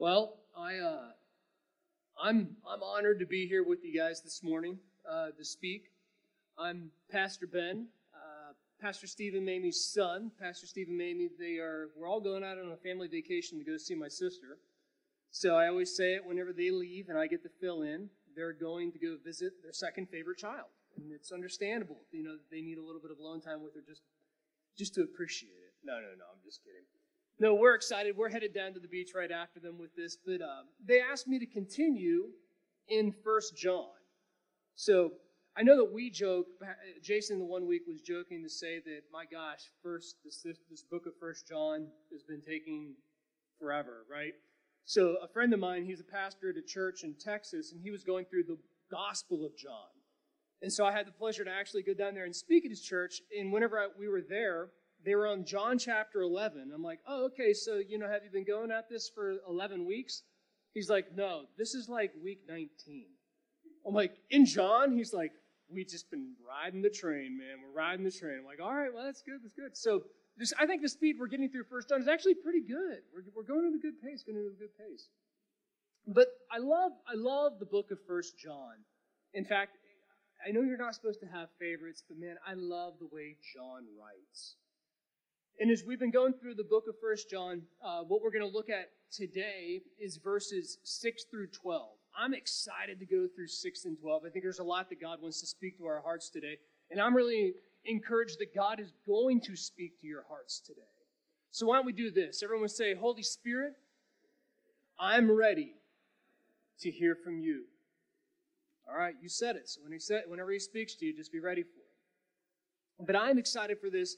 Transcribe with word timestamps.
Well, 0.00 0.38
I 0.56 0.78
uh, 0.78 1.10
I'm 2.18 2.56
I'm 2.66 2.82
honored 2.82 3.18
to 3.18 3.26
be 3.26 3.46
here 3.46 3.62
with 3.62 3.84
you 3.84 3.94
guys 3.94 4.22
this 4.22 4.42
morning 4.42 4.78
uh, 5.06 5.26
to 5.36 5.44
speak. 5.44 5.90
I'm 6.58 6.90
Pastor 7.12 7.46
Ben, 7.46 7.88
uh, 8.14 8.54
Pastor 8.80 9.06
Stephen 9.06 9.44
Mamie's 9.44 9.84
son. 9.92 10.30
Pastor 10.40 10.66
Stephen 10.66 10.96
Mamie. 10.96 11.28
They 11.38 11.58
are 11.58 11.90
we're 11.94 12.08
all 12.08 12.22
going 12.22 12.42
out 12.42 12.56
on 12.56 12.72
a 12.72 12.78
family 12.78 13.08
vacation 13.08 13.58
to 13.58 13.64
go 13.70 13.76
see 13.76 13.94
my 13.94 14.08
sister. 14.08 14.56
So 15.32 15.56
I 15.56 15.68
always 15.68 15.94
say 15.94 16.14
it 16.14 16.24
whenever 16.24 16.54
they 16.54 16.70
leave 16.70 17.10
and 17.10 17.18
I 17.18 17.26
get 17.26 17.42
to 17.42 17.50
fill 17.60 17.82
in. 17.82 18.08
They're 18.34 18.54
going 18.54 18.92
to 18.92 18.98
go 18.98 19.18
visit 19.22 19.52
their 19.62 19.74
second 19.74 20.08
favorite 20.08 20.38
child, 20.38 20.72
and 20.96 21.12
it's 21.12 21.30
understandable. 21.30 22.00
You 22.10 22.22
know 22.22 22.36
they 22.50 22.62
need 22.62 22.78
a 22.78 22.82
little 22.82 23.02
bit 23.02 23.10
of 23.10 23.18
alone 23.18 23.42
time 23.42 23.62
with 23.62 23.74
her 23.74 23.82
just 23.86 24.00
just 24.78 24.94
to 24.94 25.02
appreciate 25.02 25.60
it. 25.60 25.74
No, 25.84 25.96
no, 25.96 26.16
no. 26.16 26.24
I'm 26.32 26.40
just 26.42 26.64
kidding. 26.64 26.88
No, 27.40 27.54
we're 27.54 27.74
excited. 27.74 28.18
We're 28.18 28.28
headed 28.28 28.52
down 28.52 28.74
to 28.74 28.80
the 28.80 28.86
beach 28.86 29.12
right 29.16 29.30
after 29.30 29.60
them 29.60 29.78
with 29.78 29.96
this, 29.96 30.14
but 30.14 30.42
uh, 30.42 30.64
they 30.86 31.00
asked 31.00 31.26
me 31.26 31.38
to 31.38 31.46
continue 31.46 32.26
in 32.88 33.14
First 33.24 33.56
John. 33.56 33.88
So 34.74 35.12
I 35.56 35.62
know 35.62 35.74
that 35.78 35.90
we 35.90 36.10
joke. 36.10 36.48
Jason, 37.02 37.38
the 37.38 37.46
one 37.46 37.66
week, 37.66 37.82
was 37.88 38.02
joking 38.02 38.42
to 38.42 38.50
say 38.50 38.78
that, 38.84 39.04
my 39.10 39.24
gosh, 39.24 39.60
first 39.82 40.16
this 40.22 40.42
this, 40.44 40.58
this 40.68 40.82
book 40.82 41.06
of 41.06 41.14
First 41.18 41.48
John 41.48 41.86
has 42.12 42.22
been 42.22 42.42
taking 42.42 42.94
forever, 43.58 44.04
right? 44.10 44.34
So 44.84 45.16
a 45.22 45.28
friend 45.28 45.54
of 45.54 45.60
mine, 45.60 45.86
he's 45.86 46.00
a 46.00 46.04
pastor 46.04 46.50
at 46.50 46.56
a 46.58 46.62
church 46.62 47.04
in 47.04 47.14
Texas, 47.18 47.72
and 47.72 47.80
he 47.80 47.90
was 47.90 48.04
going 48.04 48.26
through 48.26 48.44
the 48.44 48.58
Gospel 48.90 49.46
of 49.46 49.56
John. 49.56 49.88
And 50.60 50.70
so 50.70 50.84
I 50.84 50.92
had 50.92 51.06
the 51.06 51.12
pleasure 51.12 51.44
to 51.44 51.50
actually 51.50 51.84
go 51.84 51.94
down 51.94 52.14
there 52.14 52.26
and 52.26 52.36
speak 52.36 52.66
at 52.66 52.70
his 52.70 52.82
church. 52.82 53.22
And 53.38 53.50
whenever 53.50 53.78
I, 53.78 53.86
we 53.98 54.08
were 54.08 54.20
there, 54.20 54.68
they 55.04 55.14
were 55.14 55.26
on 55.26 55.44
John 55.44 55.78
chapter 55.78 56.22
11. 56.22 56.70
I'm 56.74 56.82
like, 56.82 57.00
oh, 57.06 57.26
okay, 57.26 57.52
so, 57.52 57.78
you 57.78 57.98
know, 57.98 58.08
have 58.08 58.22
you 58.24 58.30
been 58.30 58.44
going 58.44 58.70
at 58.70 58.88
this 58.88 59.10
for 59.14 59.36
11 59.48 59.86
weeks? 59.86 60.22
He's 60.74 60.90
like, 60.90 61.16
no, 61.16 61.44
this 61.58 61.74
is 61.74 61.88
like 61.88 62.12
week 62.22 62.40
19. 62.48 63.06
I'm 63.86 63.94
like, 63.94 64.12
in 64.30 64.44
John? 64.44 64.96
He's 64.96 65.12
like, 65.12 65.32
we 65.72 65.84
just 65.84 66.10
been 66.10 66.34
riding 66.46 66.82
the 66.82 66.90
train, 66.90 67.38
man. 67.38 67.58
We're 67.62 67.76
riding 67.76 68.04
the 68.04 68.10
train. 68.10 68.38
I'm 68.40 68.44
like, 68.44 68.60
all 68.60 68.74
right, 68.74 68.92
well, 68.92 69.04
that's 69.04 69.22
good, 69.22 69.40
that's 69.42 69.54
good. 69.54 69.76
So 69.76 70.02
this, 70.36 70.52
I 70.58 70.66
think 70.66 70.82
the 70.82 70.88
speed 70.88 71.16
we're 71.18 71.28
getting 71.28 71.48
through 71.48 71.64
First 71.64 71.88
John 71.88 72.00
is 72.00 72.08
actually 72.08 72.34
pretty 72.34 72.60
good. 72.60 73.02
We're, 73.14 73.22
we're 73.34 73.42
going 73.42 73.66
at 73.66 73.74
a 73.74 73.78
good 73.78 74.00
pace, 74.02 74.22
going 74.22 74.38
at 74.38 74.44
a 74.44 74.58
good 74.58 74.76
pace. 74.76 75.08
But 76.06 76.28
I 76.50 76.58
love, 76.58 76.92
I 77.06 77.14
love 77.14 77.58
the 77.58 77.66
book 77.66 77.90
of 77.90 77.98
First 78.06 78.38
John. 78.38 78.84
In 79.34 79.44
fact, 79.44 79.76
I 80.46 80.50
know 80.50 80.62
you're 80.62 80.78
not 80.78 80.94
supposed 80.94 81.20
to 81.20 81.26
have 81.26 81.48
favorites, 81.58 82.02
but 82.06 82.18
man, 82.18 82.36
I 82.46 82.54
love 82.54 82.94
the 82.98 83.08
way 83.12 83.36
John 83.54 83.84
writes. 83.98 84.56
And 85.58 85.70
as 85.70 85.84
we've 85.86 85.98
been 85.98 86.10
going 86.10 86.32
through 86.34 86.54
the 86.54 86.64
book 86.64 86.84
of 86.88 86.94
First 87.00 87.28
John, 87.30 87.62
uh, 87.84 88.02
what 88.02 88.22
we're 88.22 88.30
going 88.30 88.48
to 88.48 88.56
look 88.56 88.70
at 88.70 88.90
today 89.10 89.82
is 89.98 90.16
verses 90.16 90.78
6 90.84 91.24
through 91.30 91.48
12. 91.48 91.88
I'm 92.18 92.34
excited 92.34 92.98
to 92.98 93.06
go 93.06 93.26
through 93.34 93.48
6 93.48 93.84
and 93.84 93.98
12. 93.98 94.22
I 94.24 94.30
think 94.30 94.44
there's 94.44 94.58
a 94.58 94.64
lot 94.64 94.88
that 94.88 95.00
God 95.00 95.20
wants 95.20 95.40
to 95.40 95.46
speak 95.46 95.78
to 95.78 95.86
our 95.86 96.00
hearts 96.00 96.30
today. 96.30 96.58
And 96.90 97.00
I'm 97.00 97.14
really 97.14 97.54
encouraged 97.84 98.38
that 98.40 98.54
God 98.54 98.80
is 98.80 98.92
going 99.06 99.40
to 99.42 99.56
speak 99.56 100.00
to 100.00 100.06
your 100.06 100.24
hearts 100.28 100.60
today. 100.60 100.80
So 101.50 101.66
why 101.66 101.76
don't 101.76 101.86
we 101.86 101.92
do 101.92 102.10
this? 102.10 102.42
Everyone 102.42 102.68
say, 102.68 102.94
Holy 102.94 103.22
Spirit, 103.22 103.74
I'm 104.98 105.30
ready 105.30 105.74
to 106.80 106.90
hear 106.90 107.14
from 107.14 107.38
you. 107.38 107.64
All 108.88 108.96
right, 108.96 109.14
you 109.20 109.28
said 109.28 109.56
it. 109.56 109.68
So 109.68 109.80
when 109.82 109.92
he 109.92 109.98
said, 109.98 110.24
whenever 110.26 110.50
he 110.50 110.58
speaks 110.58 110.94
to 110.96 111.06
you, 111.06 111.14
just 111.14 111.32
be 111.32 111.40
ready 111.40 111.62
for 111.62 111.68
it. 111.68 113.06
But 113.06 113.16
I'm 113.16 113.38
excited 113.38 113.78
for 113.80 113.88
this 113.88 114.16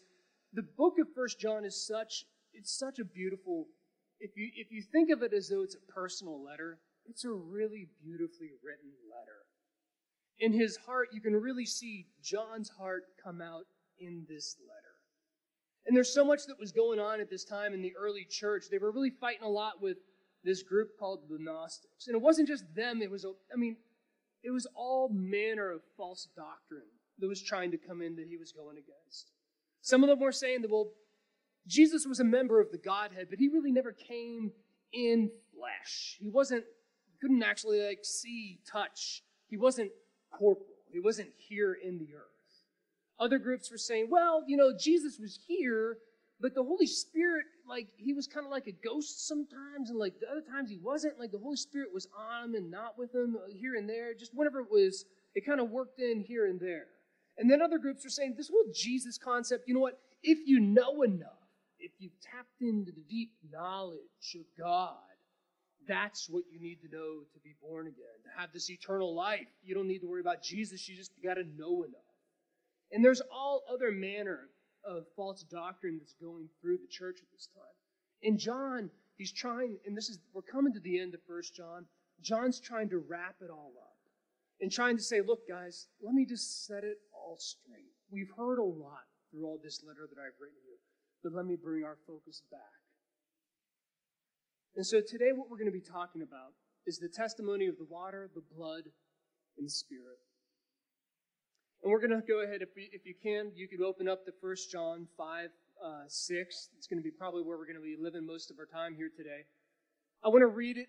the 0.53 0.63
book 0.63 0.95
of 1.01 1.09
First 1.15 1.41
John 1.41 1.65
is 1.65 1.87
such 1.87 2.25
it's 2.53 2.77
such 2.79 2.99
a 2.99 3.05
beautiful 3.05 3.67
if 4.21 4.37
you 4.37 4.51
if 4.55 4.71
you 4.71 4.83
think 4.83 5.11
of 5.11 5.23
it 5.23 5.33
as 5.33 5.49
though 5.49 5.63
it's 5.63 5.77
a 5.77 5.93
personal 5.93 6.43
letter, 6.43 6.79
it's 7.07 7.25
a 7.25 7.31
really 7.31 7.89
beautifully 8.03 8.51
written 8.63 8.93
letter. 9.11 9.47
In 10.39 10.53
his 10.53 10.77
heart, 10.87 11.09
you 11.13 11.21
can 11.21 11.35
really 11.35 11.67
see 11.67 12.07
John's 12.23 12.71
heart 12.71 13.05
come 13.23 13.41
out 13.41 13.67
in 13.99 14.27
this 14.29 14.57
letter. 14.61 14.93
And 15.87 15.97
there's 15.97 16.15
so 16.15 16.25
much 16.25 16.47
that 16.47 16.59
was 16.59 16.73
going 16.73 17.01
on 17.01 17.21
at 17.21 17.31
this 17.31 17.45
time 17.45 17.75
in 17.75 17.83
the 17.83 17.95
early 17.97 18.27
church. 18.29 18.65
They 18.71 18.79
were 18.79 18.93
really 18.93 19.11
fighting 19.11 19.43
a 19.43 19.49
lot 19.49 19.83
with 19.83 19.99
this 20.45 20.63
group 20.63 20.91
called 20.99 21.21
the 21.29 21.39
Gnostics. 21.39 22.07
And 22.07 22.17
it 22.17 22.23
wasn't 22.23 22.49
just 22.49 22.65
them, 22.75 23.03
it 23.03 23.11
was, 23.11 23.25
I 23.53 23.57
mean, 23.57 23.77
it 24.43 24.51
was 24.51 24.67
all 24.75 25.09
manner 25.13 25.71
of 25.71 25.83
false 25.97 26.29
doctrine 26.37 26.91
that 27.19 27.29
was 27.29 27.43
trying 27.43 27.71
to 27.73 27.79
come 27.79 28.03
in 28.03 28.17
that 28.17 28.27
he 28.29 28.37
was 28.37 28.53
going 28.53 28.77
against. 28.77 29.31
Some 29.83 30.03
of 30.03 30.09
them 30.09 30.21
were 30.21 30.33
saying 30.33 30.63
that, 30.63 30.71
well, 30.71 30.93
Jesus 31.67 32.07
was 32.07 32.21
a 32.21 32.25
member 32.25 32.61
of 32.61 32.71
the 32.71 32.79
Godhead, 32.79 33.27
but 33.29 33.39
he 33.39 33.49
really 33.49 33.73
never 33.73 33.93
came 33.93 34.53
in 34.93 35.31
flesh. 35.55 36.17
He 36.21 36.29
wasn't, 36.29 36.65
couldn't 37.21 37.43
actually 37.43 37.81
like 37.83 38.01
see, 38.03 38.61
touch. 38.71 39.23
He 39.49 39.57
wasn't 39.57 39.91
corporal. 40.31 40.67
He 40.91 41.01
wasn't 41.01 41.31
here 41.37 41.75
in 41.75 41.99
the 41.99 42.15
earth. 42.15 42.27
Other 43.19 43.39
groups 43.39 43.71
were 43.71 43.79
saying, 43.79 44.09
well, 44.11 44.43
you 44.47 44.57
know, 44.57 44.73
Jesus 44.77 45.19
was 45.19 45.39
here, 45.47 45.99
but 46.41 46.55
the 46.55 46.63
Holy 46.63 46.87
Spirit, 46.87 47.45
like, 47.69 47.89
he 47.97 48.13
was 48.13 48.27
kind 48.27 48.45
of 48.45 48.51
like 48.51 48.67
a 48.67 48.73
ghost 48.73 49.29
sometimes, 49.29 49.91
and 49.91 49.99
like 49.99 50.19
the 50.21 50.29
other 50.29 50.41
times 50.41 50.71
he 50.71 50.79
wasn't. 50.79 51.19
Like 51.19 51.31
the 51.31 51.39
Holy 51.39 51.57
Spirit 51.57 51.91
was 51.95 52.09
on 52.19 52.47
him 52.47 52.55
and 52.55 52.71
not 52.71 52.99
with 52.99 53.15
him 53.15 53.37
uh, 53.37 53.47
here 53.49 53.77
and 53.77 53.89
there. 53.89 54.15
Just 54.15 54.33
whenever 54.35 54.61
it 54.61 54.71
was, 54.71 55.05
it 55.35 55.47
kind 55.47 55.61
of 55.61 55.71
worked 55.71 56.01
in 56.01 56.21
here 56.21 56.47
and 56.47 56.59
there. 56.59 56.87
And 57.39 57.51
then 57.51 57.63
other 57.63 57.79
groups 57.79 58.05
are 58.05 58.11
saying 58.11 58.35
this 58.37 58.51
whole 58.51 58.73
Jesus 58.75 59.19
concept, 59.19 59.65
you 59.67 59.75
know 59.75 59.81
what? 59.81 59.99
If 60.23 60.39
you 60.47 60.61
know 60.61 61.03
enough, 61.03 61.29
if 61.79 61.93
you've 61.99 62.21
tapped 62.21 62.61
into 62.61 62.93
the 62.93 63.03
deep 63.09 63.33
knowledge 63.51 64.37
of 64.37 64.45
God, 64.59 64.97
that's 65.89 66.29
what 66.29 66.45
you 66.51 66.61
need 66.61 66.81
to 66.83 66.89
know 66.89 67.23
to 67.33 67.41
be 67.43 67.55
born 67.61 67.87
again, 67.87 68.23
to 68.25 68.41
have 68.41 68.53
this 68.53 68.71
eternal 68.71 69.15
life. 69.15 69.49
You 69.65 69.75
don't 69.75 69.89
need 69.89 70.01
to 70.01 70.07
worry 70.07 70.21
about 70.21 70.43
Jesus, 70.43 70.89
you 70.89 70.97
just 70.97 71.13
got 71.23 71.35
to 71.35 71.45
know 71.59 71.83
enough. 71.83 72.01
And 72.93 73.05
there's 73.05 73.23
all 73.33 73.63
other 73.73 73.91
manner 73.91 74.51
of 74.85 75.07
false 75.17 75.43
doctrine 75.43 75.99
that's 75.99 76.15
going 76.21 76.49
through 76.61 76.79
the 76.79 76.89
church 76.89 77.19
at 77.21 77.31
this 77.33 77.49
time. 77.55 77.65
In 78.23 78.39
John, 78.39 78.91
he's 79.17 79.33
trying, 79.33 79.79
and 79.87 79.97
this 79.97 80.09
is, 80.09 80.19
we're 80.33 80.43
coming 80.43 80.73
to 80.75 80.81
the 80.81 81.01
end 81.01 81.15
of 81.15 81.21
First 81.27 81.55
John. 81.55 81.87
John's 82.21 82.61
trying 82.61 82.89
to 82.91 82.99
wrap 82.99 83.37
it 83.41 83.51
all 83.51 83.73
up 83.81 83.97
and 84.61 84.71
trying 84.71 84.97
to 84.97 85.03
say, 85.03 85.21
look, 85.21 85.49
guys, 85.49 85.89
let 86.03 86.15
me 86.15 86.25
just 86.25 86.67
set 86.67 86.85
it 86.85 86.99
all 87.23 87.39
straight. 87.39 87.95
We've 88.11 88.31
heard 88.37 88.59
a 88.59 88.67
lot 88.67 89.07
through 89.31 89.47
all 89.47 89.61
this 89.63 89.83
letter 89.87 90.07
that 90.11 90.21
I've 90.21 90.37
written 90.41 90.59
you, 90.67 90.77
but 91.23 91.33
let 91.33 91.47
me 91.47 91.57
bring 91.57 91.85
our 91.85 91.97
focus 92.07 92.43
back. 92.51 92.83
And 94.75 94.87
so 94.87 95.01
today, 95.01 95.33
what 95.35 95.51
we're 95.51 95.59
going 95.59 95.71
to 95.71 95.79
be 95.79 95.85
talking 95.85 96.23
about 96.23 96.53
is 96.87 96.99
the 96.99 97.09
testimony 97.09 97.67
of 97.67 97.77
the 97.79 97.87
water, 97.89 98.31
the 98.35 98.43
blood, 98.57 98.85
and 99.59 99.71
spirit. 99.71 100.19
And 101.83 101.91
we're 101.91 102.01
going 102.01 102.15
to 102.15 102.27
go 102.27 102.43
ahead, 102.43 102.63
if, 102.63 102.71
we, 102.75 102.89
if 102.93 103.05
you 103.05 103.15
can, 103.21 103.53
you 103.55 103.69
could 103.69 103.85
open 103.85 104.09
up 104.09 104.25
to 104.25 104.33
1 104.41 104.57
John 104.71 105.09
5, 105.17 105.49
uh, 105.85 106.05
6. 106.07 106.69
It's 106.77 106.87
going 106.87 106.99
to 106.99 107.05
be 107.05 107.11
probably 107.11 107.43
where 107.43 107.59
we're 107.59 107.67
going 107.67 107.77
to 107.77 107.83
be 107.83 107.97
living 108.01 108.27
most 108.27 108.51
of 108.51 108.57
our 108.59 108.67
time 108.67 108.95
here 108.95 109.11
today. 109.15 109.45
I 110.25 110.29
want 110.29 110.43
to 110.43 110.47
read 110.47 110.79
it 110.79 110.89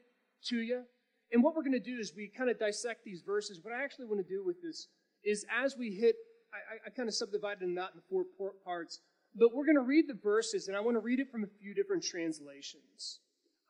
to 0.49 0.57
you. 0.57 0.83
And 1.31 1.43
what 1.43 1.55
we're 1.55 1.63
going 1.63 1.73
to 1.73 1.79
do 1.79 1.97
is 1.99 2.13
we 2.15 2.29
kind 2.29 2.49
of 2.49 2.59
dissect 2.59 3.03
these 3.03 3.23
verses. 3.25 3.59
What 3.63 3.73
I 3.73 3.83
actually 3.83 4.05
want 4.05 4.21
to 4.21 4.29
do 4.29 4.45
with 4.45 4.61
this 4.61 4.87
is 5.23 5.45
as 5.63 5.77
we 5.77 5.91
hit, 5.91 6.15
I, 6.53 6.87
I 6.87 6.89
kind 6.89 7.09
of 7.09 7.15
subdivided 7.15 7.63
out 7.77 7.91
into 7.93 8.03
four 8.09 8.51
parts, 8.63 8.99
but 9.35 9.53
we're 9.53 9.65
going 9.65 9.77
to 9.77 9.81
read 9.81 10.07
the 10.07 10.13
verses, 10.13 10.67
and 10.67 10.77
I 10.77 10.79
want 10.81 10.95
to 10.95 11.01
read 11.01 11.19
it 11.19 11.31
from 11.31 11.43
a 11.43 11.47
few 11.61 11.73
different 11.73 12.03
translations. 12.03 13.19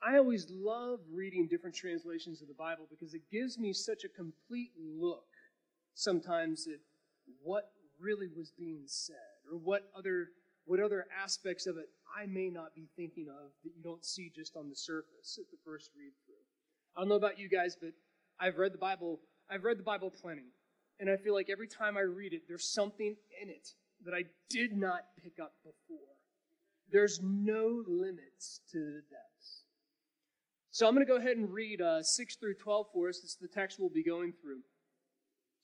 I 0.05 0.17
always 0.17 0.47
love 0.49 0.99
reading 1.13 1.47
different 1.47 1.75
translations 1.75 2.41
of 2.41 2.49
the 2.49 2.53
Bible 2.53 2.87
because 2.89 3.13
it 3.13 3.21
gives 3.31 3.57
me 3.57 3.71
such 3.71 4.03
a 4.03 4.09
complete 4.09 4.71
look 4.77 5.23
sometimes 5.93 6.67
at 6.67 6.79
what 7.41 7.71
really 8.01 8.27
was 8.35 8.51
being 8.51 8.83
said 8.85 9.15
or 9.49 9.57
what 9.57 9.89
other 9.97 10.27
what 10.65 10.79
other 10.79 11.05
aspects 11.21 11.67
of 11.67 11.77
it 11.77 11.89
I 12.17 12.25
may 12.25 12.49
not 12.49 12.75
be 12.75 12.87
thinking 12.95 13.27
of 13.29 13.51
that 13.63 13.71
you 13.75 13.83
don't 13.83 14.03
see 14.05 14.31
just 14.33 14.55
on 14.55 14.69
the 14.69 14.75
surface 14.75 15.37
at 15.39 15.49
the 15.51 15.57
first 15.65 15.91
read 15.97 16.13
through. 16.25 16.35
I 16.95 17.01
don't 17.01 17.09
know 17.09 17.15
about 17.15 17.39
you 17.39 17.49
guys, 17.49 17.75
but 17.79 17.91
I've 18.39 18.57
read 18.57 18.73
the 18.73 18.77
Bible. 18.77 19.19
I've 19.49 19.63
read 19.63 19.79
the 19.79 19.83
Bible 19.83 20.09
plenty. 20.09 20.51
And 21.03 21.11
I 21.11 21.17
feel 21.17 21.33
like 21.33 21.49
every 21.49 21.67
time 21.67 21.97
I 21.97 22.01
read 22.03 22.31
it, 22.31 22.43
there's 22.47 22.71
something 22.73 23.17
in 23.41 23.49
it 23.49 23.67
that 24.05 24.13
I 24.13 24.23
did 24.49 24.71
not 24.71 25.01
pick 25.21 25.33
up 25.37 25.51
before. 25.61 26.15
There's 26.93 27.19
no 27.21 27.83
limits 27.85 28.61
to 28.71 28.77
the 28.77 29.01
depths. 29.11 29.63
So 30.71 30.87
I'm 30.87 30.95
going 30.95 31.05
to 31.05 31.11
go 31.11 31.17
ahead 31.17 31.35
and 31.35 31.51
read 31.51 31.81
uh, 31.81 32.03
6 32.03 32.37
through 32.37 32.53
12 32.53 32.85
for 32.93 33.09
us. 33.09 33.19
This 33.19 33.31
is 33.31 33.37
the 33.41 33.49
text 33.49 33.81
we'll 33.81 33.89
be 33.89 34.01
going 34.01 34.31
through. 34.41 34.61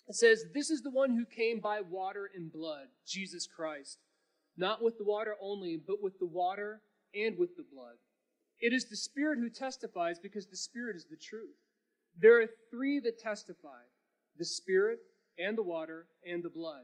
It 0.09 0.15
says, 0.15 0.43
This 0.53 0.69
is 0.69 0.81
the 0.81 0.91
one 0.91 1.11
who 1.11 1.23
came 1.23 1.61
by 1.61 1.79
water 1.89 2.29
and 2.35 2.51
blood, 2.51 2.87
Jesus 3.07 3.47
Christ. 3.47 3.99
Not 4.57 4.83
with 4.83 4.97
the 4.97 5.05
water 5.05 5.37
only, 5.41 5.77
but 5.77 6.03
with 6.03 6.19
the 6.19 6.27
water 6.27 6.81
and 7.15 7.37
with 7.37 7.55
the 7.55 7.63
blood. 7.73 7.95
It 8.59 8.73
is 8.73 8.89
the 8.89 8.97
Spirit 8.97 9.39
who 9.39 9.49
testifies 9.49 10.19
because 10.19 10.47
the 10.47 10.57
Spirit 10.57 10.97
is 10.97 11.05
the 11.09 11.15
truth. 11.15 11.55
There 12.19 12.41
are 12.41 12.47
three 12.69 12.99
that 12.99 13.19
testify 13.19 13.83
the 14.37 14.43
Spirit, 14.43 14.99
and 15.39 15.57
the 15.57 15.63
water, 15.63 16.07
and 16.25 16.43
the 16.43 16.49
blood. 16.49 16.83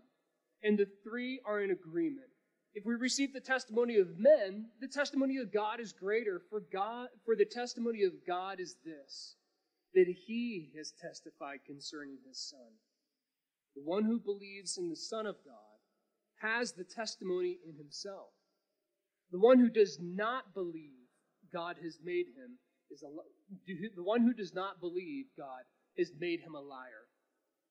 And 0.64 0.78
the 0.78 0.88
three 1.04 1.42
are 1.46 1.62
in 1.62 1.72
agreement. 1.72 2.30
if 2.74 2.86
we 2.86 2.96
receive 2.96 3.32
the 3.34 3.40
testimony 3.40 3.98
of 3.98 4.20
men, 4.20 4.66
the 4.82 4.88
testimony 4.88 5.38
of 5.38 5.54
God 5.54 5.80
is 5.80 5.94
greater. 5.94 6.42
For 6.50 6.62
God, 6.74 7.08
for 7.24 7.36
the 7.36 7.46
testimony 7.46 8.04
of 8.04 8.12
God 8.28 8.60
is 8.60 8.76
this, 8.84 9.36
that 9.94 10.08
he 10.28 10.72
has 10.78 10.92
testified 11.02 11.60
concerning 11.66 12.18
his 12.28 12.38
Son. 12.50 12.72
The 13.76 13.82
one 13.84 14.04
who 14.04 14.20
believes 14.20 14.78
in 14.78 14.90
the 14.90 14.96
Son 14.96 15.26
of 15.26 15.36
God 15.46 15.80
has 16.42 16.74
the 16.74 16.84
testimony 16.84 17.58
in 17.66 17.78
himself. 17.78 18.32
The 19.32 19.40
one 19.40 19.60
who 19.60 19.70
does 19.70 19.98
not 20.02 20.54
believe 20.54 21.08
God 21.54 21.78
has 21.82 21.98
made 22.04 22.28
him 22.36 22.60
is 22.92 23.04
a 23.04 23.08
the 23.96 24.04
one 24.04 24.22
who 24.22 24.34
does 24.34 24.54
not 24.54 24.80
believe 24.80 25.26
God 25.38 25.64
has 25.98 26.12
made 26.20 26.42
him 26.42 26.56
a 26.56 26.60
liar, 26.60 27.05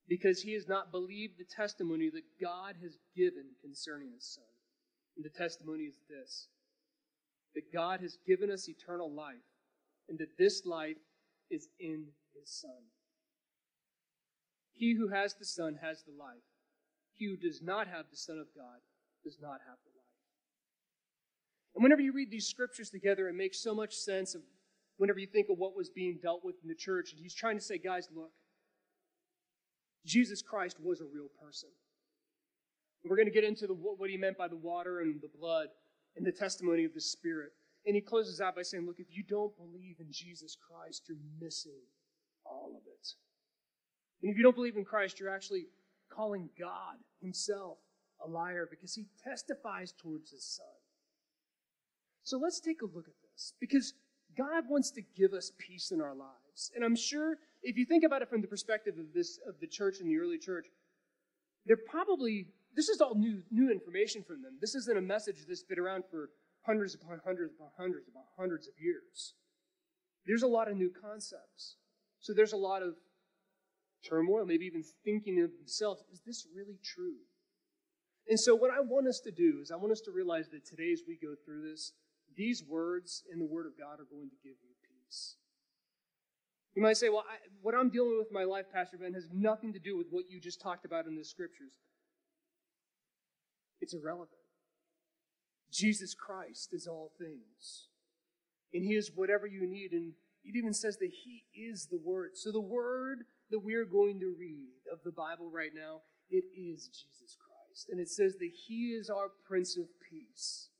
because 0.08 0.42
he 0.42 0.52
has 0.54 0.68
not 0.68 0.92
believed 0.92 1.38
the 1.38 1.44
testimony 1.44 2.10
that 2.10 2.40
God 2.40 2.76
has 2.82 2.98
given 3.16 3.46
concerning 3.62 4.12
his 4.14 4.26
Son. 4.26 4.44
And 5.16 5.24
the 5.24 5.30
testimony 5.30 5.84
is 5.84 5.96
this 6.08 6.48
that 7.54 7.72
God 7.72 8.00
has 8.00 8.18
given 8.26 8.50
us 8.50 8.68
eternal 8.68 9.12
life, 9.12 9.46
and 10.08 10.18
that 10.18 10.36
this 10.36 10.66
life 10.66 10.96
is 11.50 11.68
in 11.78 12.06
his 12.34 12.50
Son. 12.50 12.90
He 14.72 14.94
who 14.94 15.08
has 15.08 15.34
the 15.34 15.44
Son 15.44 15.78
has 15.80 16.02
the 16.02 16.12
life. 16.18 16.42
He 17.12 17.26
who 17.26 17.36
does 17.36 17.62
not 17.62 17.86
have 17.86 18.06
the 18.10 18.16
Son 18.16 18.38
of 18.38 18.48
God 18.56 18.80
does 19.22 19.38
not 19.40 19.60
have 19.66 19.78
the 19.84 19.94
life. 19.96 20.04
And 21.76 21.82
whenever 21.82 22.02
you 22.02 22.12
read 22.12 22.30
these 22.30 22.48
scriptures 22.48 22.90
together, 22.90 23.28
it 23.28 23.34
makes 23.34 23.62
so 23.62 23.72
much 23.72 23.94
sense 23.94 24.34
of 24.34 24.42
whenever 24.96 25.20
you 25.20 25.28
think 25.28 25.48
of 25.48 25.58
what 25.58 25.76
was 25.76 25.90
being 25.90 26.18
dealt 26.20 26.44
with 26.44 26.56
in 26.62 26.68
the 26.68 26.74
church. 26.74 27.12
And 27.12 27.20
he's 27.20 27.34
trying 27.34 27.56
to 27.56 27.64
say, 27.64 27.78
guys, 27.78 28.08
look, 28.14 28.30
Jesus 30.04 30.42
Christ 30.42 30.78
was 30.80 31.00
a 31.00 31.04
real 31.04 31.28
person. 31.42 31.68
We're 33.04 33.16
going 33.16 33.28
to 33.28 33.34
get 33.34 33.44
into 33.44 33.66
the, 33.66 33.74
what 33.74 34.08
he 34.08 34.16
meant 34.16 34.38
by 34.38 34.48
the 34.48 34.56
water 34.56 35.00
and 35.00 35.20
the 35.20 35.28
blood 35.38 35.68
and 36.16 36.24
the 36.24 36.32
testimony 36.32 36.84
of 36.84 36.94
the 36.94 37.00
Spirit. 37.00 37.50
And 37.86 37.94
he 37.94 38.00
closes 38.00 38.40
out 38.40 38.56
by 38.56 38.62
saying, 38.62 38.86
Look, 38.86 38.98
if 38.98 39.14
you 39.14 39.22
don't 39.22 39.54
believe 39.56 39.96
in 40.00 40.06
Jesus 40.10 40.56
Christ, 40.56 41.02
you're 41.08 41.18
missing 41.40 41.82
all 42.46 42.72
of 42.76 42.82
it. 42.86 43.08
And 44.22 44.30
if 44.30 44.38
you 44.38 44.42
don't 44.42 44.56
believe 44.56 44.76
in 44.76 44.84
Christ, 44.84 45.20
you're 45.20 45.34
actually 45.34 45.66
calling 46.10 46.48
God 46.58 46.96
himself 47.20 47.78
a 48.24 48.28
liar 48.28 48.66
because 48.70 48.94
he 48.94 49.06
testifies 49.22 49.92
towards 49.92 50.30
his 50.30 50.44
Son. 50.44 50.66
So 52.22 52.38
let's 52.38 52.60
take 52.60 52.80
a 52.80 52.86
look 52.86 53.06
at 53.06 53.14
this 53.32 53.52
because 53.60 53.92
God 54.36 54.64
wants 54.68 54.90
to 54.92 55.02
give 55.14 55.32
us 55.34 55.52
peace 55.58 55.90
in 55.90 56.00
our 56.00 56.14
lives. 56.14 56.70
And 56.74 56.84
I'm 56.84 56.96
sure 56.96 57.36
if 57.64 57.76
you 57.76 57.84
think 57.84 58.04
about 58.04 58.22
it 58.22 58.28
from 58.28 58.40
the 58.40 58.46
perspective 58.46 58.94
of 58.98 59.12
this 59.12 59.38
of 59.48 59.58
the 59.60 59.66
church 59.66 59.96
in 60.00 60.06
the 60.06 60.18
early 60.18 60.38
church, 60.38 60.66
they're 61.66 61.76
probably 61.76 62.46
this 62.76 62.88
is 62.88 63.00
all 63.00 63.14
new, 63.14 63.42
new 63.50 63.70
information 63.70 64.22
from 64.22 64.42
them. 64.42 64.58
This 64.60 64.74
isn't 64.74 64.98
a 64.98 65.00
message 65.00 65.44
that's 65.48 65.62
been 65.62 65.78
around 65.78 66.04
for 66.10 66.30
hundreds 66.66 66.94
upon 66.94 67.20
hundreds 67.24 67.52
upon 67.54 67.68
hundreds 67.78 68.08
upon 68.08 68.24
hundreds 68.38 68.66
of 68.66 68.74
years. 68.78 69.34
There's 70.26 70.42
a 70.42 70.48
lot 70.48 70.68
of 70.70 70.76
new 70.76 70.90
concepts. 70.90 71.76
So 72.20 72.32
there's 72.32 72.52
a 72.52 72.58
lot 72.58 72.82
of 72.82 72.94
turmoil, 74.08 74.44
maybe 74.46 74.66
even 74.66 74.82
thinking 75.04 75.40
of 75.42 75.50
themselves, 75.58 76.02
is 76.12 76.20
this 76.26 76.46
really 76.54 76.78
true? 76.82 77.16
And 78.28 78.40
so 78.40 78.54
what 78.54 78.70
I 78.70 78.80
want 78.80 79.06
us 79.06 79.20
to 79.24 79.30
do 79.30 79.60
is 79.62 79.70
I 79.70 79.76
want 79.76 79.92
us 79.92 80.00
to 80.02 80.10
realize 80.10 80.48
that 80.48 80.64
today 80.64 80.92
as 80.92 81.02
we 81.06 81.18
go 81.20 81.34
through 81.44 81.70
this, 81.70 81.92
these 82.36 82.64
words 82.64 83.22
in 83.30 83.38
the 83.38 83.44
Word 83.44 83.66
of 83.66 83.78
God 83.78 84.00
are 84.00 84.08
going 84.10 84.30
to 84.30 84.36
give 84.42 84.56
you 84.62 84.74
peace. 84.88 85.36
You 86.74 86.82
might 86.82 86.96
say, 86.96 87.08
well, 87.08 87.24
I, 87.28 87.36
what 87.62 87.74
I'm 87.74 87.88
dealing 87.88 88.18
with 88.18 88.28
in 88.28 88.34
my 88.34 88.44
life, 88.44 88.66
Pastor 88.72 88.96
Ben, 88.98 89.14
has 89.14 89.28
nothing 89.32 89.72
to 89.72 89.78
do 89.78 89.96
with 89.96 90.08
what 90.10 90.24
you 90.28 90.40
just 90.40 90.60
talked 90.60 90.84
about 90.84 91.06
in 91.06 91.16
the 91.16 91.24
scriptures 91.24 91.72
it's 93.84 93.92
irrelevant. 93.92 94.30
Jesus 95.70 96.14
Christ 96.14 96.70
is 96.72 96.86
all 96.86 97.12
things. 97.18 97.88
And 98.72 98.82
He 98.82 98.94
is 98.94 99.10
whatever 99.14 99.46
you 99.46 99.68
need. 99.68 99.92
And 99.92 100.14
it 100.42 100.56
even 100.56 100.72
says 100.72 100.96
that 100.98 101.10
He 101.24 101.44
is 101.54 101.88
the 101.90 102.00
Word. 102.02 102.30
So 102.34 102.50
the 102.50 102.60
Word 102.60 103.24
that 103.50 103.60
we 103.60 103.74
are 103.74 103.84
going 103.84 104.20
to 104.20 104.34
read 104.38 104.68
of 104.90 105.00
the 105.04 105.12
Bible 105.12 105.50
right 105.52 105.72
now, 105.74 106.00
it 106.30 106.44
is 106.56 106.88
Jesus 106.88 107.36
Christ. 107.36 107.88
And 107.90 108.00
it 108.00 108.08
says 108.08 108.36
that 108.38 108.50
He 108.66 108.92
is 108.98 109.10
our 109.10 109.28
Prince 109.46 109.76
of 109.76 109.84
Peace. 110.10 110.70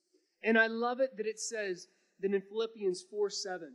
And 0.43 0.59
I 0.59 0.69
love 0.69 1.01
it 1.01 1.17
that 1.19 1.27
it 1.27 1.39
says 1.39 1.89
that 2.21 2.33
in 2.33 2.41
Philippians 2.41 3.05
4 3.11 3.29
7, 3.29 3.75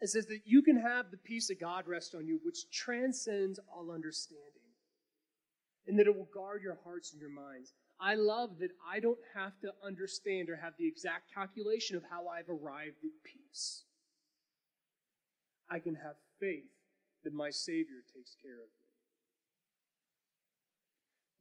it 0.00 0.08
says 0.08 0.26
that 0.26 0.40
you 0.44 0.62
can 0.62 0.80
have 0.80 1.10
the 1.10 1.16
peace 1.16 1.50
of 1.50 1.60
God 1.60 1.86
rest 1.86 2.14
on 2.14 2.26
you, 2.26 2.38
which 2.44 2.70
transcends 2.70 3.58
all 3.72 3.90
understanding, 3.90 4.44
and 5.86 5.98
that 5.98 6.06
it 6.06 6.16
will 6.16 6.28
guard 6.32 6.62
your 6.62 6.78
hearts 6.84 7.12
and 7.12 7.20
your 7.20 7.30
minds. 7.30 7.72
I 8.00 8.14
love 8.14 8.58
that 8.60 8.70
I 8.88 9.00
don't 9.00 9.18
have 9.34 9.58
to 9.60 9.72
understand 9.84 10.48
or 10.50 10.56
have 10.56 10.74
the 10.78 10.86
exact 10.86 11.34
calculation 11.34 11.96
of 11.96 12.04
how 12.08 12.28
I've 12.28 12.48
arrived 12.48 13.02
at 13.02 13.24
peace. 13.24 13.84
I 15.68 15.80
can 15.80 15.96
have 15.96 16.14
faith 16.38 16.70
that 17.24 17.34
my 17.34 17.50
Savior 17.50 18.06
takes 18.14 18.36
care 18.40 18.62
of 18.62 18.70
me. 18.70 18.86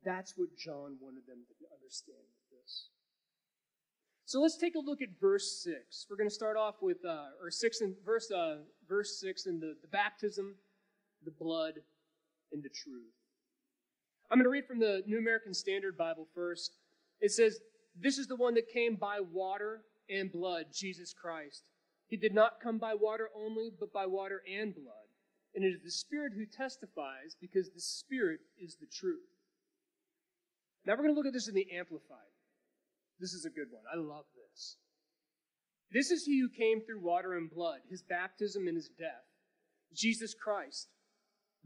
That's 0.03 0.33
what 0.35 0.57
John 0.57 0.97
wanted 0.99 1.27
them 1.27 1.45
to 1.45 1.65
understand 1.75 2.25
with 2.25 2.59
this. 2.59 2.89
So 4.27 4.41
let's 4.41 4.57
take 4.57 4.75
a 4.75 4.79
look 4.79 5.01
at 5.01 5.07
verse 5.21 5.63
6. 5.63 6.07
We're 6.09 6.17
going 6.17 6.27
to 6.27 6.35
start 6.35 6.57
off 6.57 6.75
with, 6.81 6.97
uh, 7.05 7.27
or 7.41 7.49
6 7.49 7.79
and 7.79 7.95
verse, 8.05 8.29
uh, 8.29 8.57
verse 8.85 9.21
6 9.21 9.45
and 9.45 9.61
the, 9.61 9.77
the 9.81 9.87
baptism, 9.87 10.55
the 11.23 11.31
blood, 11.31 11.75
and 12.51 12.61
the 12.61 12.67
truth. 12.67 13.13
I'm 14.29 14.37
going 14.37 14.43
to 14.43 14.49
read 14.49 14.67
from 14.67 14.81
the 14.81 15.01
New 15.07 15.17
American 15.17 15.53
Standard 15.53 15.97
Bible 15.97 16.27
first. 16.35 16.71
It 17.21 17.31
says, 17.31 17.59
This 17.95 18.17
is 18.17 18.27
the 18.27 18.35
one 18.35 18.53
that 18.55 18.67
came 18.67 18.97
by 18.97 19.21
water 19.21 19.83
and 20.09 20.29
blood, 20.29 20.65
Jesus 20.73 21.13
Christ. 21.13 21.63
He 22.09 22.17
did 22.17 22.33
not 22.33 22.59
come 22.61 22.79
by 22.79 22.95
water 22.95 23.29
only, 23.33 23.71
but 23.79 23.93
by 23.93 24.07
water 24.07 24.41
and 24.45 24.75
blood. 24.75 25.07
And 25.55 25.63
it 25.63 25.69
is 25.69 25.83
the 25.85 25.89
Spirit 25.89 26.33
who 26.35 26.45
testifies, 26.45 27.37
because 27.39 27.69
the 27.69 27.79
Spirit 27.79 28.41
is 28.61 28.75
the 28.75 28.87
truth. 28.87 29.29
Now 30.85 30.95
we're 30.95 31.03
going 31.03 31.15
to 31.15 31.17
look 31.17 31.27
at 31.27 31.33
this 31.33 31.47
in 31.47 31.55
the 31.55 31.71
Amplified. 31.73 32.27
This 33.19 33.33
is 33.33 33.45
a 33.45 33.49
good 33.49 33.67
one. 33.71 33.83
I 33.91 33.97
love 33.97 34.25
this. 34.35 34.77
This 35.91 36.11
is 36.11 36.25
he 36.25 36.39
who 36.39 36.49
came 36.49 36.81
through 36.81 37.01
water 37.01 37.33
and 37.33 37.49
blood, 37.49 37.79
his 37.89 38.03
baptism 38.03 38.67
and 38.67 38.75
his 38.75 38.89
death, 38.89 39.25
Jesus 39.93 40.33
Christ 40.33 40.89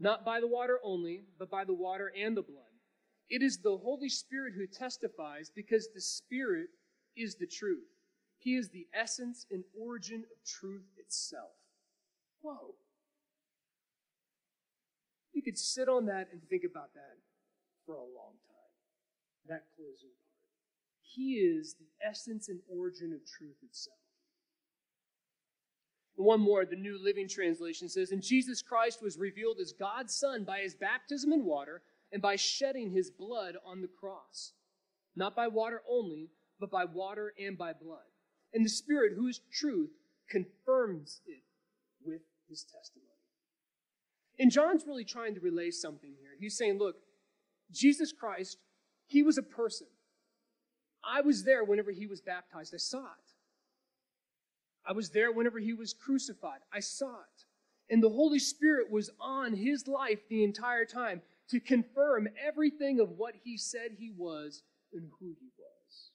not 0.02 0.24
by 0.24 0.40
the 0.40 0.48
water 0.48 0.80
only, 0.82 1.22
but 1.38 1.48
by 1.48 1.64
the 1.64 1.72
water 1.72 2.12
and 2.18 2.36
the 2.36 2.42
blood. 2.42 2.64
It 3.30 3.40
is 3.40 3.58
the 3.58 3.76
Holy 3.76 4.08
Spirit 4.08 4.52
who 4.56 4.66
testifies 4.66 5.50
because 5.54 5.88
the 5.94 6.00
Spirit 6.00 6.68
is 7.16 7.36
the 7.36 7.46
truth. 7.46 7.86
He 8.38 8.56
is 8.56 8.68
the 8.70 8.88
essence 8.92 9.46
and 9.50 9.62
origin 9.80 10.24
of 10.24 10.44
truth 10.44 10.86
itself. 10.98 11.54
Whoa. 12.42 12.74
You 15.32 15.42
could 15.42 15.56
sit 15.56 15.88
on 15.88 16.06
that 16.06 16.28
and 16.32 16.42
think 16.50 16.64
about 16.68 16.92
that 16.94 17.16
for 17.86 17.94
a 17.94 18.00
long 18.00 18.34
time. 18.48 19.48
That 19.48 19.64
part. 19.76 20.21
He 21.14 21.34
is 21.34 21.74
the 21.74 21.88
essence 22.06 22.48
and 22.48 22.60
origin 22.68 23.12
of 23.12 23.26
truth 23.26 23.56
itself. 23.62 23.96
One 26.16 26.40
more, 26.40 26.64
the 26.64 26.76
New 26.76 27.02
Living 27.02 27.28
Translation 27.28 27.88
says, 27.88 28.12
And 28.12 28.22
Jesus 28.22 28.62
Christ 28.62 29.02
was 29.02 29.18
revealed 29.18 29.58
as 29.60 29.72
God's 29.72 30.14
Son 30.14 30.44
by 30.44 30.60
his 30.60 30.74
baptism 30.74 31.32
in 31.32 31.44
water 31.44 31.82
and 32.12 32.20
by 32.22 32.36
shedding 32.36 32.90
his 32.90 33.10
blood 33.10 33.56
on 33.64 33.80
the 33.80 33.88
cross. 33.88 34.52
Not 35.16 35.34
by 35.34 35.48
water 35.48 35.82
only, 35.88 36.30
but 36.60 36.70
by 36.70 36.84
water 36.84 37.32
and 37.38 37.56
by 37.58 37.72
blood. 37.72 37.98
And 38.54 38.64
the 38.64 38.70
Spirit, 38.70 39.12
who 39.16 39.26
is 39.26 39.40
truth, 39.52 39.90
confirms 40.30 41.20
it 41.26 41.42
with 42.04 42.22
his 42.48 42.62
testimony. 42.62 43.08
And 44.38 44.50
John's 44.50 44.86
really 44.86 45.04
trying 45.04 45.34
to 45.34 45.40
relay 45.40 45.70
something 45.70 46.14
here. 46.20 46.30
He's 46.38 46.56
saying, 46.56 46.78
look, 46.78 46.96
Jesus 47.70 48.12
Christ, 48.12 48.58
he 49.06 49.22
was 49.22 49.38
a 49.38 49.42
person. 49.42 49.86
I 51.04 51.20
was 51.20 51.44
there 51.44 51.64
whenever 51.64 51.90
he 51.90 52.06
was 52.06 52.20
baptized. 52.20 52.74
I 52.74 52.78
saw 52.78 53.04
it. 53.04 53.32
I 54.86 54.92
was 54.92 55.10
there 55.10 55.32
whenever 55.32 55.58
he 55.58 55.72
was 55.72 55.92
crucified. 55.92 56.60
I 56.72 56.80
saw 56.80 57.14
it. 57.14 57.44
And 57.90 58.02
the 58.02 58.08
Holy 58.08 58.38
Spirit 58.38 58.90
was 58.90 59.10
on 59.20 59.54
his 59.54 59.86
life 59.86 60.20
the 60.28 60.44
entire 60.44 60.84
time 60.84 61.22
to 61.50 61.60
confirm 61.60 62.28
everything 62.42 63.00
of 63.00 63.10
what 63.10 63.34
he 63.44 63.56
said 63.56 63.92
he 63.98 64.10
was 64.16 64.62
and 64.92 65.08
who 65.20 65.34
he 65.40 65.50
was. 65.58 66.10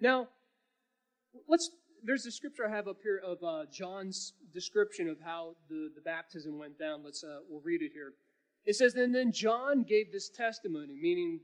Now, 0.00 0.28
let's 1.48 1.70
there's 2.02 2.26
a 2.26 2.30
scripture 2.30 2.66
I 2.66 2.70
have 2.70 2.86
up 2.86 2.98
here 3.02 3.20
of 3.24 3.42
uh, 3.42 3.64
John's 3.72 4.34
description 4.54 5.08
of 5.08 5.18
how 5.20 5.56
the, 5.68 5.90
the 5.94 6.00
baptism 6.00 6.56
went 6.56 6.78
down. 6.78 7.02
Let's 7.04 7.24
uh, 7.24 7.38
we'll 7.48 7.62
read 7.62 7.82
it 7.82 7.90
here. 7.92 8.12
It 8.64 8.76
says, 8.76 8.94
and 8.94 9.14
then 9.14 9.32
John 9.32 9.82
gave 9.82 10.12
this 10.12 10.28
testimony, 10.28 10.96
meaning 11.00 11.40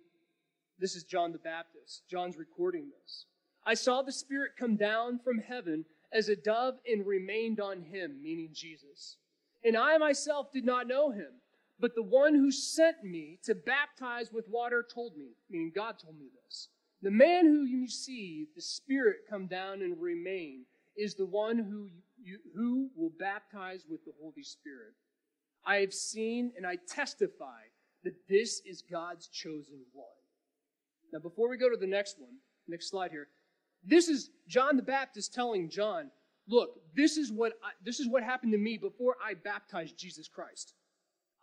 this 0.82 0.96
is 0.96 1.04
John 1.04 1.30
the 1.30 1.38
Baptist. 1.38 2.02
John's 2.10 2.36
recording 2.36 2.90
this. 2.90 3.26
I 3.64 3.74
saw 3.74 4.02
the 4.02 4.10
Spirit 4.10 4.52
come 4.58 4.74
down 4.74 5.20
from 5.22 5.38
heaven 5.38 5.84
as 6.12 6.28
a 6.28 6.34
dove 6.34 6.74
and 6.84 7.06
remained 7.06 7.60
on 7.60 7.82
him, 7.82 8.18
meaning 8.20 8.48
Jesus. 8.52 9.16
And 9.64 9.76
I 9.76 9.96
myself 9.98 10.50
did 10.52 10.64
not 10.64 10.88
know 10.88 11.12
him, 11.12 11.40
but 11.78 11.94
the 11.94 12.02
one 12.02 12.34
who 12.34 12.50
sent 12.50 13.04
me 13.04 13.38
to 13.44 13.54
baptize 13.54 14.32
with 14.32 14.48
water 14.48 14.84
told 14.92 15.16
me, 15.16 15.36
meaning 15.48 15.70
God 15.72 16.00
told 16.02 16.18
me 16.18 16.26
this, 16.44 16.68
The 17.00 17.12
man 17.12 17.46
who 17.46 17.62
you 17.62 17.86
see 17.86 18.48
the 18.56 18.60
Spirit 18.60 19.18
come 19.30 19.46
down 19.46 19.82
and 19.82 20.00
remain 20.00 20.64
is 20.96 21.14
the 21.14 21.26
one 21.26 21.58
who, 21.58 21.90
you, 22.20 22.38
who 22.56 22.90
will 22.96 23.12
baptize 23.20 23.86
with 23.88 24.04
the 24.04 24.14
Holy 24.20 24.42
Spirit. 24.42 24.94
I 25.64 25.76
have 25.76 25.94
seen 25.94 26.50
and 26.56 26.66
I 26.66 26.76
testify 26.88 27.60
that 28.02 28.26
this 28.28 28.60
is 28.66 28.82
God's 28.82 29.28
chosen 29.28 29.78
one. 29.92 30.08
Now, 31.12 31.18
before 31.18 31.48
we 31.48 31.56
go 31.56 31.68
to 31.68 31.76
the 31.76 31.86
next 31.86 32.18
one, 32.18 32.34
next 32.68 32.90
slide 32.90 33.10
here, 33.10 33.28
this 33.84 34.08
is 34.08 34.30
John 34.48 34.76
the 34.76 34.82
Baptist 34.82 35.34
telling 35.34 35.68
John, 35.68 36.10
look, 36.48 36.80
this 36.94 37.16
is 37.16 37.30
what 37.30 37.52
I, 37.62 37.70
this 37.84 38.00
is 38.00 38.08
what 38.08 38.22
happened 38.22 38.52
to 38.52 38.58
me 38.58 38.78
before 38.78 39.16
I 39.24 39.34
baptized 39.34 39.98
Jesus 39.98 40.28
Christ. 40.28 40.74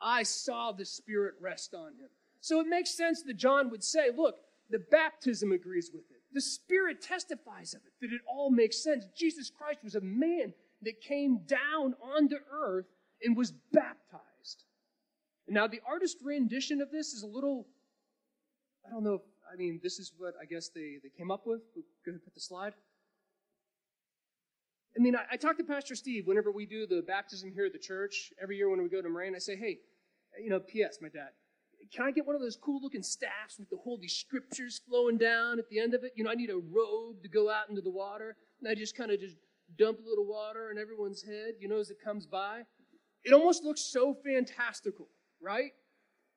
I 0.01 0.23
saw 0.23 0.71
the 0.71 0.85
Spirit 0.85 1.35
rest 1.41 1.73
on 1.73 1.89
him. 1.89 2.09
So 2.41 2.61
it 2.61 2.67
makes 2.67 2.95
sense 2.95 3.21
that 3.23 3.35
John 3.35 3.69
would 3.69 3.83
say, 3.83 4.09
look, 4.15 4.35
the 4.69 4.79
baptism 4.79 5.51
agrees 5.51 5.91
with 5.93 6.05
it. 6.09 6.21
The 6.31 6.41
Spirit 6.41 7.01
testifies 7.01 7.73
of 7.73 7.81
it, 7.85 7.93
that 8.01 8.13
it 8.13 8.21
all 8.27 8.49
makes 8.49 8.81
sense. 8.83 9.05
Jesus 9.17 9.49
Christ 9.49 9.79
was 9.83 9.95
a 9.95 10.01
man 10.01 10.53
that 10.83 11.01
came 11.01 11.39
down 11.45 11.95
onto 12.01 12.37
earth 12.51 12.85
and 13.23 13.35
was 13.35 13.51
baptized. 13.73 14.63
Now, 15.47 15.67
the 15.67 15.81
artist 15.85 16.17
rendition 16.23 16.79
of 16.81 16.91
this 16.91 17.13
is 17.13 17.23
a 17.23 17.27
little, 17.27 17.67
I 18.87 18.91
don't 18.91 19.03
know, 19.03 19.23
I 19.51 19.55
mean, 19.55 19.79
this 19.81 19.99
is 19.99 20.13
what 20.17 20.33
I 20.41 20.45
guess 20.45 20.69
they, 20.69 20.97
they 21.01 21.09
came 21.09 21.31
up 21.31 21.45
with. 21.45 21.61
Go 22.05 22.11
ahead 22.11 22.23
put 22.23 22.33
the 22.33 22.41
slide. 22.41 22.73
I 24.97 25.01
mean, 25.01 25.15
I, 25.15 25.23
I 25.31 25.37
talk 25.37 25.57
to 25.57 25.63
Pastor 25.63 25.95
Steve 25.95 26.27
whenever 26.27 26.51
we 26.51 26.65
do 26.65 26.85
the 26.87 27.01
baptism 27.01 27.51
here 27.53 27.65
at 27.65 27.73
the 27.73 27.79
church. 27.79 28.31
Every 28.41 28.57
year 28.57 28.69
when 28.69 28.81
we 28.81 28.89
go 28.89 29.01
to 29.01 29.09
Moraine, 29.09 29.35
I 29.35 29.39
say, 29.39 29.55
hey, 29.55 29.79
you 30.41 30.49
know, 30.49 30.59
P.S., 30.59 30.99
my 31.01 31.09
dad, 31.09 31.29
can 31.93 32.05
I 32.05 32.11
get 32.11 32.25
one 32.25 32.35
of 32.35 32.41
those 32.41 32.57
cool 32.57 32.81
looking 32.81 33.03
staffs 33.03 33.57
with 33.57 33.69
the 33.69 33.77
holy 33.77 34.07
scriptures 34.07 34.81
flowing 34.87 35.17
down 35.17 35.59
at 35.59 35.69
the 35.69 35.79
end 35.79 35.93
of 35.93 36.03
it? 36.03 36.13
You 36.15 36.23
know, 36.23 36.31
I 36.31 36.35
need 36.35 36.49
a 36.49 36.57
robe 36.57 37.21
to 37.23 37.29
go 37.29 37.49
out 37.49 37.69
into 37.69 37.81
the 37.81 37.89
water. 37.89 38.35
And 38.61 38.69
I 38.69 38.75
just 38.75 38.95
kind 38.95 39.11
of 39.11 39.19
just 39.19 39.37
dump 39.77 39.99
a 39.99 40.07
little 40.07 40.25
water 40.25 40.71
in 40.71 40.77
everyone's 40.77 41.23
head, 41.23 41.53
you 41.59 41.67
know, 41.67 41.77
as 41.77 41.89
it 41.89 41.97
comes 42.03 42.25
by. 42.25 42.61
It 43.23 43.33
almost 43.33 43.63
looks 43.63 43.81
so 43.81 44.15
fantastical, 44.23 45.07
right? 45.41 45.71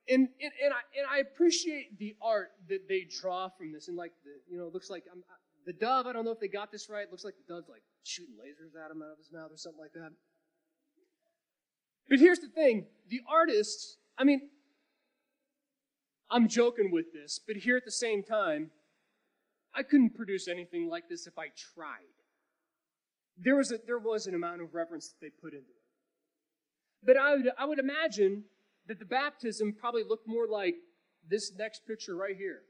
And, 0.08 0.28
and, 0.40 0.52
and, 0.64 0.72
I, 0.72 0.82
and 0.98 1.06
I 1.08 1.18
appreciate 1.18 1.98
the 1.98 2.16
art 2.20 2.50
that 2.68 2.88
they 2.88 3.06
draw 3.20 3.48
from 3.48 3.72
this. 3.72 3.88
And 3.88 3.96
like, 3.96 4.12
the, 4.24 4.30
you 4.50 4.58
know, 4.58 4.66
it 4.66 4.74
looks 4.74 4.90
like 4.90 5.04
I'm, 5.10 5.22
the 5.64 5.72
dove, 5.72 6.06
I 6.06 6.12
don't 6.12 6.24
know 6.24 6.32
if 6.32 6.40
they 6.40 6.48
got 6.48 6.72
this 6.72 6.88
right. 6.88 7.06
Looks 7.10 7.24
like 7.24 7.34
the 7.36 7.54
dove's 7.54 7.68
like 7.68 7.82
shooting 8.02 8.34
lasers 8.34 8.74
at 8.74 8.90
him 8.90 9.02
out 9.02 9.12
of 9.12 9.18
his 9.18 9.30
mouth 9.32 9.50
or 9.52 9.56
something 9.56 9.80
like 9.80 9.92
that. 9.92 10.10
But 12.08 12.18
here's 12.18 12.40
the 12.40 12.48
thing 12.48 12.86
the 13.08 13.20
artists, 13.30 13.96
I 14.18 14.24
mean, 14.24 14.50
I'm 16.30 16.48
joking 16.48 16.90
with 16.90 17.12
this, 17.12 17.40
but 17.46 17.56
here 17.56 17.76
at 17.76 17.84
the 17.84 17.92
same 17.92 18.22
time, 18.22 18.70
I 19.74 19.82
couldn't 19.82 20.14
produce 20.14 20.48
anything 20.48 20.88
like 20.88 21.08
this 21.08 21.26
if 21.26 21.38
I 21.38 21.46
tried. 21.74 22.16
There 23.38 23.56
was, 23.56 23.72
a, 23.72 23.78
there 23.86 23.98
was 23.98 24.26
an 24.26 24.34
amount 24.34 24.62
of 24.62 24.74
reverence 24.74 25.08
that 25.08 25.20
they 25.20 25.30
put 25.30 25.52
into 25.52 25.70
it. 25.70 25.82
But 27.04 27.16
I 27.16 27.36
would, 27.36 27.50
I 27.58 27.64
would 27.64 27.78
imagine 27.78 28.44
that 28.88 28.98
the 28.98 29.04
baptism 29.04 29.74
probably 29.78 30.02
looked 30.02 30.26
more 30.26 30.46
like 30.46 30.74
this 31.28 31.52
next 31.56 31.86
picture 31.86 32.16
right 32.16 32.36
here. 32.36 32.60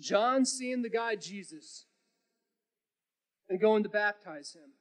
John 0.00 0.44
seeing 0.44 0.82
the 0.82 0.90
guy 0.90 1.16
Jesus 1.16 1.86
and 3.48 3.60
going 3.60 3.82
to 3.82 3.88
baptize 3.88 4.54
him. 4.54 4.72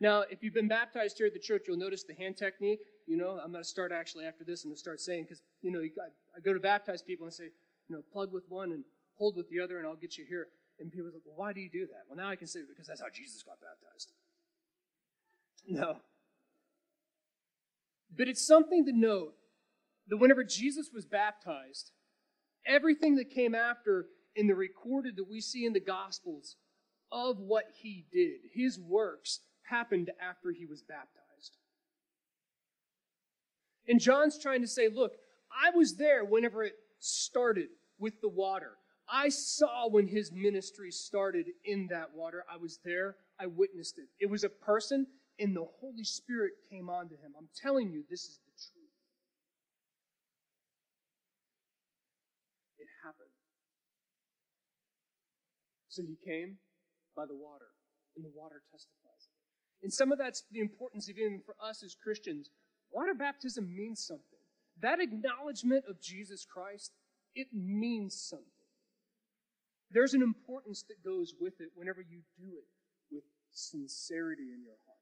Now, 0.00 0.24
if 0.28 0.42
you've 0.42 0.54
been 0.54 0.68
baptized 0.68 1.18
here 1.18 1.26
at 1.26 1.32
the 1.32 1.38
church, 1.38 1.62
you'll 1.66 1.78
notice 1.78 2.04
the 2.04 2.14
hand 2.14 2.36
technique. 2.36 2.80
You 3.06 3.16
know, 3.16 3.38
I'm 3.42 3.52
going 3.52 3.62
to 3.62 3.68
start 3.68 3.92
actually 3.92 4.24
after 4.24 4.44
this. 4.44 4.64
I'm 4.64 4.70
going 4.70 4.76
to 4.76 4.80
start 4.80 5.00
saying, 5.00 5.24
because, 5.24 5.42
you 5.62 5.70
know, 5.70 5.80
I 5.80 6.40
go 6.40 6.52
to 6.52 6.60
baptize 6.60 7.00
people 7.00 7.26
and 7.26 7.32
say, 7.32 7.44
you 7.88 7.96
know, 7.96 8.02
plug 8.12 8.32
with 8.32 8.44
one 8.48 8.72
and 8.72 8.84
hold 9.16 9.36
with 9.36 9.48
the 9.48 9.60
other, 9.60 9.78
and 9.78 9.86
I'll 9.86 9.96
get 9.96 10.18
you 10.18 10.24
here. 10.28 10.48
And 10.80 10.90
people 10.90 11.08
are 11.08 11.12
like, 11.12 11.22
well, 11.24 11.36
why 11.36 11.52
do 11.52 11.60
you 11.60 11.70
do 11.70 11.86
that? 11.86 12.02
Well, 12.08 12.16
now 12.16 12.28
I 12.28 12.36
can 12.36 12.48
say, 12.48 12.60
because 12.68 12.88
that's 12.88 13.00
how 13.00 13.06
Jesus 13.12 13.42
got 13.42 13.58
baptized. 13.60 14.12
No. 15.66 15.96
But 18.16 18.28
it's 18.28 18.46
something 18.46 18.84
to 18.86 18.92
note 18.92 19.34
that 20.08 20.18
whenever 20.18 20.44
Jesus 20.44 20.90
was 20.94 21.06
baptized, 21.06 21.90
everything 22.66 23.16
that 23.16 23.30
came 23.30 23.54
after 23.54 24.06
in 24.36 24.46
the 24.46 24.54
recorded 24.54 25.16
that 25.16 25.30
we 25.30 25.40
see 25.40 25.64
in 25.64 25.72
the 25.72 25.80
Gospels 25.80 26.56
of 27.10 27.38
what 27.38 27.64
he 27.82 28.06
did, 28.12 28.40
his 28.52 28.78
works, 28.78 29.40
happened 29.62 30.10
after 30.20 30.50
he 30.50 30.66
was 30.66 30.82
baptized. 30.82 31.56
And 33.88 34.00
John's 34.00 34.38
trying 34.38 34.62
to 34.62 34.68
say, 34.68 34.88
look, 34.88 35.12
I 35.50 35.70
was 35.76 35.96
there 35.96 36.24
whenever 36.24 36.64
it 36.64 36.74
started 36.98 37.68
with 37.98 38.20
the 38.20 38.28
water. 38.28 38.72
I 39.08 39.28
saw 39.28 39.88
when 39.88 40.06
his 40.06 40.32
ministry 40.32 40.90
started 40.90 41.46
in 41.64 41.88
that 41.90 42.14
water. 42.14 42.44
I 42.50 42.56
was 42.56 42.78
there. 42.84 43.16
I 43.38 43.46
witnessed 43.46 43.98
it. 43.98 44.08
It 44.18 44.30
was 44.30 44.44
a 44.44 44.48
person, 44.48 45.06
and 45.38 45.54
the 45.56 45.66
Holy 45.80 46.04
Spirit 46.04 46.52
came 46.70 46.88
onto 46.88 47.14
him. 47.14 47.32
I'm 47.36 47.48
telling 47.60 47.90
you, 47.90 48.04
this 48.08 48.20
is 48.20 48.38
the 48.44 48.52
truth. 48.56 48.94
It 52.78 52.86
happened. 53.04 53.34
So 55.88 56.02
he 56.02 56.16
came 56.24 56.58
by 57.16 57.26
the 57.26 57.34
water, 57.34 57.66
and 58.16 58.24
the 58.24 58.32
water 58.34 58.62
testifies. 58.70 59.28
And 59.82 59.92
some 59.92 60.12
of 60.12 60.18
that's 60.18 60.44
the 60.50 60.60
importance 60.60 61.08
of 61.08 61.18
even 61.18 61.40
for 61.44 61.54
us 61.62 61.82
as 61.84 61.94
Christians. 61.94 62.50
Water 62.90 63.14
baptism 63.14 63.74
means 63.74 64.04
something. 64.04 64.38
That 64.80 65.00
acknowledgement 65.00 65.84
of 65.88 66.00
Jesus 66.00 66.44
Christ, 66.44 66.92
it 67.34 67.48
means 67.52 68.14
something. 68.14 68.48
There's 69.90 70.14
an 70.14 70.22
importance 70.22 70.84
that 70.88 71.04
goes 71.04 71.34
with 71.38 71.60
it 71.60 71.68
whenever 71.74 72.00
you 72.00 72.22
do 72.38 72.56
it 72.56 72.66
with 73.10 73.24
sincerity 73.52 74.50
in 74.54 74.64
your 74.64 74.74
heart. 74.86 74.93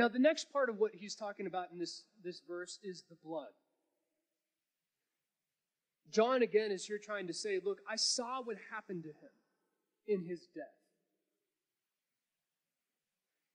Now, 0.00 0.08
the 0.08 0.18
next 0.18 0.50
part 0.50 0.70
of 0.70 0.78
what 0.78 0.92
he's 0.94 1.14
talking 1.14 1.46
about 1.46 1.66
in 1.70 1.78
this, 1.78 2.04
this 2.24 2.40
verse 2.48 2.78
is 2.82 3.04
the 3.10 3.16
blood. 3.22 3.50
John 6.10 6.40
again 6.40 6.70
is 6.70 6.86
here 6.86 6.96
trying 6.96 7.26
to 7.26 7.34
say, 7.34 7.60
Look, 7.62 7.80
I 7.86 7.96
saw 7.96 8.40
what 8.42 8.56
happened 8.72 9.02
to 9.02 9.10
him 9.10 9.30
in 10.06 10.26
his 10.26 10.48
death. 10.54 10.64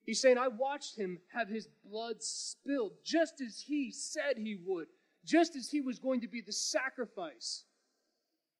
He's 0.04 0.20
saying, 0.20 0.38
I 0.38 0.46
watched 0.46 0.96
him 0.96 1.18
have 1.34 1.48
his 1.48 1.66
blood 1.84 2.22
spilled 2.22 2.92
just 3.04 3.40
as 3.40 3.64
he 3.66 3.90
said 3.90 4.36
he 4.36 4.56
would, 4.64 4.86
just 5.24 5.56
as 5.56 5.68
he 5.68 5.80
was 5.80 5.98
going 5.98 6.20
to 6.20 6.28
be 6.28 6.42
the 6.42 6.52
sacrifice. 6.52 7.64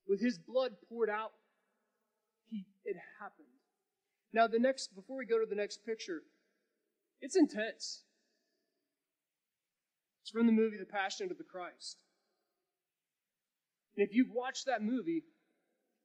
With 0.08 0.20
his 0.20 0.38
blood 0.38 0.72
poured 0.88 1.08
out, 1.08 1.34
he, 2.50 2.66
it 2.84 2.96
happened. 3.20 3.46
Now, 4.32 4.48
the 4.48 4.58
next, 4.58 4.92
before 4.96 5.18
we 5.18 5.24
go 5.24 5.38
to 5.38 5.46
the 5.46 5.54
next 5.54 5.86
picture, 5.86 6.24
it's 7.20 7.36
intense. 7.36 8.02
It's 10.22 10.30
from 10.30 10.46
the 10.46 10.52
movie 10.52 10.76
The 10.76 10.84
Passion 10.84 11.30
of 11.30 11.38
the 11.38 11.44
Christ. 11.44 11.98
And 13.96 14.06
if 14.06 14.14
you've 14.14 14.32
watched 14.32 14.66
that 14.66 14.82
movie, 14.82 15.22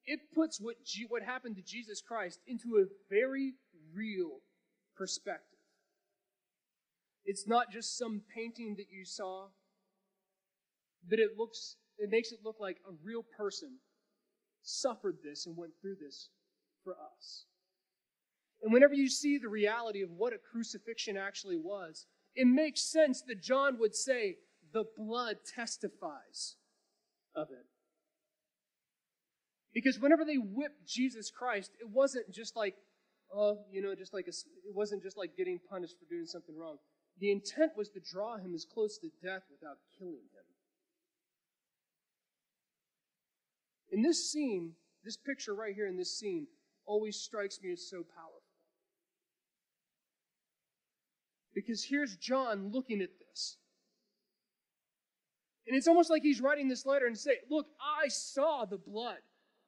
it 0.06 0.20
puts 0.34 0.60
what, 0.60 0.84
G- 0.86 1.06
what 1.08 1.24
happened 1.24 1.56
to 1.58 1.62
Jesus 1.62 2.02
Christ 2.02 2.40
into 2.48 2.78
a 2.78 2.86
very 3.10 3.54
real 3.94 4.40
perspective. 4.96 5.60
It's 7.26 7.48
not 7.48 7.72
just 7.72 7.98
some 7.98 8.22
painting 8.34 8.76
that 8.78 8.88
you 8.92 9.06
saw, 9.06 9.48
but 11.08 11.20
it 11.20 11.32
looks 11.38 11.76
it 11.98 12.10
makes 12.10 12.32
it 12.32 12.40
look 12.44 12.56
like 12.60 12.78
a 12.88 12.94
real 13.04 13.24
person 13.38 13.78
suffered 14.64 15.18
this 15.24 15.46
and 15.46 15.56
went 15.56 15.74
through 15.80 15.96
this 16.02 16.30
for 16.84 16.94
us. 16.94 17.46
And 18.62 18.72
whenever 18.72 18.94
you 18.94 19.10
see 19.10 19.38
the 19.38 19.50
reality 19.50 20.02
of 20.02 20.12
what 20.12 20.34
a 20.34 20.38
crucifixion 20.38 21.18
actually 21.18 21.58
was, 21.58 22.06
it 22.36 22.46
makes 22.46 22.82
sense 22.82 23.22
that 23.28 23.42
John 23.42 23.80
would 23.80 23.96
say, 23.96 24.38
the 24.74 24.86
blood 24.96 25.38
testifies 25.56 26.56
of 27.36 27.48
it. 27.52 27.66
Because 29.74 30.00
whenever 30.00 30.24
they 30.26 30.36
whipped 30.36 30.86
Jesus 30.86 31.32
Christ, 31.32 31.72
it 31.80 31.90
wasn't 31.90 32.32
just 32.32 32.56
like, 32.56 32.76
oh, 33.34 33.66
you 33.72 33.82
know, 33.82 33.96
just 33.96 34.14
like 34.14 34.28
a, 34.28 34.36
it 34.68 34.74
wasn't 34.74 35.04
just 35.04 35.18
like 35.18 35.36
getting 35.36 35.60
punished 35.70 35.96
for 35.98 36.14
doing 36.14 36.26
something 36.26 36.58
wrong. 36.58 36.78
The 37.20 37.32
intent 37.32 37.72
was 37.76 37.90
to 37.90 38.00
draw 38.00 38.38
him 38.38 38.54
as 38.54 38.66
close 38.66 38.98
to 39.00 39.10
death 39.24 39.44
without 39.50 39.78
killing 39.98 40.14
him. 40.14 40.46
In 43.92 44.02
this 44.02 44.32
scene, 44.32 44.74
this 45.04 45.18
picture 45.18 45.54
right 45.54 45.76
here 45.76 45.88
in 45.88 45.98
this 45.98 46.18
scene 46.18 46.48
always 46.86 47.18
strikes 47.18 47.60
me 47.62 47.72
as 47.72 47.90
so 47.90 48.04
powerful. 48.16 48.41
Because 51.54 51.84
here's 51.84 52.16
John 52.16 52.72
looking 52.72 53.02
at 53.02 53.10
this. 53.20 53.58
And 55.68 55.78
it's 55.78 55.88
almost 55.88 56.10
like 56.10 56.24
he's 56.24 56.42
writing 56.42 56.68
this 56.68 56.86
letter 56.86 57.06
and 57.06 57.18
say, 57.18 57.38
Look, 57.50 57.68
I 57.80 58.08
saw 58.08 58.66
the 58.66 58.78
blood. 58.78 59.20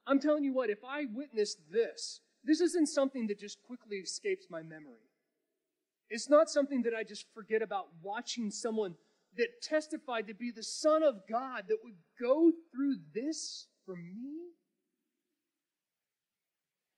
I'm 0.06 0.20
telling 0.20 0.44
you 0.44 0.54
what, 0.54 0.70
if 0.70 0.84
I 0.84 1.06
witnessed 1.13 1.60
this, 1.72 2.22
this 2.44 2.60
isn't 2.60 2.88
something 2.88 3.28
that 3.28 3.40
just 3.40 3.62
quickly 3.63 3.98
escapes 3.98 4.48
my 4.50 4.62
memory. 4.62 5.10
It's 6.10 6.30
not 6.30 6.50
something 6.50 6.82
that 6.84 6.94
I 6.94 7.04
just 7.04 7.25
forget 7.34 7.62
about 7.62 7.88
watching 8.02 8.52
someone 8.52 8.96
that 9.38 9.62
testified 9.62 10.28
to 10.28 10.34
be 10.34 10.52
the 10.52 10.63
Son 10.63 11.04
of 11.04 11.22
God 11.30 11.63
that 11.70 11.78
would 11.84 11.96
go 12.22 12.52
through 12.72 12.98
this 13.13 13.68
for 13.86 13.96
me? 13.96 14.52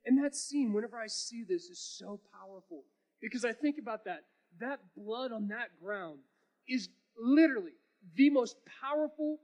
And 0.05 0.23
that 0.23 0.35
scene, 0.35 0.73
whenever 0.73 0.99
I 0.99 1.07
see 1.07 1.43
this, 1.43 1.63
is 1.63 1.79
so 1.79 2.19
powerful 2.31 2.83
because 3.21 3.43
I 3.43 3.53
think 3.53 3.77
about 3.79 4.05
that. 4.05 4.23
That 4.59 4.79
blood 4.95 5.31
on 5.31 5.49
that 5.49 5.69
ground 5.81 6.19
is 6.67 6.89
literally 7.17 7.73
the 8.15 8.29
most 8.29 8.57
powerful, 8.81 9.39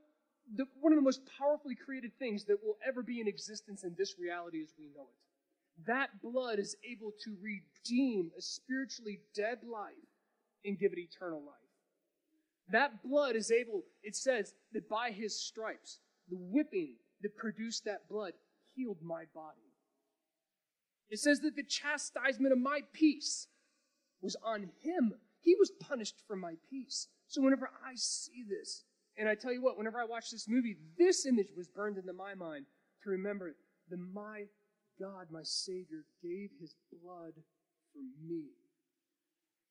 the, 0.56 0.66
one 0.80 0.94
of 0.94 0.98
the 0.98 1.04
most 1.04 1.22
powerfully 1.38 1.76
created 1.76 2.12
things 2.20 2.46
that 2.46 2.64
will 2.64 2.78
ever 2.88 3.04
be 3.04 3.20
in 3.20 3.28
existence 3.28 3.84
in 3.84 3.96
this 3.98 4.16
reality 4.20 4.62
as 4.62 4.74
we 4.78 4.86
know 4.96 5.04
it. 5.04 5.86
That 5.88 6.22
blood 6.22 6.60
is 6.60 6.76
able 6.90 7.12
to 7.24 7.36
redeem 7.42 8.32
a 8.38 8.42
spiritually 8.42 9.22
dead 9.36 9.60
life 9.64 9.94
and 10.64 10.78
give 10.78 10.94
it 10.94 11.00
eternal 11.00 11.40
life. 11.40 11.56
That 12.72 13.04
blood 13.04 13.36
is 13.36 13.52
able, 13.52 13.84
it 14.04 14.16
says 14.16 14.54
that 14.74 14.88
by 14.88 15.12
his 15.12 15.38
stripes, 15.38 16.00
the 16.30 16.38
whipping 16.38 16.96
that 17.22 17.36
produced 17.36 17.86
that 17.86 18.08
blood 18.10 18.34
healed 18.76 19.02
my 19.02 19.24
body. 19.34 19.58
It 21.10 21.20
says 21.20 21.42
that 21.42 21.56
the 21.56 21.64
chastisement 21.64 22.54
of 22.54 22.60
my 22.60 22.82
peace 22.94 23.48
was 24.22 24.36
on 24.44 24.70
him. 24.82 25.14
He 25.40 25.56
was 25.56 25.72
punished 25.80 26.22
for 26.28 26.36
my 26.36 26.54
peace. 26.70 27.08
So 27.28 27.42
whenever 27.42 27.70
I 27.86 27.94
see 27.96 28.44
this, 28.48 28.84
and 29.18 29.28
I 29.28 29.36
tell 29.36 29.52
you 29.52 29.62
what, 29.62 29.78
whenever 29.78 30.00
I 30.00 30.06
watch 30.06 30.32
this 30.32 30.48
movie, 30.48 30.78
this 30.98 31.26
image 31.26 31.52
was 31.56 31.68
burned 31.68 31.98
into 31.98 32.14
my 32.14 32.34
mind 32.34 32.66
to 33.04 33.10
remember 33.10 33.56
that 33.90 34.00
my 34.14 34.46
God, 35.00 35.28
my 35.32 35.42
Savior, 35.44 36.06
gave 36.22 36.50
his 36.60 36.76
blood 36.92 37.34
for 37.94 38.02
me, 38.28 38.44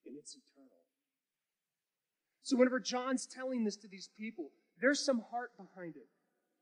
and 0.04 0.16
it's 0.18 0.36
eternal. 0.36 0.70
So 2.42 2.56
whenever 2.56 2.80
John's 2.80 3.26
telling 3.26 3.64
this 3.64 3.76
to 3.76 3.88
these 3.88 4.10
people, 4.18 4.50
there's 4.80 5.04
some 5.04 5.22
heart 5.30 5.52
behind 5.56 5.96
it. 5.96 6.08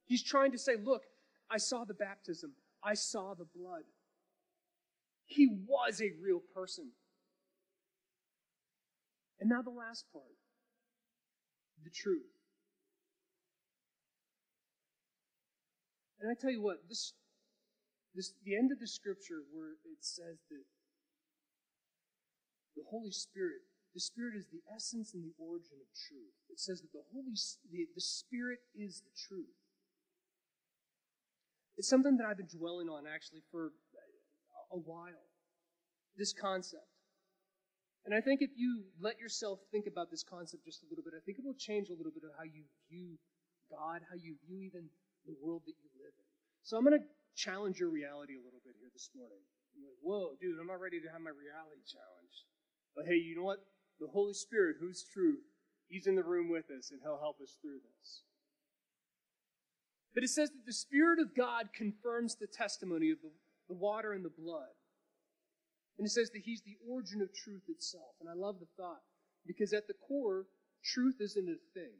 He's 0.04 0.22
trying 0.22 0.52
to 0.52 0.58
say, 0.58 0.72
look, 0.82 1.02
I 1.50 1.56
saw 1.56 1.84
the 1.84 1.94
baptism, 1.94 2.52
I 2.84 2.94
saw 2.94 3.34
the 3.34 3.46
blood. 3.56 3.84
He 5.24 5.48
was 5.66 6.00
a 6.00 6.12
real 6.22 6.42
person. 6.54 6.90
And 9.40 9.48
now 9.48 9.62
the 9.62 9.70
last 9.70 10.04
part 10.12 10.38
the 11.84 11.90
truth. 11.90 12.34
And 16.20 16.26
I 16.30 16.34
tell 16.34 16.50
you 16.50 16.62
what, 16.62 16.82
this, 16.88 17.14
this 18.14 18.34
the 18.44 18.56
end 18.56 18.72
of 18.72 18.80
the 18.80 18.90
scripture 18.90 19.46
where 19.54 19.78
it 19.86 20.02
says 20.02 20.42
that 20.50 20.66
the 22.74 22.82
Holy 22.90 23.12
Spirit, 23.12 23.62
the 23.94 24.00
Spirit 24.00 24.34
is 24.34 24.46
the 24.50 24.62
essence 24.74 25.14
and 25.14 25.22
the 25.22 25.34
origin 25.38 25.78
of 25.78 25.86
truth. 25.94 26.34
It 26.50 26.58
says 26.58 26.82
that 26.82 26.92
the 26.92 27.06
Holy 27.14 27.34
the, 27.70 27.86
the 27.94 28.02
Spirit 28.02 28.58
is 28.74 29.02
the 29.06 29.14
truth. 29.14 29.54
It's 31.76 31.88
something 31.88 32.16
that 32.18 32.26
I've 32.26 32.38
been 32.38 32.50
dwelling 32.50 32.88
on 32.88 33.06
actually 33.06 33.42
for 33.52 33.70
a 34.72 34.78
while. 34.78 35.30
This 36.16 36.34
concept. 36.34 36.97
And 38.08 38.16
I 38.16 38.24
think 38.24 38.40
if 38.40 38.56
you 38.56 38.88
let 39.04 39.20
yourself 39.20 39.60
think 39.68 39.84
about 39.84 40.08
this 40.08 40.24
concept 40.24 40.64
just 40.64 40.80
a 40.80 40.88
little 40.88 41.04
bit, 41.04 41.12
I 41.12 41.20
think 41.20 41.36
it 41.36 41.44
will 41.44 41.60
change 41.60 41.92
a 41.92 41.98
little 41.98 42.08
bit 42.08 42.24
of 42.24 42.32
how 42.40 42.48
you 42.48 42.64
view 42.88 43.20
God, 43.68 44.00
how 44.08 44.16
you 44.16 44.40
view 44.48 44.64
even 44.64 44.88
the 45.28 45.36
world 45.36 45.68
that 45.68 45.76
you 45.76 45.92
live 46.00 46.16
in. 46.16 46.28
So 46.64 46.80
I'm 46.80 46.88
going 46.88 46.96
to 46.96 47.04
challenge 47.36 47.76
your 47.76 47.92
reality 47.92 48.32
a 48.32 48.40
little 48.40 48.64
bit 48.64 48.80
here 48.80 48.88
this 48.96 49.12
morning. 49.12 49.44
I'm 49.76 49.84
like, 49.84 50.00
whoa, 50.00 50.40
dude, 50.40 50.56
I'm 50.56 50.72
not 50.72 50.80
ready 50.80 51.04
to 51.04 51.12
have 51.12 51.20
my 51.20 51.36
reality 51.36 51.84
challenged. 51.84 52.48
But 52.96 53.04
hey, 53.04 53.20
you 53.20 53.36
know 53.36 53.44
what? 53.44 53.60
The 54.00 54.08
Holy 54.08 54.32
Spirit, 54.32 54.80
who's 54.80 55.04
truth, 55.04 55.44
He's 55.92 56.08
in 56.08 56.16
the 56.16 56.24
room 56.24 56.48
with 56.48 56.72
us 56.72 56.88
and 56.88 57.04
He'll 57.04 57.20
help 57.20 57.44
us 57.44 57.60
through 57.60 57.84
this. 57.84 58.24
But 60.16 60.24
it 60.24 60.32
says 60.32 60.48
that 60.48 60.64
the 60.64 60.72
Spirit 60.72 61.20
of 61.20 61.36
God 61.36 61.76
confirms 61.76 62.40
the 62.40 62.48
testimony 62.48 63.12
of 63.12 63.20
the, 63.20 63.36
the 63.68 63.76
water 63.76 64.16
and 64.16 64.24
the 64.24 64.32
blood. 64.32 64.77
And 65.98 66.06
it 66.06 66.10
says 66.10 66.30
that 66.30 66.42
He's 66.44 66.62
the 66.62 66.76
origin 66.88 67.20
of 67.20 67.34
truth 67.34 67.62
itself. 67.68 68.14
And 68.20 68.28
I 68.28 68.34
love 68.34 68.60
the 68.60 68.68
thought 68.76 69.02
because 69.46 69.72
at 69.72 69.88
the 69.88 69.94
core, 70.06 70.46
truth 70.84 71.16
isn't 71.20 71.48
a 71.48 71.58
thing. 71.74 71.94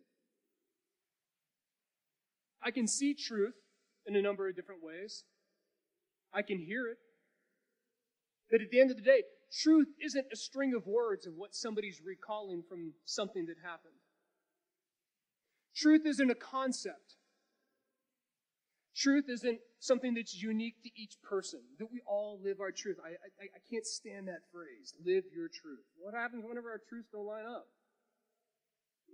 I 2.63 2.71
can 2.71 2.87
see 2.87 3.15
truth 3.15 3.55
in 4.07 4.17
a 4.17 4.23
number 4.23 4.49
of 4.49 4.57
different 4.57 4.83
ways, 4.83 5.25
I 6.33 6.43
can 6.43 6.59
hear 6.59 6.87
it. 6.87 6.99
But 8.51 8.63
at 8.63 8.71
the 8.71 8.81
end 8.81 8.91
of 8.91 8.97
the 8.97 9.03
day, 9.03 9.23
truth 9.63 9.89
isn't 10.05 10.27
a 10.33 10.37
string 10.37 10.75
of 10.75 10.87
words 10.87 11.27
of 11.27 11.35
what 11.37 11.55
somebody's 11.55 12.01
recalling 12.05 12.63
from 12.69 12.95
something 13.05 13.47
that 13.47 13.57
happened. 13.63 13.95
Truth 15.77 16.03
isn't 16.07 16.31
a 16.31 16.35
concept. 16.35 17.18
Truth 18.99 19.27
isn't 19.29 19.61
something 19.79 20.15
that's 20.15 20.35
unique 20.35 20.83
to 20.83 20.91
each 20.97 21.23
person, 21.23 21.61
that 21.79 21.87
we 21.93 22.03
all 22.05 22.41
live 22.43 22.59
our 22.61 22.73
truth. 22.73 22.97
I, 22.99 23.11
I, 23.11 23.47
I 23.55 23.61
can't 23.71 23.87
stand 23.87 24.27
that 24.27 24.43
phrase, 24.51 24.93
live 25.07 25.23
your 25.33 25.47
truth. 25.47 25.87
What 25.97 26.15
happens 26.15 26.43
whenever 26.45 26.71
our 26.71 26.83
truths 26.89 27.09
don't 27.13 27.27
line 27.27 27.47
up? 27.47 27.67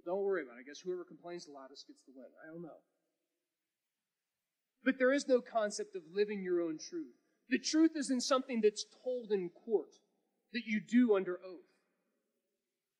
Don't 0.07 0.23
worry 0.23 0.43
about 0.43 0.57
it. 0.57 0.65
I 0.65 0.69
guess 0.69 0.81
whoever 0.81 1.05
complains 1.05 1.45
the 1.45 1.53
loudest 1.53 1.87
gets 1.87 2.01
the 2.07 2.13
win. 2.17 2.27
I 2.43 2.53
don't 2.53 2.63
know. 2.63 2.81
But 4.85 4.99
there 4.99 5.13
is 5.13 5.29
no 5.29 5.41
concept 5.41 5.97
of 5.97 6.03
living 6.15 6.43
your 6.43 6.61
own 6.61 6.79
truth. 6.79 7.17
The 7.49 7.59
truth 7.59 7.93
isn't 7.95 8.23
something 8.23 8.61
that's 8.63 8.85
told 9.05 9.33
in 9.33 9.51
court, 9.51 9.93
that 10.53 10.65
you 10.67 10.81
do 10.81 11.15
under 11.17 11.35
oath. 11.45 11.69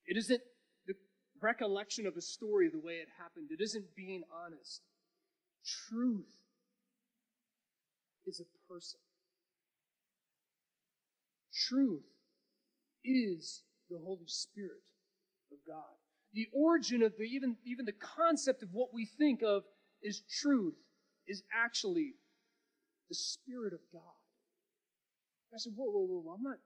It 0.07 0.19
isn't 0.19 0.41
the 0.87 0.95
recollection 1.41 2.07
of 2.07 2.17
a 2.17 2.23
story 2.23 2.69
the 2.69 2.79
way 2.79 2.95
it 2.95 3.09
happened. 3.19 3.49
It 3.51 3.63
isn't 3.63 3.97
being 3.97 4.23
honest. 4.45 4.83
Truth 5.89 6.44
is 8.27 8.41
a 8.41 8.73
person. 8.73 9.01
Truth 11.69 12.03
is 13.05 13.63
the 13.91 13.99
Holy 13.99 14.27
Spirit 14.27 14.85
of 15.53 15.59
God. 15.67 15.95
The 16.33 16.49
origin 16.53 17.03
of 17.03 17.13
the 17.17 17.25
even, 17.25 17.57
even 17.65 17.85
the 17.85 17.93
concept 17.93 18.63
of 18.63 18.71
what 18.73 18.93
we 18.93 19.07
think 19.19 19.43
of 19.43 19.63
as 20.07 20.23
truth 20.41 20.75
is 21.29 21.43
actually 21.55 22.15
the 23.09 23.15
Spirit 23.15 23.73
of 23.73 23.81
God. 23.93 24.03
I 25.55 25.59
said, 25.59 25.73
whoa, 25.77 25.87
whoa, 25.87 26.21
whoa, 26.23 26.33
I'm 26.35 26.43
not, 26.43 26.59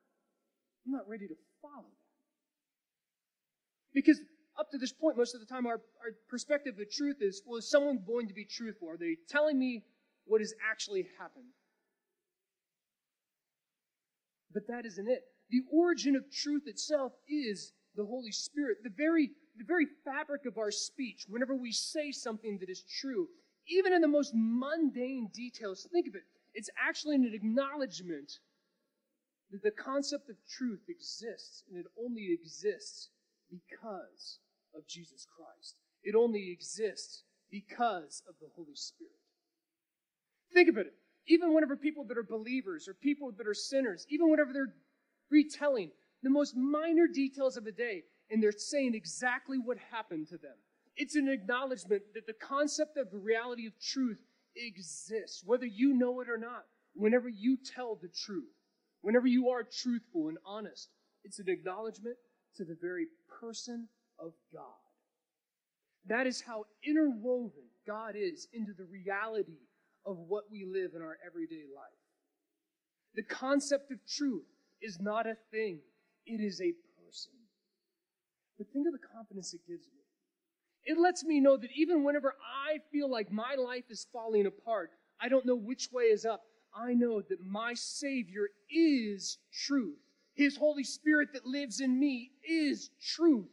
I'm 0.87 0.93
not 0.93 1.07
ready 1.07 1.29
to 1.29 1.35
follow 1.61 1.85
that. 1.85 2.09
Because 3.93 4.19
up 4.59 4.71
to 4.71 4.79
this 4.79 4.93
point, 4.93 5.19
most 5.19 5.35
of 5.35 5.41
the 5.41 5.47
time, 5.47 5.67
our, 5.67 5.81
our 6.01 6.13
perspective 6.31 6.75
of 6.81 6.91
truth 6.91 7.17
is, 7.21 7.43
well, 7.47 7.59
is 7.59 7.71
someone 7.71 8.01
going 8.07 8.29
to 8.29 8.35
be 8.35 8.47
truthful? 8.47 8.89
Are 8.89 8.97
they 8.97 9.17
telling 9.29 9.59
me 9.59 9.85
what 10.29 10.41
has 10.41 10.55
actually 10.71 11.07
happened? 11.19 11.53
But 14.53 14.67
that 14.69 14.87
isn't 14.87 15.09
it. 15.09 15.23
The 15.51 15.63
origin 15.73 16.17
of 16.17 16.31
truth 16.31 16.65
itself 16.67 17.13
is 17.29 17.73
the 17.97 18.05
Holy 18.05 18.33
Spirit. 18.33 18.79
The 18.83 18.93
very, 18.95 19.31
the 19.57 19.65
very 19.65 19.87
fabric 20.05 20.47
of 20.47 20.59
our 20.59 20.71
speech, 20.71 21.25
whenever 21.29 21.55
we 21.55 21.73
say 21.73 22.13
something 22.13 22.59
that 22.61 22.71
is 22.71 22.85
true, 23.01 23.29
even 23.69 23.93
in 23.93 24.01
the 24.01 24.09
most 24.09 24.33
mundane 24.35 25.29
details, 25.35 25.87
think 25.93 26.07
of 26.07 26.15
it. 26.15 26.23
It's 26.55 26.71
actually 26.79 27.17
an 27.17 27.31
acknowledgement 27.35 28.39
that 29.51 29.63
the 29.63 29.71
concept 29.71 30.29
of 30.29 30.37
truth 30.49 30.81
exists, 30.89 31.65
and 31.69 31.79
it 31.79 31.87
only 32.03 32.33
exists 32.33 33.09
because 33.51 34.39
of 34.75 34.87
Jesus 34.87 35.27
Christ. 35.27 35.77
It 36.03 36.15
only 36.15 36.51
exists 36.51 37.23
because 37.51 38.23
of 38.29 38.35
the 38.41 38.49
Holy 38.55 38.75
Spirit. 38.75 39.18
Think 40.53 40.69
about 40.69 40.87
it. 40.87 40.95
Even 41.27 41.55
whenever 41.55 41.77
people 41.77 42.05
that 42.05 42.19
are 42.19 42.23
believers 42.23 42.89
or 42.89 42.95
people 42.95 43.33
that 43.37 43.47
are 43.47 43.55
sinners, 43.55 44.07
even 44.09 44.31
whenever 44.31 44.53
they're 44.53 44.75
retelling 45.31 45.91
the 46.23 46.31
most 46.31 46.57
minor 46.57 47.07
details 47.07 47.57
of 47.57 47.67
a 47.67 47.73
day, 47.73 48.03
and 48.31 48.43
they're 48.43 48.53
saying 48.53 48.95
exactly 48.95 49.59
what 49.59 49.79
happened 49.91 50.27
to 50.29 50.39
them. 50.39 50.57
It's 50.97 51.17
an 51.17 51.29
acknowledgement 51.29 52.03
that 52.15 52.27
the 52.27 52.33
concept 52.33 52.97
of 52.97 53.11
the 53.11 53.19
reality 53.19 53.67
of 53.67 53.73
truth 53.81 54.21
exists, 54.57 55.43
whether 55.45 55.67
you 55.67 55.95
know 55.95 56.21
it 56.21 56.29
or 56.29 56.39
not. 56.39 56.65
Whenever 56.95 57.29
you 57.29 57.57
tell 57.57 57.95
the 57.95 58.09
truth, 58.09 58.51
whenever 59.03 59.27
you 59.27 59.49
are 59.51 59.63
truthful 59.63 60.29
and 60.29 60.39
honest, 60.45 60.89
it's 61.25 61.39
an 61.39 61.49
acknowledgement 61.49 62.17
to 62.57 62.65
the 62.65 62.77
very 62.81 63.07
person 63.41 63.89
of 64.19 64.33
God. 64.53 64.65
That 66.07 66.27
is 66.27 66.41
how 66.41 66.65
interwoven 66.83 67.69
God 67.87 68.15
is 68.17 68.49
into 68.53 68.73
the 68.73 68.85
reality 68.85 69.59
of 70.09 70.17
what 70.19 70.45
we 70.51 70.65
live 70.65 70.93
in 70.97 71.03
our 71.03 71.19
everyday 71.27 71.65
life. 71.77 72.01
The 73.15 73.23
concept 73.23 73.91
of 73.93 73.99
truth 74.07 74.47
is 74.81 74.99
not 75.01 75.27
a 75.27 75.37
thing, 75.51 75.81
it 76.27 76.41
is 76.41 76.61
a 76.61 76.73
person. 77.05 77.33
But 78.57 78.69
think 78.73 78.87
of 78.87 78.93
the 78.95 79.07
confidence 79.15 79.55
it 79.55 79.61
gives 79.69 79.87
me. 79.87 80.03
It 80.85 80.99
lets 80.99 81.25
me 81.25 81.41
know 81.41 81.57
that 81.57 81.71
even 81.77 82.05
whenever 82.05 82.35
I 82.43 82.79
feel 82.91 83.11
like 83.11 83.31
my 83.31 83.55
life 83.55 83.85
is 83.91 84.07
falling 84.13 84.47
apart, 84.47 84.91
I 85.21 85.29
don't 85.29 85.47
know 85.47 85.57
which 85.57 85.91
way 85.93 86.05
is 86.05 86.25
up. 86.25 86.43
I 86.75 86.95
know 86.95 87.21
that 87.29 87.41
my 87.45 87.75
Savior 87.75 88.49
is 88.71 89.39
truth. 89.53 89.99
His 90.35 90.57
Holy 90.57 90.85
Spirit 90.85 91.31
that 91.35 91.47
lives 91.47 91.81
in 91.81 91.99
me 91.99 92.31
is 92.49 92.91
truth. 93.01 93.49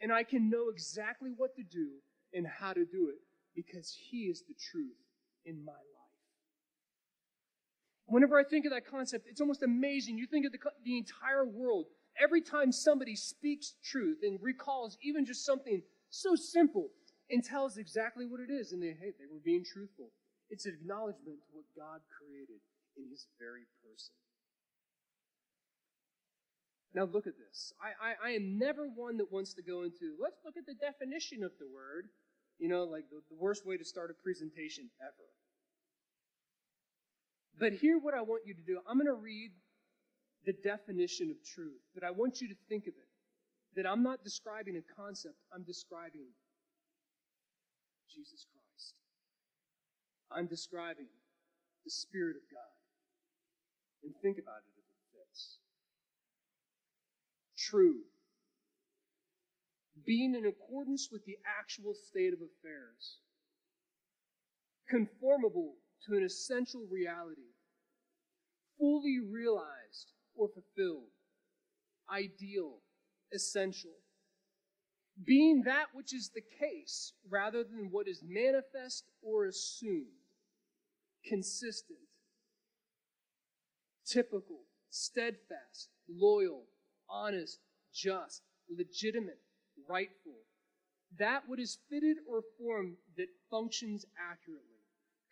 and 0.00 0.12
I 0.12 0.22
can 0.22 0.50
know 0.50 0.68
exactly 0.70 1.30
what 1.36 1.54
to 1.56 1.62
do 1.62 1.88
and 2.34 2.46
how 2.46 2.72
to 2.74 2.84
do 2.84 3.08
it 3.08 3.20
because 3.54 3.96
He 4.10 4.24
is 4.24 4.42
the 4.46 4.54
truth 4.70 4.98
in 5.46 5.64
my 5.64 5.72
life. 5.72 5.93
Whenever 8.14 8.38
I 8.38 8.44
think 8.44 8.64
of 8.64 8.70
that 8.70 8.86
concept, 8.86 9.26
it's 9.28 9.40
almost 9.40 9.64
amazing. 9.64 10.16
You 10.16 10.28
think 10.28 10.46
of 10.46 10.52
the, 10.52 10.60
the 10.84 10.96
entire 10.96 11.44
world. 11.44 11.86
Every 12.14 12.40
time 12.40 12.70
somebody 12.70 13.16
speaks 13.16 13.74
truth 13.82 14.18
and 14.22 14.38
recalls 14.40 14.96
even 15.02 15.26
just 15.26 15.44
something 15.44 15.82
so 16.10 16.36
simple 16.36 16.90
and 17.28 17.42
tells 17.42 17.76
exactly 17.76 18.24
what 18.24 18.38
it 18.38 18.54
is, 18.54 18.70
and 18.70 18.80
they, 18.80 18.94
hey, 18.94 19.10
they 19.18 19.26
were 19.26 19.42
being 19.44 19.64
truthful. 19.66 20.12
It's 20.48 20.64
an 20.64 20.78
acknowledgement 20.80 21.42
to 21.42 21.50
what 21.50 21.64
God 21.76 22.06
created 22.06 22.62
in 22.96 23.10
His 23.10 23.26
very 23.36 23.66
person. 23.82 24.14
Now 26.94 27.10
look 27.10 27.26
at 27.26 27.34
this. 27.34 27.72
I, 27.82 27.98
I, 27.98 28.30
I, 28.30 28.34
am 28.36 28.56
never 28.56 28.86
one 28.86 29.16
that 29.16 29.32
wants 29.32 29.54
to 29.54 29.62
go 29.66 29.82
into, 29.82 30.14
let's 30.22 30.38
look 30.44 30.54
at 30.56 30.66
the 30.66 30.78
definition 30.78 31.42
of 31.42 31.50
the 31.58 31.66
word. 31.66 32.06
You 32.60 32.68
know, 32.68 32.84
like 32.84 33.10
the, 33.10 33.26
the 33.28 33.42
worst 33.42 33.66
way 33.66 33.76
to 33.76 33.84
start 33.84 34.14
a 34.14 34.22
presentation 34.22 34.86
ever. 35.02 35.26
But 37.58 37.72
here, 37.72 37.98
what 37.98 38.14
I 38.14 38.22
want 38.22 38.42
you 38.46 38.54
to 38.54 38.62
do 38.62 38.80
I'm 38.88 38.96
going 38.96 39.06
to 39.06 39.14
read 39.14 39.52
the 40.44 40.52
definition 40.52 41.30
of 41.30 41.36
truth, 41.44 41.80
but 41.94 42.04
I 42.04 42.10
want 42.10 42.40
you 42.40 42.48
to 42.48 42.54
think 42.68 42.84
of 42.84 42.94
it. 42.94 43.10
That 43.76 43.88
I'm 43.88 44.02
not 44.02 44.22
describing 44.22 44.76
a 44.76 45.00
concept, 45.00 45.34
I'm 45.52 45.64
describing 45.64 46.26
Jesus 48.14 48.46
Christ. 48.52 48.94
I'm 50.30 50.46
describing 50.46 51.06
the 51.84 51.90
Spirit 51.90 52.36
of 52.36 52.42
God. 52.50 52.74
And 54.04 54.12
think 54.22 54.38
about 54.38 54.62
it 54.62 54.74
if 54.76 54.84
it 54.84 55.18
fits. 55.18 55.58
True. 57.56 58.00
Being 60.06 60.34
in 60.34 60.46
accordance 60.46 61.08
with 61.10 61.24
the 61.24 61.36
actual 61.58 61.94
state 61.94 62.32
of 62.32 62.40
affairs. 62.40 63.18
Conformable 64.88 65.74
to 66.06 66.16
an 66.16 66.24
essential 66.24 66.86
reality. 66.90 67.52
Fully 68.78 69.18
realized 69.20 70.12
or 70.34 70.48
fulfilled. 70.48 71.10
Ideal. 72.10 72.78
Essential. 73.32 73.92
Being 75.24 75.62
that 75.62 75.86
which 75.94 76.12
is 76.12 76.30
the 76.34 76.42
case 76.60 77.12
rather 77.30 77.62
than 77.62 77.88
what 77.90 78.08
is 78.08 78.22
manifest 78.26 79.04
or 79.22 79.46
assumed. 79.46 80.06
Consistent. 81.26 81.98
Typical. 84.04 84.64
Steadfast. 84.90 85.88
Loyal. 86.08 86.64
Honest. 87.08 87.60
Just. 87.92 88.42
Legitimate. 88.68 89.40
Rightful. 89.88 90.34
That 91.18 91.44
what 91.46 91.60
is 91.60 91.78
fitted 91.88 92.16
or 92.28 92.42
formed 92.58 92.96
that 93.16 93.28
functions 93.50 94.04
accurately. 94.18 94.73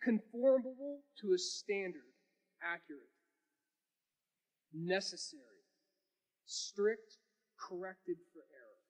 Conformable 0.03 0.99
to 1.21 1.33
a 1.33 1.37
standard. 1.37 2.01
Accurate. 2.61 3.11
Necessary. 4.73 5.41
Strict. 6.45 7.17
Corrected 7.57 8.17
for 8.33 8.43
error. 8.51 8.81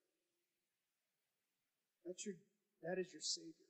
that's 2.08 2.26
your, 2.26 2.34
that 2.82 2.97
is 2.97 3.13
your 3.13 3.21
Savior. 3.21 3.69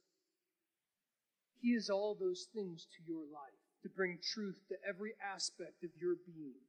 He 1.59 1.69
is 1.69 1.89
all 1.89 2.15
those 2.17 2.47
things 2.53 2.87
to 2.95 3.03
your 3.05 3.23
life 3.23 3.59
to 3.83 3.89
bring 3.89 4.19
truth 4.33 4.55
to 4.69 4.75
every 4.87 5.13
aspect 5.21 5.83
of 5.83 5.89
your 5.99 6.15
being. 6.25 6.63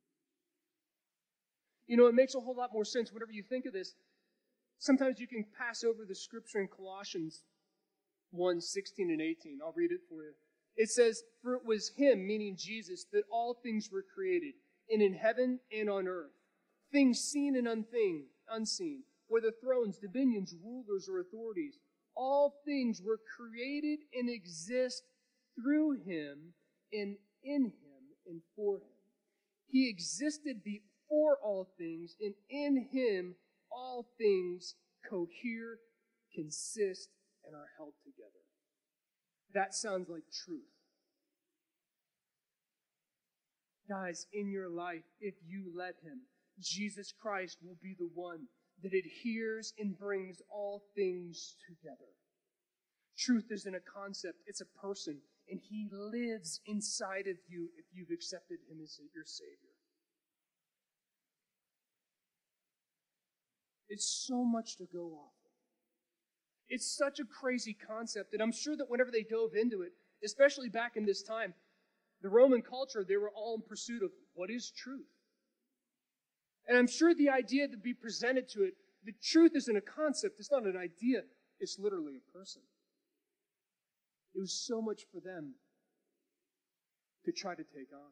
You 1.86 1.96
know, 1.96 2.06
it 2.06 2.14
makes 2.14 2.34
a 2.34 2.40
whole 2.40 2.56
lot 2.56 2.70
more 2.72 2.84
sense 2.84 3.12
whenever 3.12 3.32
you 3.32 3.42
think 3.42 3.66
of 3.66 3.72
this. 3.72 3.94
Sometimes 4.78 5.20
you 5.20 5.28
can 5.28 5.44
pass 5.56 5.84
over 5.84 6.04
the 6.06 6.14
scripture 6.14 6.60
in 6.60 6.68
Colossians 6.68 7.42
1 8.30 8.60
16 8.60 9.10
and 9.10 9.20
18. 9.20 9.60
I'll 9.64 9.74
read 9.76 9.92
it 9.92 10.00
for 10.08 10.24
you. 10.24 10.32
It 10.76 10.90
says, 10.90 11.22
For 11.42 11.54
it 11.54 11.64
was 11.64 11.92
Him, 11.96 12.26
meaning 12.26 12.56
Jesus, 12.58 13.06
that 13.12 13.24
all 13.30 13.54
things 13.62 13.90
were 13.90 14.04
created, 14.14 14.54
and 14.90 15.00
in 15.02 15.14
heaven 15.14 15.60
and 15.72 15.88
on 15.88 16.08
earth, 16.08 16.32
things 16.92 17.20
seen 17.20 17.56
and 17.56 17.66
unthing, 17.66 18.24
unseen 18.50 19.04
whether 19.28 19.50
thrones, 19.50 19.98
dominions, 19.98 20.54
rulers, 20.62 21.08
or 21.08 21.20
authorities. 21.20 21.78
All 22.14 22.54
things 22.64 23.02
were 23.02 23.18
created 23.36 24.00
and 24.14 24.30
exist 24.30 25.02
through 25.56 25.92
him 26.04 26.54
and 26.92 27.16
in 27.42 27.64
him 27.64 28.04
and 28.26 28.40
for 28.54 28.76
him. 28.76 28.82
He 29.68 29.88
existed 29.88 30.62
before 30.62 31.38
all 31.42 31.68
things, 31.76 32.14
and 32.20 32.34
in 32.48 32.88
him 32.92 33.34
all 33.72 34.06
things 34.18 34.74
cohere, 35.08 35.78
consist, 36.32 37.08
and 37.44 37.56
are 37.56 37.68
held 37.76 37.94
together. 38.04 38.43
That 39.54 39.74
sounds 39.74 40.08
like 40.08 40.24
truth. 40.44 40.62
Guys, 43.88 44.26
in 44.32 44.50
your 44.50 44.68
life, 44.68 45.04
if 45.20 45.34
you 45.46 45.72
let 45.76 45.94
him, 46.02 46.22
Jesus 46.60 47.12
Christ 47.12 47.58
will 47.62 47.76
be 47.82 47.94
the 47.98 48.08
one 48.14 48.46
that 48.82 48.92
adheres 48.92 49.72
and 49.78 49.98
brings 49.98 50.42
all 50.50 50.82
things 50.96 51.54
together. 51.68 52.10
Truth 53.16 53.46
isn't 53.50 53.74
a 53.74 53.80
concept, 53.80 54.38
it's 54.46 54.60
a 54.60 54.80
person, 54.80 55.18
and 55.48 55.60
he 55.62 55.88
lives 55.92 56.60
inside 56.66 57.28
of 57.28 57.36
you 57.46 57.68
if 57.78 57.84
you've 57.92 58.10
accepted 58.10 58.58
him 58.68 58.78
as 58.82 58.98
your 59.14 59.24
Savior. 59.24 59.74
It's 63.88 64.26
so 64.26 64.44
much 64.44 64.76
to 64.78 64.86
go 64.92 65.12
off 65.12 65.34
of. 65.43 65.43
It's 66.68 66.96
such 66.96 67.20
a 67.20 67.24
crazy 67.24 67.74
concept 67.74 68.32
And 68.32 68.42
I'm 68.42 68.52
sure 68.52 68.76
that 68.76 68.88
whenever 68.88 69.10
they 69.10 69.22
dove 69.22 69.54
into 69.54 69.82
it, 69.82 69.92
especially 70.24 70.68
back 70.68 70.96
in 70.96 71.04
this 71.04 71.22
time, 71.22 71.54
the 72.22 72.28
Roman 72.28 72.62
culture, 72.62 73.04
they 73.06 73.16
were 73.16 73.30
all 73.30 73.56
in 73.56 73.62
pursuit 73.62 74.02
of 74.02 74.10
what 74.34 74.50
is 74.50 74.70
truth. 74.70 75.06
And 76.66 76.78
I'm 76.78 76.86
sure 76.86 77.14
the 77.14 77.28
idea 77.28 77.68
to 77.68 77.76
be 77.76 77.92
presented 77.92 78.48
to 78.50 78.62
it, 78.62 78.74
the 79.04 79.12
truth 79.22 79.52
isn't 79.54 79.76
a 79.76 79.82
concept, 79.82 80.36
it's 80.38 80.50
not 80.50 80.64
an 80.64 80.76
idea, 80.76 81.20
it's 81.60 81.78
literally 81.78 82.14
a 82.16 82.36
person. 82.36 82.62
It 84.34 84.40
was 84.40 84.52
so 84.66 84.80
much 84.80 85.02
for 85.12 85.20
them 85.20 85.54
to 87.26 87.32
try 87.32 87.54
to 87.54 87.62
take 87.62 87.92
on. 87.92 88.10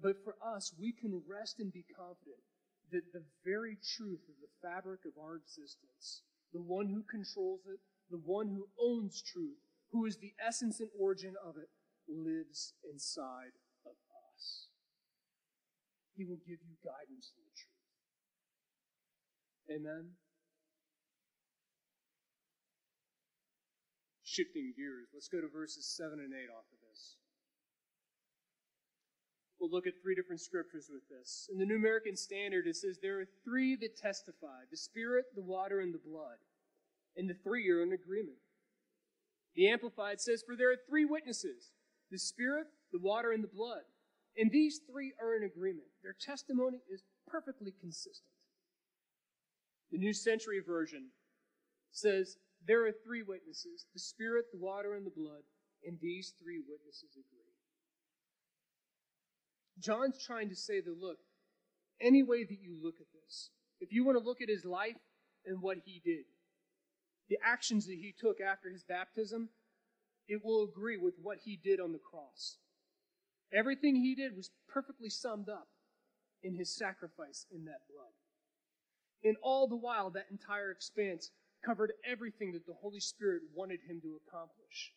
But 0.00 0.22
for 0.24 0.36
us, 0.42 0.72
we 0.80 0.92
can 0.92 1.22
rest 1.28 1.58
and 1.58 1.72
be 1.72 1.84
confident 1.96 2.38
that 2.92 3.12
the 3.12 3.22
very 3.44 3.76
truth 3.96 4.22
of 4.28 4.34
the 4.40 4.50
fabric 4.62 5.00
of 5.04 5.12
our 5.20 5.36
existence, 5.36 6.22
the 6.52 6.60
one 6.60 6.88
who 6.88 7.02
controls 7.02 7.60
it, 7.66 7.80
the 8.10 8.20
one 8.24 8.48
who 8.48 8.66
owns 8.80 9.22
truth, 9.22 9.58
who 9.92 10.06
is 10.06 10.18
the 10.18 10.32
essence 10.44 10.80
and 10.80 10.90
origin 10.98 11.34
of 11.44 11.56
it, 11.56 11.70
lives 12.08 12.74
inside 12.90 13.54
of 13.86 13.92
us. 13.92 14.66
he 16.16 16.24
will 16.24 16.40
give 16.44 16.58
you 16.66 16.76
guidance 16.84 17.32
in 17.32 17.40
the 17.40 17.54
truth. 17.56 17.80
Amen. 19.70 20.10
Shifting 24.22 24.74
gears, 24.76 25.08
let's 25.14 25.28
go 25.28 25.40
to 25.40 25.48
verses 25.48 25.86
7 25.96 26.18
and 26.18 26.34
8 26.34 26.50
off 26.50 26.66
of. 26.72 26.79
We'll 29.60 29.70
look 29.70 29.86
at 29.86 30.00
three 30.02 30.14
different 30.14 30.40
scriptures 30.40 30.88
with 30.90 31.02
this. 31.10 31.48
In 31.52 31.58
the 31.58 31.66
New 31.66 31.76
American 31.76 32.16
Standard, 32.16 32.66
it 32.66 32.76
says 32.76 32.98
there 33.02 33.20
are 33.20 33.26
three 33.44 33.76
that 33.76 33.98
testify 33.98 34.64
the 34.70 34.76
Spirit, 34.76 35.26
the 35.34 35.42
water, 35.42 35.80
and 35.80 35.92
the 35.92 35.98
blood. 35.98 36.40
And 37.16 37.28
the 37.28 37.36
three 37.44 37.68
are 37.68 37.82
in 37.82 37.92
agreement. 37.92 38.38
The 39.54 39.68
Amplified 39.68 40.20
says, 40.20 40.42
For 40.46 40.56
there 40.56 40.72
are 40.72 40.78
three 40.88 41.04
witnesses 41.04 41.72
the 42.10 42.18
Spirit, 42.18 42.68
the 42.90 42.98
water, 42.98 43.32
and 43.32 43.44
the 43.44 43.48
blood. 43.48 43.82
And 44.36 44.50
these 44.50 44.80
three 44.90 45.12
are 45.20 45.36
in 45.36 45.44
agreement. 45.44 45.88
Their 46.02 46.14
testimony 46.18 46.78
is 46.90 47.02
perfectly 47.26 47.74
consistent. 47.80 48.32
The 49.92 49.98
New 49.98 50.14
Century 50.14 50.60
Version 50.64 51.10
says 51.90 52.36
there 52.66 52.86
are 52.86 52.92
three 53.04 53.22
witnesses 53.22 53.86
the 53.92 54.00
Spirit, 54.00 54.46
the 54.52 54.58
water, 54.58 54.94
and 54.94 55.04
the 55.04 55.10
blood, 55.10 55.42
and 55.84 55.98
these 56.00 56.32
three 56.40 56.60
witnesses 56.66 57.12
agree. 57.12 57.39
John's 59.80 60.22
trying 60.24 60.48
to 60.50 60.56
say 60.56 60.80
that, 60.80 61.00
look, 61.00 61.18
any 62.00 62.22
way 62.22 62.44
that 62.44 62.58
you 62.60 62.76
look 62.82 62.96
at 63.00 63.06
this, 63.12 63.50
if 63.80 63.92
you 63.92 64.04
want 64.04 64.18
to 64.18 64.24
look 64.24 64.40
at 64.42 64.48
his 64.48 64.64
life 64.64 64.96
and 65.46 65.62
what 65.62 65.78
he 65.84 66.00
did, 66.04 66.24
the 67.28 67.38
actions 67.44 67.86
that 67.86 67.98
he 68.00 68.14
took 68.18 68.40
after 68.40 68.70
his 68.70 68.84
baptism, 68.84 69.48
it 70.28 70.44
will 70.44 70.64
agree 70.64 70.96
with 70.96 71.14
what 71.22 71.38
he 71.44 71.58
did 71.62 71.80
on 71.80 71.92
the 71.92 71.98
cross. 71.98 72.56
Everything 73.52 73.96
he 73.96 74.14
did 74.14 74.36
was 74.36 74.50
perfectly 74.68 75.10
summed 75.10 75.48
up 75.48 75.68
in 76.42 76.54
his 76.54 76.76
sacrifice 76.76 77.46
in 77.52 77.64
that 77.64 77.82
blood. 77.88 78.14
And 79.22 79.36
all 79.42 79.68
the 79.68 79.76
while, 79.76 80.10
that 80.10 80.26
entire 80.30 80.70
expanse 80.70 81.30
covered 81.64 81.92
everything 82.10 82.52
that 82.52 82.66
the 82.66 82.74
Holy 82.80 83.00
Spirit 83.00 83.42
wanted 83.54 83.80
him 83.88 84.00
to 84.00 84.18
accomplish 84.26 84.92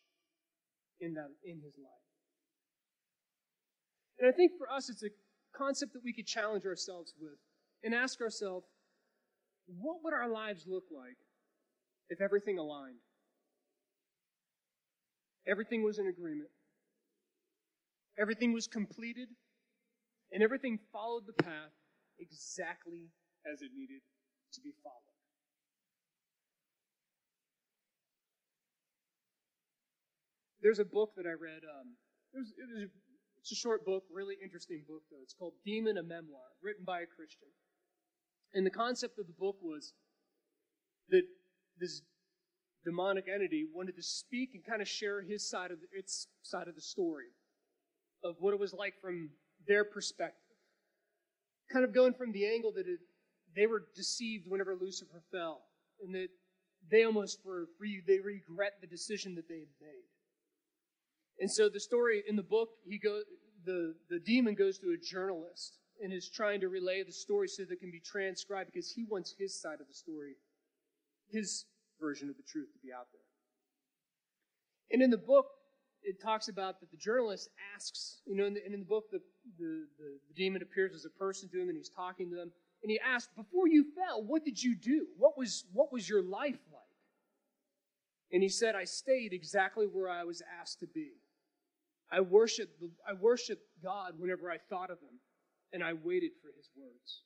in, 1.00 1.14
that, 1.14 1.28
in 1.44 1.60
his 1.60 1.74
life. 1.76 2.03
And 4.24 4.32
I 4.32 4.34
think 4.34 4.52
for 4.56 4.72
us, 4.72 4.88
it's 4.88 5.02
a 5.02 5.10
concept 5.54 5.92
that 5.92 6.00
we 6.02 6.14
could 6.14 6.26
challenge 6.26 6.64
ourselves 6.64 7.12
with 7.20 7.36
and 7.82 7.94
ask 7.94 8.22
ourselves 8.22 8.64
what 9.66 9.96
would 10.02 10.14
our 10.14 10.30
lives 10.30 10.64
look 10.66 10.84
like 10.90 11.18
if 12.08 12.22
everything 12.22 12.58
aligned? 12.58 13.04
Everything 15.46 15.84
was 15.84 15.98
in 15.98 16.06
agreement. 16.06 16.48
Everything 18.18 18.54
was 18.54 18.66
completed, 18.66 19.28
and 20.32 20.42
everything 20.42 20.78
followed 20.90 21.24
the 21.26 21.42
path 21.44 21.76
exactly 22.18 23.10
as 23.44 23.60
it 23.60 23.72
needed 23.76 24.00
to 24.54 24.60
be 24.62 24.72
followed. 24.82 25.20
There's 30.62 30.78
a 30.78 30.84
book 30.86 31.10
that 31.18 31.26
I 31.26 31.36
read. 31.36 31.60
Um, 31.68 31.96
it 32.32 32.38
was, 32.38 32.48
it 32.56 32.66
was 32.72 32.88
it's 33.44 33.52
a 33.52 33.56
short 33.56 33.84
book, 33.84 34.04
really 34.10 34.36
interesting 34.42 34.84
book, 34.88 35.02
though. 35.10 35.20
It's 35.22 35.34
called 35.34 35.52
Demon, 35.66 35.98
a 35.98 36.02
Memoir, 36.02 36.48
written 36.62 36.82
by 36.82 37.00
a 37.00 37.06
Christian. 37.06 37.48
And 38.54 38.64
the 38.64 38.70
concept 38.70 39.18
of 39.18 39.26
the 39.26 39.34
book 39.34 39.56
was 39.60 39.92
that 41.10 41.24
this 41.78 42.00
demonic 42.86 43.26
entity 43.28 43.66
wanted 43.70 43.96
to 43.96 44.02
speak 44.02 44.52
and 44.54 44.64
kind 44.64 44.80
of 44.80 44.88
share 44.88 45.20
his 45.20 45.46
side 45.46 45.72
of 45.72 45.80
the, 45.80 45.86
its 45.92 46.26
side 46.40 46.68
of 46.68 46.74
the 46.74 46.80
story 46.80 47.26
of 48.24 48.36
what 48.38 48.54
it 48.54 48.60
was 48.60 48.72
like 48.72 48.94
from 49.02 49.28
their 49.68 49.84
perspective. 49.84 50.56
Kind 51.70 51.84
of 51.84 51.92
going 51.92 52.14
from 52.14 52.32
the 52.32 52.46
angle 52.46 52.72
that 52.72 52.88
it, 52.88 53.00
they 53.54 53.66
were 53.66 53.82
deceived 53.94 54.46
whenever 54.48 54.74
Lucifer 54.74 55.20
fell, 55.30 55.60
and 56.02 56.14
that 56.14 56.28
they 56.90 57.04
almost 57.04 57.40
were 57.44 57.66
they 58.06 58.20
regret 58.20 58.80
the 58.80 58.86
decision 58.86 59.34
that 59.34 59.48
they 59.50 59.58
had 59.58 59.74
made. 59.82 60.13
And 61.40 61.50
so 61.50 61.68
the 61.68 61.80
story 61.80 62.22
in 62.28 62.36
the 62.36 62.42
book, 62.42 62.70
he 62.86 62.98
go 62.98 63.22
the 63.64 63.94
the 64.10 64.20
demon 64.20 64.54
goes 64.54 64.78
to 64.78 64.90
a 64.90 64.96
journalist 64.96 65.78
and 66.02 66.12
is 66.12 66.28
trying 66.28 66.60
to 66.60 66.68
relay 66.68 67.02
the 67.02 67.12
story 67.12 67.48
so 67.48 67.62
that 67.62 67.72
it 67.72 67.80
can 67.80 67.90
be 67.90 68.00
transcribed 68.00 68.70
because 68.72 68.90
he 68.90 69.04
wants 69.04 69.34
his 69.38 69.60
side 69.60 69.80
of 69.80 69.88
the 69.88 69.94
story, 69.94 70.34
his 71.30 71.64
version 72.00 72.28
of 72.28 72.36
the 72.36 72.42
truth 72.42 72.72
to 72.72 72.78
be 72.84 72.92
out 72.92 73.06
there. 73.12 73.20
And 74.90 75.02
in 75.02 75.10
the 75.10 75.18
book, 75.18 75.46
it 76.02 76.20
talks 76.22 76.48
about 76.48 76.80
that 76.80 76.90
the 76.90 76.96
journalist 76.96 77.48
asks, 77.74 78.20
you 78.26 78.36
know, 78.36 78.44
and 78.44 78.56
in 78.58 78.80
the 78.80 78.86
book, 78.86 79.04
the, 79.10 79.20
the, 79.58 79.86
the, 79.98 80.18
the 80.28 80.34
demon 80.36 80.62
appears 80.62 80.94
as 80.94 81.04
a 81.04 81.18
person 81.18 81.48
to 81.48 81.60
him 81.60 81.68
and 81.68 81.76
he's 81.76 81.88
talking 81.88 82.28
to 82.30 82.36
them. 82.36 82.52
And 82.82 82.90
he 82.90 83.00
asks, 83.00 83.32
Before 83.34 83.66
you 83.66 83.86
fell, 83.96 84.22
what 84.22 84.44
did 84.44 84.62
you 84.62 84.76
do? 84.76 85.06
What 85.16 85.38
was, 85.38 85.64
what 85.72 85.92
was 85.92 86.08
your 86.08 86.22
life 86.22 86.60
like? 86.70 86.82
And 88.30 88.42
he 88.42 88.48
said, 88.48 88.74
I 88.74 88.84
stayed 88.84 89.32
exactly 89.32 89.86
where 89.86 90.10
I 90.10 90.24
was 90.24 90.42
asked 90.60 90.80
to 90.80 90.86
be. 90.86 91.12
I 92.14 92.20
worshiped, 92.20 92.80
I 93.08 93.14
worshiped 93.14 93.66
God 93.82 94.12
whenever 94.18 94.48
I 94.48 94.58
thought 94.70 94.90
of 94.90 94.98
him, 94.98 95.18
and 95.72 95.82
I 95.82 95.94
waited 95.94 96.30
for 96.40 96.48
his 96.56 96.70
words. 96.76 97.22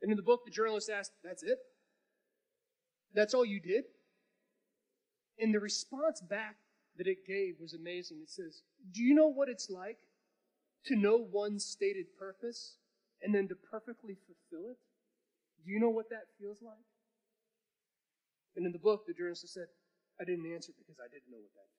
And 0.00 0.10
in 0.10 0.16
the 0.16 0.22
book, 0.22 0.40
the 0.46 0.50
journalist 0.50 0.88
asked, 0.88 1.12
That's 1.22 1.42
it? 1.42 1.58
That's 3.14 3.34
all 3.34 3.44
you 3.44 3.60
did? 3.60 3.84
And 5.38 5.54
the 5.54 5.60
response 5.60 6.22
back 6.22 6.56
that 6.96 7.06
it 7.06 7.26
gave 7.26 7.56
was 7.60 7.74
amazing. 7.74 8.20
It 8.22 8.30
says, 8.30 8.62
Do 8.94 9.02
you 9.02 9.14
know 9.14 9.28
what 9.28 9.50
it's 9.50 9.68
like 9.68 9.98
to 10.86 10.96
know 10.96 11.28
one's 11.30 11.66
stated 11.66 12.06
purpose 12.18 12.76
and 13.22 13.34
then 13.34 13.48
to 13.48 13.54
perfectly 13.54 14.16
fulfill 14.24 14.70
it? 14.70 14.78
Do 15.66 15.70
you 15.70 15.78
know 15.78 15.90
what 15.90 16.08
that 16.08 16.32
feels 16.40 16.62
like? 16.62 16.88
And 18.56 18.64
in 18.64 18.72
the 18.72 18.78
book, 18.78 19.04
the 19.06 19.12
journalist 19.12 19.46
said, 19.52 19.66
I 20.18 20.24
didn't 20.24 20.50
answer 20.50 20.72
because 20.78 20.96
I 20.98 21.08
didn't 21.12 21.30
know 21.30 21.38
what 21.38 21.52
that. 21.54 21.77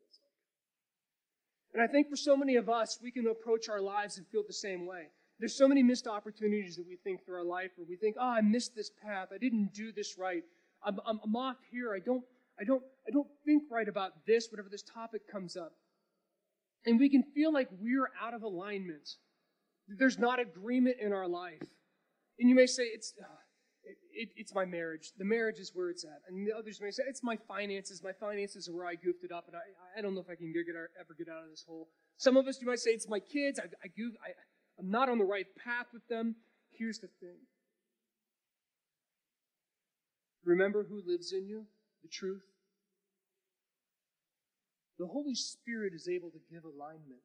And 1.74 1.84
I 1.84 1.88
think 1.88 2.10
for 2.10 2.16
so 2.16 2.36
many 2.36 2.56
of 2.56 2.70
us, 2.70 3.00
we 3.02 3.12
can 3.12 3.28
approach 3.28 3.70
our 3.70 3.82
lives 3.82 4.18
and 4.18 4.28
feel 4.28 4.44
the 4.46 4.54
same 4.54 4.86
way. 4.86 5.08
There's 5.40 5.58
so 5.58 5.68
many 5.68 5.84
missed 5.84 6.08
opportunities 6.08 6.76
that 6.76 6.88
we 6.88 6.98
think 6.98 7.24
through 7.24 7.38
our 7.38 7.46
life 7.46 7.72
where 7.76 7.88
we 7.88 7.96
think, 7.96 8.16
oh, 8.20 8.28
I 8.28 8.42
missed 8.42 8.76
this 8.76 8.92
path. 9.04 9.30
I 9.34 9.38
didn't 9.38 9.74
do 9.74 9.92
this 9.92 10.18
right. 10.18 10.44
I'm, 10.84 11.00
I'm, 11.06 11.20
I'm 11.24 11.36
off 11.36 11.58
here. 11.72 11.94
I 11.96 12.00
don't, 12.00 12.24
I 12.60 12.64
don't, 12.66 12.84
I 13.08 13.12
don't 13.12 13.28
think 13.46 13.64
right 13.72 13.88
about 13.88 14.26
this, 14.26 14.50
whatever 14.52 14.68
this 14.70 14.84
topic 14.84 15.22
comes 15.32 15.56
up. 15.56 15.74
And 16.86 17.00
we 17.00 17.10
can 17.10 17.24
feel 17.24 17.54
like 17.54 17.70
we're 17.80 18.10
out 18.22 18.34
of 18.34 18.44
alignment. 18.44 19.16
That 19.88 20.00
there's 20.00 20.18
not 20.18 20.40
agreement 20.40 20.98
in 21.00 21.14
our 21.14 21.28
life. 21.28 21.62
And 22.40 22.50
you 22.50 22.56
may 22.56 22.66
say, 22.66 22.84
it's, 22.84 23.14
it, 24.20 24.24
it, 24.24 24.30
it's 24.36 24.54
my 24.54 24.66
marriage. 24.66 25.12
The 25.18 25.26
marriage 25.26 25.60
is 25.60 25.72
where 25.74 25.90
it's 25.90 26.04
at. 26.04 26.22
And 26.28 26.46
the 26.46 26.54
others 26.56 26.80
may 26.82 26.92
say, 26.92 27.04
it's 27.08 27.24
my 27.24 27.38
finances. 27.48 28.04
My 28.04 28.12
finances 28.12 28.68
are 28.68 28.74
where 28.74 28.86
I 28.86 28.96
goofed 28.96 29.24
it 29.24 29.32
up, 29.32 29.48
and 29.48 29.56
I, 29.56 29.62
I 29.98 30.02
don't 30.02 30.14
know 30.14 30.22
if 30.22 30.30
I 30.30 30.36
can 30.36 30.52
get, 30.52 30.66
ever 30.70 31.16
get 31.18 31.30
out 31.30 31.44
of 31.44 31.50
this 31.50 31.64
hole. 31.68 31.90
Some 32.18 32.38
of 32.38 32.48
us, 32.48 32.60
you 32.62 32.68
might 32.68 32.80
say, 32.80 32.92
it's 32.92 33.08
my 33.08 33.20
kids. 33.20 33.60
I, 33.60 33.66
I 33.84 33.88
goof, 33.88 34.14
I, 34.26 34.32
I'm 34.80 34.90
not 34.92 35.10
on 35.10 35.18
the 35.18 35.26
right 35.26 35.46
path 35.64 35.88
with 35.94 36.08
them. 36.08 36.36
Here's 36.72 37.00
the 37.00 37.10
thing 37.20 37.38
Remember 40.46 40.86
who 40.88 41.02
lives 41.06 41.34
in 41.34 41.48
you, 41.48 41.66
the 42.02 42.10
truth. 42.10 42.44
The 44.98 45.08
Holy 45.08 45.36
Spirit 45.36 45.94
is 45.94 46.08
able 46.08 46.30
to 46.32 46.40
give 46.52 46.64
alignment 46.64 47.22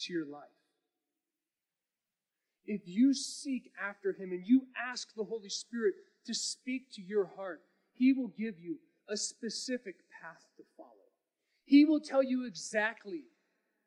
to 0.00 0.12
your 0.12 0.26
life. 0.26 0.42
If 2.66 2.82
you 2.84 3.14
seek 3.14 3.70
after 3.82 4.12
Him 4.12 4.32
and 4.32 4.44
you 4.44 4.62
ask 4.90 5.14
the 5.14 5.24
Holy 5.24 5.48
Spirit 5.48 5.94
to 6.26 6.34
speak 6.34 6.90
to 6.94 7.02
your 7.02 7.30
heart, 7.36 7.60
He 7.92 8.12
will 8.12 8.28
give 8.28 8.58
you 8.58 8.78
a 9.08 9.16
specific 9.16 9.96
path 10.20 10.44
to 10.56 10.64
follow. 10.76 10.90
He 11.64 11.84
will 11.84 12.00
tell 12.00 12.22
you 12.22 12.46
exactly 12.46 13.24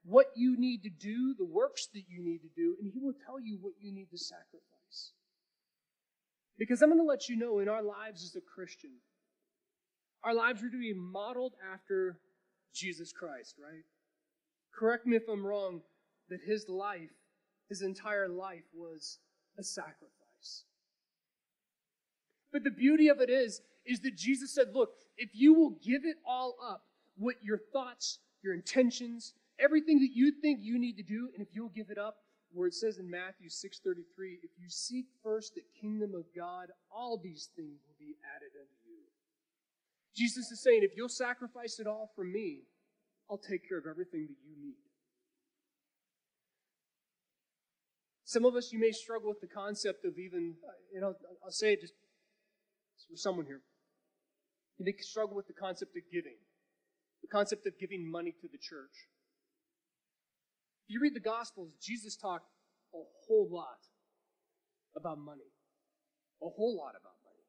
what 0.03 0.27
you 0.35 0.57
need 0.57 0.83
to 0.83 0.89
do, 0.89 1.35
the 1.37 1.45
works 1.45 1.87
that 1.93 2.03
you 2.07 2.23
need 2.23 2.39
to 2.39 2.49
do, 2.55 2.75
and 2.81 2.89
He 2.91 2.99
will 2.99 3.13
tell 3.25 3.39
you 3.39 3.57
what 3.61 3.73
you 3.79 3.93
need 3.93 4.09
to 4.11 4.17
sacrifice. 4.17 5.11
Because 6.57 6.81
I'm 6.81 6.89
going 6.89 6.99
to 6.99 7.05
let 7.05 7.29
you 7.29 7.37
know 7.37 7.59
in 7.59 7.69
our 7.69 7.83
lives 7.83 8.23
as 8.23 8.35
a 8.35 8.41
Christian, 8.41 8.91
our 10.23 10.33
lives 10.33 10.61
are 10.63 10.69
to 10.69 10.79
be 10.79 10.93
modeled 10.93 11.53
after 11.73 12.19
Jesus 12.73 13.13
Christ, 13.13 13.55
right? 13.61 13.83
Correct 14.77 15.05
me 15.05 15.15
if 15.15 15.23
I'm 15.29 15.45
wrong, 15.45 15.81
that 16.29 16.39
his 16.45 16.67
life, 16.67 17.09
his 17.69 17.81
entire 17.81 18.27
life 18.27 18.65
was 18.73 19.19
a 19.57 19.63
sacrifice. 19.63 20.63
But 22.51 22.63
the 22.63 22.71
beauty 22.71 23.09
of 23.09 23.21
it 23.21 23.29
is, 23.29 23.61
is 23.85 23.99
that 24.01 24.17
Jesus 24.17 24.53
said, 24.53 24.73
look, 24.73 24.89
if 25.17 25.29
you 25.33 25.53
will 25.53 25.77
give 25.83 26.03
it 26.03 26.17
all 26.25 26.55
up, 26.63 26.83
what 27.15 27.35
your 27.43 27.59
thoughts, 27.71 28.19
your 28.41 28.53
intentions, 28.53 29.33
everything 29.59 29.99
that 29.99 30.11
you 30.13 30.31
think 30.31 30.59
you 30.61 30.79
need 30.79 30.97
to 30.97 31.03
do, 31.03 31.29
and 31.33 31.45
if 31.45 31.53
you'll 31.53 31.69
give 31.69 31.89
it 31.89 31.97
up, 31.97 32.17
where 32.51 32.67
it 32.67 32.73
says 32.73 32.97
in 32.97 33.09
Matthew 33.09 33.47
6:33, 33.47 34.39
if 34.41 34.49
you 34.57 34.69
seek 34.69 35.05
first 35.21 35.53
the 35.53 35.61
kingdom 35.79 36.15
of 36.15 36.25
God, 36.35 36.71
all 36.89 37.17
these 37.17 37.49
things 37.55 37.81
will 37.85 37.95
be 37.99 38.15
added 38.35 38.49
unto 38.59 38.89
you. 38.89 39.03
Jesus 40.15 40.49
is 40.51 40.59
saying, 40.63 40.81
if 40.81 40.97
you'll 40.97 41.09
sacrifice 41.09 41.79
it 41.79 41.85
all 41.85 42.09
for 42.15 42.23
me, 42.23 42.61
I'll 43.29 43.37
take 43.37 43.67
care 43.67 43.77
of 43.77 43.85
everything 43.85 44.25
that 44.27 44.37
you 44.43 44.55
need. 44.59 44.88
Some 48.29 48.45
of 48.45 48.53
us, 48.55 48.71
you 48.71 48.77
may 48.77 48.91
struggle 48.91 49.29
with 49.29 49.41
the 49.41 49.47
concept 49.47 50.05
of 50.05 50.19
even, 50.19 50.53
uh, 50.63 50.69
you 50.93 51.01
know, 51.01 51.15
I'll 51.43 51.49
say 51.49 51.73
it 51.73 51.81
just 51.81 51.93
for 53.09 53.17
someone 53.17 53.47
here. 53.47 53.61
You 54.77 54.85
may 54.85 54.93
struggle 54.99 55.35
with 55.35 55.47
the 55.47 55.53
concept 55.53 55.97
of 55.97 56.03
giving, 56.13 56.37
the 57.23 57.27
concept 57.27 57.65
of 57.65 57.73
giving 57.79 58.05
money 58.07 58.35
to 58.39 58.47
the 58.47 58.59
church. 58.59 58.93
If 60.85 60.93
you 60.93 60.99
read 61.01 61.15
the 61.15 61.19
Gospels, 61.19 61.71
Jesus 61.81 62.15
talked 62.15 62.45
a 62.93 63.01
whole 63.25 63.49
lot 63.51 63.81
about 64.95 65.17
money. 65.17 65.49
A 66.43 66.49
whole 66.49 66.77
lot 66.77 66.91
about 66.91 67.17
money. 67.25 67.45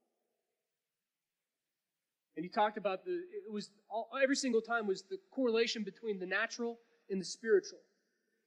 And 2.38 2.42
he 2.42 2.48
talked 2.48 2.78
about 2.78 3.04
the, 3.04 3.20
it 3.46 3.52
was 3.52 3.68
all, 3.90 4.08
every 4.22 4.34
single 4.34 4.62
time 4.62 4.86
was 4.86 5.02
the 5.10 5.18
correlation 5.30 5.84
between 5.84 6.18
the 6.18 6.26
natural 6.26 6.78
and 7.10 7.20
the 7.20 7.26
spiritual. 7.26 7.80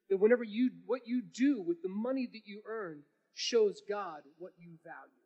That 0.10 0.18
whenever 0.18 0.44
you, 0.44 0.72
what 0.86 1.02
you 1.06 1.22
do 1.22 1.62
with 1.62 1.82
the 1.82 1.89
money 1.89 2.28
that 2.32 2.42
you 2.46 2.62
earn 2.68 3.04
shows 3.34 3.82
God 3.88 4.22
what 4.38 4.52
you 4.58 4.78
value. 4.84 5.24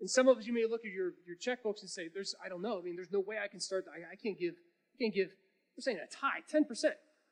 And 0.00 0.08
some 0.08 0.28
of 0.28 0.42
you 0.42 0.52
may 0.52 0.64
look 0.68 0.82
at 0.84 0.92
your, 0.92 1.12
your 1.26 1.36
checkbooks 1.36 1.80
and 1.80 1.90
say, 1.90 2.08
there's, 2.12 2.34
I 2.44 2.48
don't 2.48 2.62
know, 2.62 2.78
I 2.78 2.82
mean, 2.82 2.96
there's 2.96 3.12
no 3.12 3.20
way 3.20 3.36
I 3.42 3.48
can 3.48 3.60
start, 3.60 3.84
I, 3.88 4.12
I 4.12 4.16
can't 4.16 4.38
give, 4.38 4.54
I 4.94 5.02
can't 5.02 5.14
give 5.14 5.28
we're 5.76 5.82
saying 5.82 5.98
a 5.98 6.14
tie, 6.14 6.42
10%. 6.52 6.84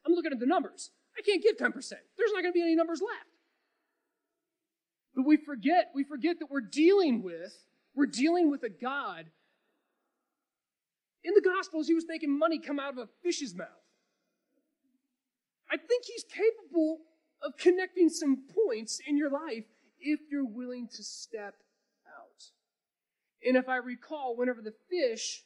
I'm 0.07 0.15
looking 0.15 0.33
at 0.33 0.41
the 0.41 0.47
numbers. 0.47 0.91
I 1.19 1.23
can't 1.23 1.43
give 1.43 1.57
10%. 1.57 1.73
There's 1.73 2.33
not 2.33 2.43
going 2.43 2.53
to 2.53 2.53
be 2.53 2.63
any 2.63 2.75
numbers 2.75 3.03
left. 3.03 3.29
But 5.15 5.27
we 5.27 5.37
forget, 5.37 5.91
we 5.95 6.05
forget 6.05 6.39
that 6.39 6.51
we're 6.51 6.61
dealing 6.61 7.23
with, 7.23 7.53
we're 7.95 8.07
dealing 8.07 8.51
with 8.51 8.63
a 8.63 8.71
God. 8.71 9.27
In 11.25 11.35
the 11.35 11.43
Gospels, 11.43 11.89
he 11.89 11.95
was 11.95 12.05
making 12.09 12.39
money 12.39 12.59
come 12.59 12.79
out 12.79 12.93
of 12.93 12.99
a 12.99 13.09
fish's 13.23 13.55
mouth. 13.55 13.69
I 15.71 15.77
think 15.77 16.05
he's 16.05 16.25
capable 16.25 16.99
of 17.43 17.57
connecting 17.59 18.09
some 18.09 18.45
points 18.67 19.01
in 19.07 19.17
your 19.17 19.31
life 19.31 19.65
if 20.01 20.21
you're 20.31 20.47
willing 20.47 20.89
to 20.89 21.03
step 21.03 21.55
out. 22.07 22.43
And 23.45 23.57
if 23.57 23.69
I 23.69 23.77
recall, 23.77 24.37
whenever 24.37 24.63
the 24.63 24.75
fish, 24.91 25.45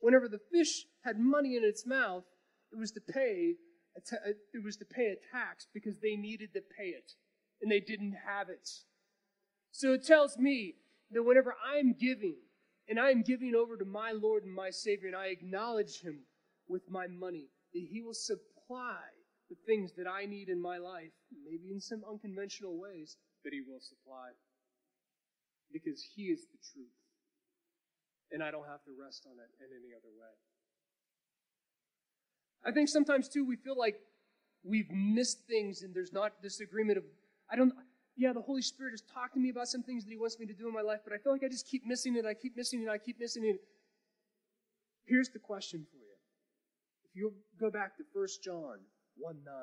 whenever 0.00 0.28
the 0.28 0.40
fish 0.52 0.84
had 1.04 1.18
money 1.18 1.56
in 1.56 1.64
its 1.64 1.86
mouth, 1.86 2.24
it 2.72 2.78
was 2.78 2.92
to 2.92 3.00
pay 3.00 3.54
it 4.52 4.62
was 4.62 4.76
to 4.76 4.84
pay 4.84 5.06
a 5.06 5.36
tax 5.36 5.66
because 5.72 5.98
they 6.02 6.16
needed 6.16 6.52
to 6.52 6.60
pay 6.78 6.88
it 6.88 7.12
and 7.62 7.70
they 7.70 7.80
didn't 7.80 8.14
have 8.26 8.48
it 8.48 8.68
So 9.70 9.94
it 9.94 10.06
tells 10.06 10.36
me 10.36 10.74
that 11.12 11.22
whenever 11.22 11.54
I'm 11.64 11.94
giving, 11.94 12.36
and 12.88 12.98
I 13.00 13.10
am 13.10 13.22
giving 13.22 13.54
over 13.54 13.76
to 13.76 13.84
my 13.84 14.12
Lord 14.12 14.44
and 14.44 14.54
my 14.54 14.70
Savior, 14.70 15.08
and 15.08 15.16
I 15.16 15.26
acknowledge 15.26 16.00
Him 16.00 16.20
with 16.68 16.82
my 16.90 17.06
money, 17.06 17.48
that 17.72 17.86
He 17.90 18.02
will 18.02 18.14
supply 18.14 19.00
the 19.48 19.56
things 19.66 19.92
that 19.96 20.06
I 20.06 20.26
need 20.26 20.48
in 20.48 20.60
my 20.60 20.78
life, 20.78 21.14
maybe 21.44 21.70
in 21.70 21.80
some 21.80 22.02
unconventional 22.08 22.78
ways, 22.78 23.16
that 23.44 23.52
He 23.52 23.60
will 23.60 23.80
supply. 23.80 24.30
Because 25.72 26.02
He 26.14 26.24
is 26.24 26.42
the 26.50 26.58
truth. 26.72 26.94
And 28.32 28.42
I 28.42 28.50
don't 28.50 28.66
have 28.66 28.82
to 28.84 28.90
rest 29.00 29.26
on 29.26 29.38
it 29.38 29.50
in 29.62 29.70
any 29.70 29.94
other 29.94 30.10
way. 30.10 30.34
I 32.64 32.72
think 32.72 32.88
sometimes, 32.88 33.28
too, 33.28 33.44
we 33.44 33.56
feel 33.56 33.78
like 33.78 33.96
we've 34.64 34.90
missed 34.90 35.46
things 35.46 35.82
and 35.82 35.94
there's 35.94 36.12
not 36.12 36.42
this 36.42 36.60
agreement 36.60 36.98
of, 36.98 37.04
I 37.50 37.54
don't, 37.54 37.72
yeah, 38.16 38.32
the 38.32 38.40
Holy 38.40 38.62
Spirit 38.62 38.94
is 38.94 39.02
talking 39.14 39.40
to 39.40 39.44
me 39.44 39.50
about 39.50 39.68
some 39.68 39.84
things 39.84 40.04
that 40.04 40.10
He 40.10 40.16
wants 40.16 40.40
me 40.40 40.46
to 40.46 40.54
do 40.54 40.66
in 40.66 40.74
my 40.74 40.80
life, 40.80 41.00
but 41.04 41.12
I 41.12 41.18
feel 41.18 41.32
like 41.32 41.44
I 41.44 41.48
just 41.48 41.68
keep 41.68 41.86
missing 41.86 42.16
it, 42.16 42.26
I 42.26 42.34
keep 42.34 42.56
missing 42.56 42.82
it, 42.82 42.88
I 42.88 42.98
keep 42.98 43.20
missing 43.20 43.44
it. 43.44 43.60
Here's 45.04 45.28
the 45.28 45.38
question 45.38 45.86
for 45.88 45.98
you. 45.98 46.14
If 47.04 47.14
you 47.14 47.32
go 47.60 47.70
back 47.70 47.96
to 47.98 48.02
1 48.12 48.26
John 48.42 48.78
1 49.18 49.36
9, 49.44 49.54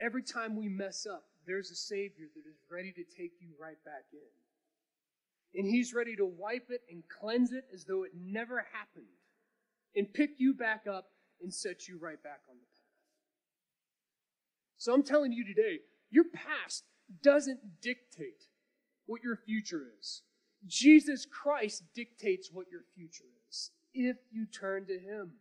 every 0.00 0.22
time 0.22 0.56
we 0.56 0.68
mess 0.68 1.06
up, 1.06 1.24
there's 1.46 1.70
a 1.70 1.76
Savior 1.76 2.26
that 2.34 2.48
is 2.48 2.58
ready 2.70 2.92
to 2.92 3.04
take 3.04 3.32
you 3.40 3.48
right 3.60 3.82
back 3.84 4.04
in. 4.12 5.60
And 5.60 5.68
He's 5.68 5.94
ready 5.94 6.16
to 6.16 6.26
wipe 6.26 6.68
it 6.70 6.82
and 6.90 7.02
cleanse 7.20 7.52
it 7.52 7.64
as 7.72 7.84
though 7.84 8.04
it 8.04 8.12
never 8.14 8.66
happened 8.72 9.06
and 9.96 10.12
pick 10.12 10.30
you 10.38 10.54
back 10.54 10.86
up 10.86 11.06
and 11.42 11.52
set 11.52 11.88
you 11.88 11.98
right 12.00 12.22
back 12.22 12.40
on 12.48 12.56
the 12.56 12.66
path. 12.66 12.80
So 14.78 14.94
I'm 14.94 15.02
telling 15.02 15.32
you 15.32 15.44
today, 15.44 15.80
your 16.10 16.24
past 16.32 16.84
doesn't 17.22 17.80
dictate 17.82 18.44
what 19.06 19.22
your 19.22 19.36
future 19.36 19.88
is. 19.98 20.22
Jesus 20.66 21.26
Christ 21.26 21.84
dictates 21.94 22.50
what 22.52 22.66
your 22.70 22.82
future 22.94 23.24
is 23.48 23.70
if 23.92 24.16
you 24.30 24.46
turn 24.46 24.86
to 24.86 24.98
Him. 24.98 25.32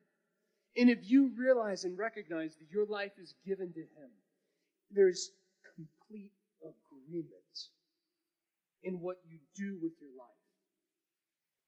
And 0.79 0.89
if 0.89 1.09
you 1.09 1.31
realize 1.37 1.83
and 1.83 1.97
recognize 1.97 2.55
that 2.55 2.71
your 2.71 2.85
life 2.85 3.11
is 3.21 3.35
given 3.45 3.73
to 3.73 3.81
Him, 3.81 4.09
there's 4.91 5.31
complete 5.75 6.31
agreement 6.61 7.57
in 8.83 9.01
what 9.01 9.17
you 9.27 9.39
do 9.55 9.77
with 9.81 9.91
your 9.99 10.11
life. 10.17 10.27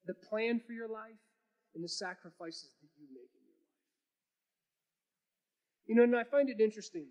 The 0.05 0.13
plan 0.13 0.61
for 0.65 0.71
your 0.71 0.87
life 0.87 1.19
and 1.75 1.83
the 1.83 1.89
sacrifices 1.89 2.69
that 2.81 2.89
you 2.97 3.05
make 3.09 3.29
in 3.35 3.43
your 3.45 3.59
life. 3.59 3.77
You 5.87 5.95
know, 5.95 6.03
and 6.03 6.15
I 6.15 6.23
find 6.23 6.49
it 6.49 6.61
interesting 6.61 7.07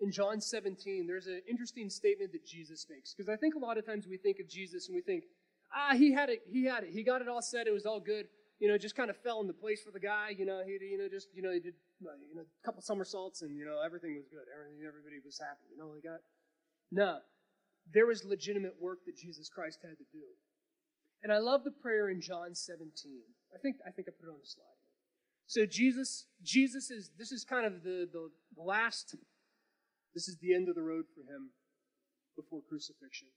in 0.00 0.12
John 0.12 0.40
17, 0.40 1.06
there's 1.06 1.26
an 1.26 1.42
interesting 1.48 1.90
statement 1.90 2.32
that 2.32 2.46
Jesus 2.46 2.86
makes. 2.88 3.14
Because 3.14 3.28
I 3.28 3.36
think 3.36 3.54
a 3.54 3.58
lot 3.58 3.78
of 3.78 3.86
times 3.86 4.06
we 4.08 4.16
think 4.16 4.38
of 4.40 4.48
Jesus 4.48 4.88
and 4.88 4.94
we 4.94 5.02
think, 5.02 5.24
ah, 5.74 5.94
he 5.96 6.12
had 6.12 6.30
it, 6.30 6.42
he 6.50 6.64
had 6.64 6.84
it, 6.84 6.90
he 6.90 7.02
got 7.02 7.20
it 7.20 7.28
all 7.28 7.42
set, 7.42 7.66
it 7.66 7.72
was 7.72 7.86
all 7.86 8.00
good. 8.00 8.26
You 8.58 8.68
know, 8.68 8.76
just 8.78 8.96
kind 8.96 9.10
of 9.10 9.16
fell 9.16 9.40
into 9.40 9.52
place 9.52 9.82
for 9.82 9.92
the 9.92 10.00
guy. 10.00 10.34
You 10.36 10.44
know, 10.44 10.62
he, 10.66 10.72
you 10.84 10.98
know, 10.98 11.08
just, 11.08 11.28
you 11.34 11.42
know, 11.42 11.52
he 11.52 11.60
did, 11.60 11.74
you 12.00 12.34
know, 12.34 12.42
a 12.42 12.66
couple 12.66 12.82
somersaults 12.82 13.42
and, 13.42 13.56
you 13.56 13.64
know, 13.64 13.80
everything 13.84 14.16
was 14.16 14.26
good. 14.26 14.46
Everything, 14.52 14.84
everybody 14.86 15.16
was 15.24 15.38
happy. 15.38 15.70
You 15.70 15.78
know, 15.78 15.92
he 15.94 16.00
got, 16.00 16.20
no. 16.90 17.18
There 17.94 18.06
was 18.06 18.24
legitimate 18.24 18.74
work 18.80 19.04
that 19.06 19.16
Jesus 19.16 19.48
Christ 19.48 19.78
had 19.82 19.96
to 19.96 20.04
do. 20.12 20.26
And 21.22 21.32
I 21.32 21.38
love 21.38 21.64
the 21.64 21.70
prayer 21.70 22.10
in 22.10 22.20
John 22.20 22.54
17. 22.54 22.90
I 23.54 23.58
think, 23.58 23.76
I 23.86 23.90
think 23.90 24.08
I 24.08 24.12
put 24.12 24.28
it 24.28 24.32
on 24.32 24.38
the 24.40 24.46
slide. 24.46 24.66
So 25.46 25.64
Jesus, 25.64 26.26
Jesus 26.42 26.90
is, 26.90 27.10
this 27.16 27.32
is 27.32 27.44
kind 27.44 27.64
of 27.64 27.82
the, 27.82 28.08
the, 28.12 28.30
the 28.56 28.62
last 28.62 29.16
this 30.14 30.28
is 30.28 30.38
the 30.38 30.54
end 30.54 30.68
of 30.68 30.74
the 30.74 30.82
road 30.82 31.04
for 31.14 31.20
him 31.20 31.50
before 32.34 32.60
crucifixion. 32.68 33.28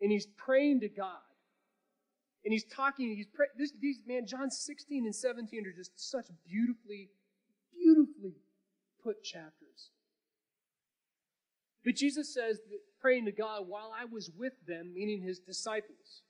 And 0.00 0.12
he's 0.12 0.26
praying 0.36 0.80
to 0.80 0.88
God. 0.88 1.24
And 2.46 2.52
he's 2.52 2.64
talking, 2.64 3.16
he's 3.16 3.26
praying, 3.26 3.50
this, 3.58 3.72
these, 3.80 3.98
man, 4.06 4.24
John 4.24 4.52
16 4.52 5.04
and 5.04 5.12
17 5.12 5.66
are 5.66 5.72
just 5.72 5.90
such 5.96 6.28
beautifully, 6.48 7.10
beautifully 7.74 8.36
put 9.02 9.24
chapters. 9.24 9.90
But 11.84 11.96
Jesus 11.96 12.32
says, 12.32 12.60
praying 13.00 13.24
to 13.24 13.32
God, 13.32 13.64
while 13.66 13.92
I 13.92 14.04
was 14.04 14.30
with 14.38 14.52
them, 14.64 14.94
meaning 14.94 15.22
his 15.22 15.40
disciples, 15.40 16.22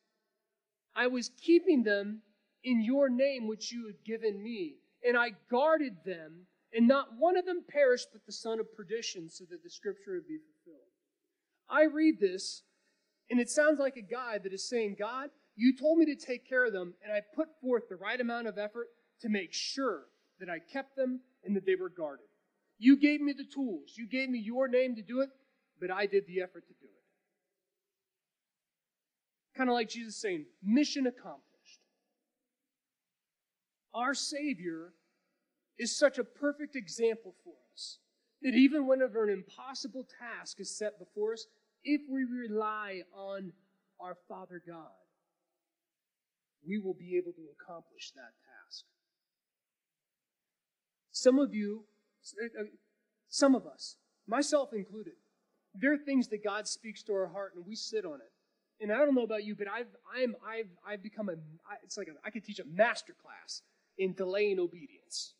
I 0.94 1.07
was 1.09 1.31
keeping 1.38 1.83
them 1.83 2.22
in 2.64 2.83
your 2.83 3.11
name 3.11 3.46
which 3.46 3.70
you 3.70 3.85
had 3.85 4.02
given 4.02 4.42
me, 4.42 4.76
and 5.07 5.18
I 5.18 5.33
guarded 5.50 5.98
them 6.07 6.46
and 6.72 6.88
not 6.88 7.09
one 7.18 7.37
of 7.37 7.44
them 7.44 7.62
perished 7.68 8.09
but 8.12 8.24
the 8.24 8.33
son 8.33 8.59
of 8.59 8.74
perdition, 8.74 9.29
so 9.29 9.44
that 9.50 9.62
the 9.62 9.70
scripture 9.70 10.12
would 10.12 10.26
be 10.26 10.38
fulfilled. 10.38 10.88
I 11.68 11.85
read 11.85 12.20
this, 12.20 12.62
and 13.31 13.38
it 13.38 13.50
sounds 13.50 13.79
like 13.79 13.96
a 13.96 14.02
guy 14.02 14.38
that 14.38 14.55
is 14.55 14.66
saying, 14.66 14.96
God, 14.98 15.29
you 15.57 15.75
told 15.75 15.99
me 15.99 16.05
to 16.07 16.14
take 16.14 16.49
care 16.49 16.66
of 16.66 16.73
them, 16.73 16.95
and 17.03 17.12
I 17.12 17.23
put 17.35 17.49
forth 17.61 17.88
the 17.88 17.97
right 17.97 18.21
amount 18.21 18.47
of 18.47 18.59
effort 18.59 18.88
to 19.23 19.29
make 19.29 19.53
sure 19.53 20.03
that 20.38 20.51
I 20.51 20.59
kept 20.59 20.97
them 20.97 21.21
and 21.45 21.57
that 21.57 21.64
they 21.64 21.75
were 21.75 21.88
guarded. 21.88 22.27
You 22.79 22.99
gave 22.99 23.23
me 23.23 23.33
the 23.33 23.45
tools, 23.45 23.95
you 23.97 24.07
gave 24.07 24.29
me 24.29 24.38
your 24.38 24.69
name 24.69 24.95
to 24.97 25.03
do 25.03 25.21
it, 25.21 25.31
but 25.81 25.90
I 25.90 26.05
did 26.05 26.27
the 26.27 26.42
effort 26.42 26.66
to 26.69 26.75
do 26.75 26.85
it. 26.85 26.90
Kind 29.57 29.71
of 29.71 29.75
like 29.75 29.88
Jesus 29.88 30.16
saying, 30.16 30.45
mission 30.62 31.07
accomplished. 31.07 31.81
Our 33.95 34.12
Savior 34.12 34.92
is 35.79 35.97
such 35.97 36.19
a 36.19 36.25
perfect 36.25 36.77
example 36.77 37.35
for 37.42 37.55
us 37.73 37.99
that 38.42 38.55
even 38.55 38.87
whenever 38.87 39.25
an 39.25 39.31
impossible 39.31 40.07
task 40.21 40.61
is 40.61 40.77
set 40.77 40.99
before 40.99 41.33
us, 41.33 41.47
if 41.83 42.03
we 42.11 42.25
rely 42.25 43.01
on 43.14 43.53
our 43.99 44.16
Father 44.29 44.62
God, 44.66 44.90
we 46.66 46.79
will 46.79 46.94
be 46.94 47.16
able 47.16 47.33
to 47.33 47.42
accomplish 47.59 48.12
that 48.14 48.33
task. 48.44 48.85
Some 51.12 51.38
of 51.38 51.55
you, 51.55 51.85
some 53.29 53.55
of 53.55 53.66
us, 53.66 53.96
myself 54.26 54.72
included, 54.72 55.14
there 55.74 55.92
are 55.92 55.98
things 55.98 56.29
that 56.29 56.42
God 56.44 56.66
speaks 56.66 57.02
to 57.05 57.12
our 57.12 57.26
heart 57.26 57.52
and 57.55 57.64
we 57.66 57.74
sit 57.74 58.05
on 58.05 58.16
it. 58.16 58.33
And 58.83 58.92
I 58.92 58.98
don't 58.98 59.14
know 59.14 59.22
about 59.22 59.44
you, 59.44 59.55
but 59.55 59.68
I've, 59.68 59.87
I'm, 60.14 60.37
I've, 60.46 60.68
I've 60.87 61.02
become 61.02 61.29
a, 61.29 61.35
it's 61.83 61.96
like 61.96 62.09
a, 62.09 62.12
I 62.26 62.31
could 62.31 62.44
teach 62.44 62.59
a 62.59 62.64
master 62.66 63.14
class 63.14 63.62
in 63.96 64.12
delaying 64.12 64.59
obedience. 64.59 65.33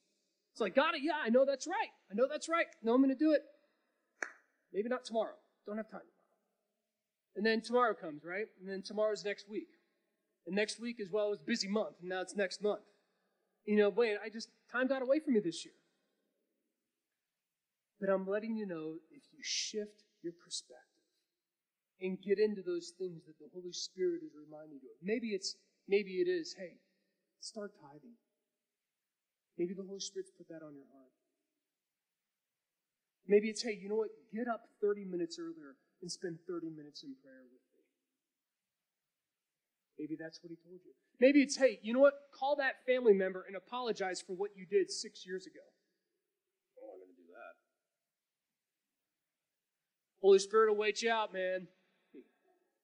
It's 0.53 0.61
like, 0.61 0.75
it. 0.75 1.03
Yeah, 1.03 1.19
I 1.23 1.29
know 1.29 1.45
that's 1.45 1.67
right. 1.67 1.91
I 2.11 2.15
know 2.15 2.27
that's 2.31 2.49
right. 2.49 2.67
No, 2.83 2.95
I'm 2.95 3.03
going 3.03 3.15
to 3.15 3.19
do 3.19 3.33
it. 3.33 3.43
Maybe 4.73 4.89
not 4.89 5.05
tomorrow. 5.05 5.35
Don't 5.67 5.77
have 5.77 5.91
time 5.91 6.01
tomorrow. 6.01 7.37
And 7.37 7.45
then 7.45 7.61
tomorrow 7.61 7.93
comes, 7.93 8.25
right? 8.25 8.47
And 8.61 8.69
then 8.69 8.81
tomorrow's 8.81 9.23
next 9.23 9.51
week. 9.51 9.69
And 10.47 10.55
next 10.55 10.81
week 10.81 11.01
as 11.01 11.09
well 11.11 11.31
was 11.31 11.41
busy 11.41 11.69
month. 11.69 11.97
And 12.01 12.09
now 12.09 12.21
it's 12.21 12.37
next 12.37 12.63
month. 12.63 12.83
You 13.65 13.77
know, 13.77 13.89
wait, 13.91 14.17
I 14.25 14.29
just, 14.29 14.49
time 14.71 14.87
got 14.87 15.03
away 15.03 15.19
from 15.19 15.35
me 15.35 15.41
this 15.41 15.65
year. 15.65 15.75
But 18.01 18.11
I'm 18.11 18.27
letting 18.29 18.57
you 18.57 18.67
know 18.67 18.95
if 19.11 19.23
you 19.33 19.39
shift 19.43 20.05
your 20.23 20.33
perspective 20.45 20.87
and 22.01 22.21
get 22.21 22.39
into 22.39 22.63
those 22.63 22.93
things 22.99 23.25
that 23.27 23.39
the 23.41 23.49
Holy 23.53 23.73
Spirit 23.73 24.21
is 24.23 24.33
reminding 24.37 24.79
you 24.83 24.91
of. 24.93 25.01
Maybe 25.03 25.29
it's, 25.29 25.57
maybe 25.89 26.21
it 26.21 26.29
is, 26.29 26.55
hey, 26.57 26.77
start 27.41 27.73
tithing. 27.81 28.15
Maybe 29.59 29.73
the 29.75 29.83
Holy 29.83 30.01
Spirit's 30.01 30.31
put 30.31 30.49
that 30.49 30.63
on 30.63 30.77
your 30.77 30.87
heart. 30.93 31.15
Maybe 33.27 33.49
it's, 33.49 33.63
hey, 33.63 33.79
you 33.81 33.89
know 33.89 33.97
what? 33.97 34.13
Get 34.33 34.47
up 34.47 34.69
30 34.81 35.07
minutes 35.07 35.39
earlier 35.41 35.75
and 36.03 36.13
spend 36.13 36.39
30 36.47 36.71
minutes 36.71 37.03
in 37.03 37.17
prayer 37.25 37.43
with. 37.51 37.66
Maybe 39.99 40.17
that's 40.19 40.43
what 40.43 40.51
he 40.51 40.57
told 40.57 40.81
you. 40.85 40.93
Maybe 41.21 41.41
it's, 41.41 41.57
hey, 41.57 41.81
you 41.83 41.93
know 41.95 42.01
what? 42.01 42.15
Call 42.33 42.57
that 42.57 42.85
family 42.85 43.15
member 43.15 43.45
and 43.49 43.57
apologize 43.57 44.21
for 44.21 44.37
what 44.37 44.51
you 44.55 44.67
did 44.67 44.91
six 44.91 45.25
years 45.27 45.47
ago. 45.47 45.65
Oh, 46.77 46.93
I'm 46.93 47.01
going 47.01 47.17
to 47.17 47.17
do 47.17 47.29
that. 47.33 47.55
Holy 50.21 50.39
Spirit 50.39 50.69
will 50.69 50.77
wait 50.77 51.01
you 51.01 51.11
out, 51.11 51.33
man. 51.33 51.69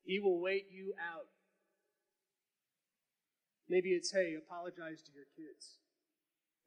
He 0.05 0.19
will 0.19 0.41
wait 0.41 0.67
you 0.73 0.95
out. 0.97 1.29
Maybe 3.69 3.91
it's, 3.91 4.11
hey, 4.11 4.35
apologize 4.37 5.03
to 5.05 5.13
your 5.13 5.29
kids 5.37 5.79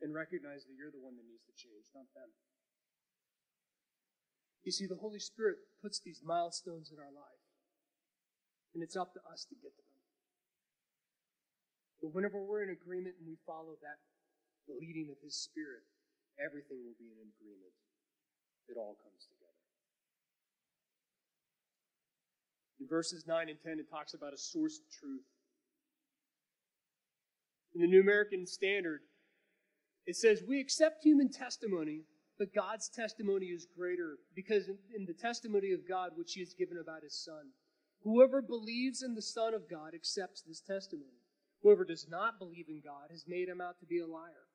and 0.01 0.13
recognize 0.13 0.65
that 0.65 0.77
you're 0.77 0.93
the 0.93 1.01
one 1.01 1.17
that 1.17 1.25
needs 1.25 1.45
to 1.45 1.53
change, 1.57 1.89
not 1.93 2.05
them. 2.13 2.29
You 4.63 4.71
see, 4.71 4.85
the 4.85 4.97
Holy 4.97 5.19
Spirit 5.19 5.57
puts 5.81 5.99
these 5.99 6.21
milestones 6.25 6.91
in 6.91 6.97
our 6.97 7.13
life, 7.13 7.45
and 8.73 8.81
it's 8.81 8.95
up 8.95 9.13
to 9.13 9.19
us 9.31 9.45
to 9.45 9.55
get 9.55 9.75
to 9.77 9.83
them. 9.85 9.94
But 12.05 12.13
whenever 12.13 12.37
we're 12.37 12.61
in 12.61 12.69
agreement 12.69 13.15
and 13.17 13.25
we 13.25 13.33
follow 13.47 13.73
that, 13.81 13.97
the 14.69 14.77
leading 14.77 15.09
of 15.09 15.17
His 15.23 15.33
Spirit, 15.33 15.81
everything 16.37 16.77
will 16.85 16.93
be 17.01 17.09
in 17.09 17.33
agreement. 17.33 17.73
It 18.69 18.77
all 18.77 18.93
comes 19.01 19.25
together. 19.25 19.57
In 22.79 22.85
verses 22.85 23.25
9 23.25 23.49
and 23.49 23.57
10, 23.57 23.79
it 23.79 23.89
talks 23.89 24.13
about 24.13 24.33
a 24.33 24.37
source 24.37 24.77
of 24.77 24.85
truth. 24.93 25.25
In 27.73 27.81
the 27.81 27.87
New 27.87 28.01
American 28.01 28.45
Standard, 28.45 29.01
it 30.05 30.15
says, 30.15 30.43
We 30.47 30.61
accept 30.61 31.03
human 31.03 31.31
testimony, 31.31 32.03
but 32.37 32.53
God's 32.53 32.87
testimony 32.87 33.47
is 33.47 33.65
greater 33.75 34.19
because 34.35 34.67
in, 34.67 34.77
in 34.95 35.05
the 35.07 35.17
testimony 35.17 35.71
of 35.71 35.89
God, 35.89 36.11
which 36.13 36.33
He 36.33 36.41
has 36.41 36.53
given 36.53 36.77
about 36.77 37.01
His 37.01 37.17
Son, 37.17 37.49
Whoever 38.05 38.43
believes 38.43 39.01
in 39.01 39.15
the 39.15 39.21
Son 39.23 39.55
of 39.55 39.67
God 39.67 39.95
accepts 39.95 40.43
this 40.43 40.61
testimony. 40.61 41.24
Whoever 41.61 41.85
does 41.85 42.07
not 42.09 42.39
believe 42.39 42.69
in 42.69 42.81
God 42.83 43.09
has 43.11 43.25
made 43.27 43.49
him 43.49 43.61
out 43.61 43.79
to 43.79 43.85
be 43.85 43.99
a 43.99 44.07
liar, 44.07 44.47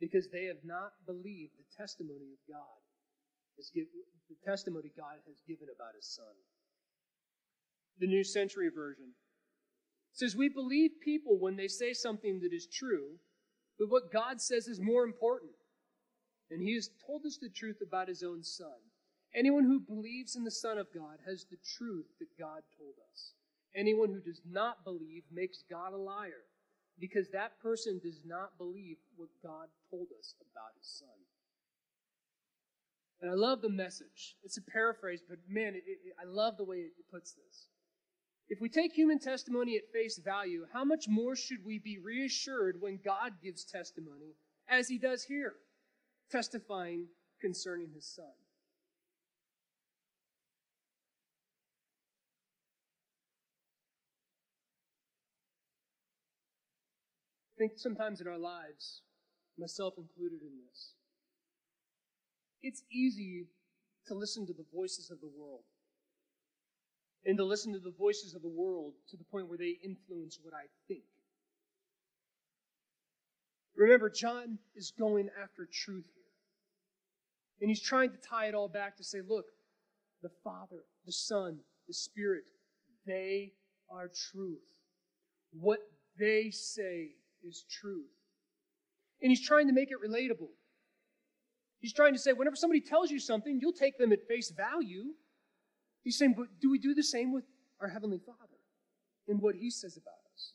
because 0.00 0.28
they 0.28 0.44
have 0.44 0.64
not 0.64 0.92
believed 1.06 1.52
the 1.56 1.76
testimony 1.76 2.32
of 2.32 2.40
God, 2.48 2.80
the 4.28 4.36
testimony 4.44 4.90
God 4.96 5.18
has 5.26 5.40
given 5.46 5.68
about 5.74 5.94
his 5.94 6.06
Son. 6.06 6.34
The 7.98 8.06
New 8.06 8.24
Century 8.24 8.68
Version 8.74 9.12
says, 10.12 10.36
We 10.36 10.48
believe 10.48 10.90
people 11.02 11.38
when 11.38 11.56
they 11.56 11.68
say 11.68 11.92
something 11.92 12.40
that 12.40 12.52
is 12.52 12.66
true, 12.66 13.18
but 13.78 13.88
what 13.88 14.12
God 14.12 14.40
says 14.40 14.66
is 14.66 14.80
more 14.80 15.04
important. 15.04 15.52
And 16.50 16.62
he 16.62 16.74
has 16.74 16.90
told 17.06 17.24
us 17.26 17.38
the 17.40 17.48
truth 17.48 17.78
about 17.86 18.08
his 18.08 18.22
own 18.22 18.42
Son. 18.42 18.78
Anyone 19.34 19.64
who 19.64 19.80
believes 19.80 20.36
in 20.36 20.44
the 20.44 20.50
Son 20.50 20.78
of 20.78 20.86
God 20.94 21.18
has 21.26 21.44
the 21.50 21.58
truth 21.76 22.06
that 22.20 22.38
God 22.38 22.62
told 22.78 22.94
us. 23.12 23.32
Anyone 23.74 24.10
who 24.10 24.20
does 24.20 24.40
not 24.48 24.84
believe 24.84 25.24
makes 25.32 25.64
God 25.70 25.92
a 25.92 25.96
liar, 25.96 26.44
because 26.98 27.28
that 27.30 27.60
person 27.60 28.00
does 28.02 28.20
not 28.24 28.56
believe 28.58 28.96
what 29.16 29.28
God 29.42 29.68
told 29.90 30.08
us 30.18 30.34
about 30.40 30.72
his 30.78 30.88
Son. 30.88 31.08
And 33.20 33.30
I 33.30 33.34
love 33.34 33.62
the 33.62 33.70
message. 33.70 34.36
It's 34.42 34.58
a 34.58 34.62
paraphrase, 34.62 35.20
but 35.26 35.38
man, 35.48 35.74
it, 35.74 35.84
it, 35.86 36.14
I 36.20 36.26
love 36.26 36.56
the 36.56 36.64
way 36.64 36.76
it 36.76 36.92
puts 37.10 37.32
this. 37.32 37.68
If 38.48 38.60
we 38.60 38.68
take 38.68 38.92
human 38.92 39.18
testimony 39.18 39.76
at 39.76 39.92
face 39.92 40.18
value, 40.18 40.66
how 40.72 40.84
much 40.84 41.06
more 41.08 41.34
should 41.34 41.64
we 41.64 41.78
be 41.78 41.98
reassured 41.98 42.76
when 42.80 43.00
God 43.04 43.32
gives 43.42 43.64
testimony, 43.64 44.36
as 44.68 44.88
he 44.88 44.98
does 44.98 45.24
here, 45.24 45.54
testifying 46.30 47.06
concerning 47.40 47.90
his 47.94 48.06
Son? 48.06 48.24
Think 57.58 57.72
sometimes 57.76 58.20
in 58.20 58.28
our 58.28 58.38
lives, 58.38 59.02
myself 59.58 59.94
included 59.96 60.42
in 60.42 60.52
this, 60.66 60.92
it's 62.62 62.82
easy 62.92 63.46
to 64.08 64.14
listen 64.14 64.46
to 64.46 64.52
the 64.52 64.66
voices 64.74 65.10
of 65.10 65.20
the 65.20 65.30
world 65.38 65.62
and 67.24 67.36
to 67.38 67.44
listen 67.44 67.72
to 67.72 67.78
the 67.78 67.94
voices 67.98 68.34
of 68.34 68.42
the 68.42 68.48
world 68.48 68.92
to 69.08 69.16
the 69.16 69.24
point 69.24 69.48
where 69.48 69.58
they 69.58 69.78
influence 69.84 70.38
what 70.42 70.54
I 70.54 70.66
think. 70.86 71.02
Remember, 73.76 74.08
John 74.10 74.58
is 74.74 74.92
going 74.98 75.28
after 75.42 75.68
truth 75.70 76.06
here. 76.14 76.24
And 77.60 77.68
he's 77.70 77.82
trying 77.82 78.10
to 78.10 78.16
tie 78.16 78.46
it 78.46 78.54
all 78.54 78.68
back 78.68 78.96
to 78.96 79.04
say, 79.04 79.18
look, 79.26 79.46
the 80.22 80.30
Father, 80.44 80.84
the 81.04 81.12
Son, 81.12 81.58
the 81.88 81.94
Spirit, 81.94 82.44
they 83.06 83.52
are 83.90 84.10
truth. 84.32 84.58
What 85.52 85.80
they 86.18 86.50
say 86.50 87.10
is 87.46 87.64
truth. 87.70 88.10
And 89.22 89.30
he's 89.30 89.46
trying 89.46 89.68
to 89.68 89.72
make 89.72 89.90
it 89.90 89.98
relatable. 90.06 90.50
He's 91.80 91.92
trying 91.92 92.14
to 92.14 92.18
say, 92.18 92.32
whenever 92.32 92.56
somebody 92.56 92.80
tells 92.80 93.10
you 93.10 93.18
something, 93.18 93.58
you'll 93.60 93.72
take 93.72 93.98
them 93.98 94.12
at 94.12 94.26
face 94.28 94.50
value. 94.50 95.04
He's 96.02 96.18
saying, 96.18 96.34
but 96.36 96.46
do 96.60 96.70
we 96.70 96.78
do 96.78 96.94
the 96.94 97.02
same 97.02 97.32
with 97.32 97.44
our 97.80 97.88
Heavenly 97.88 98.18
Father 98.18 98.60
in 99.28 99.38
what 99.38 99.54
He 99.54 99.70
says 99.70 99.96
about 99.96 100.14
us? 100.34 100.52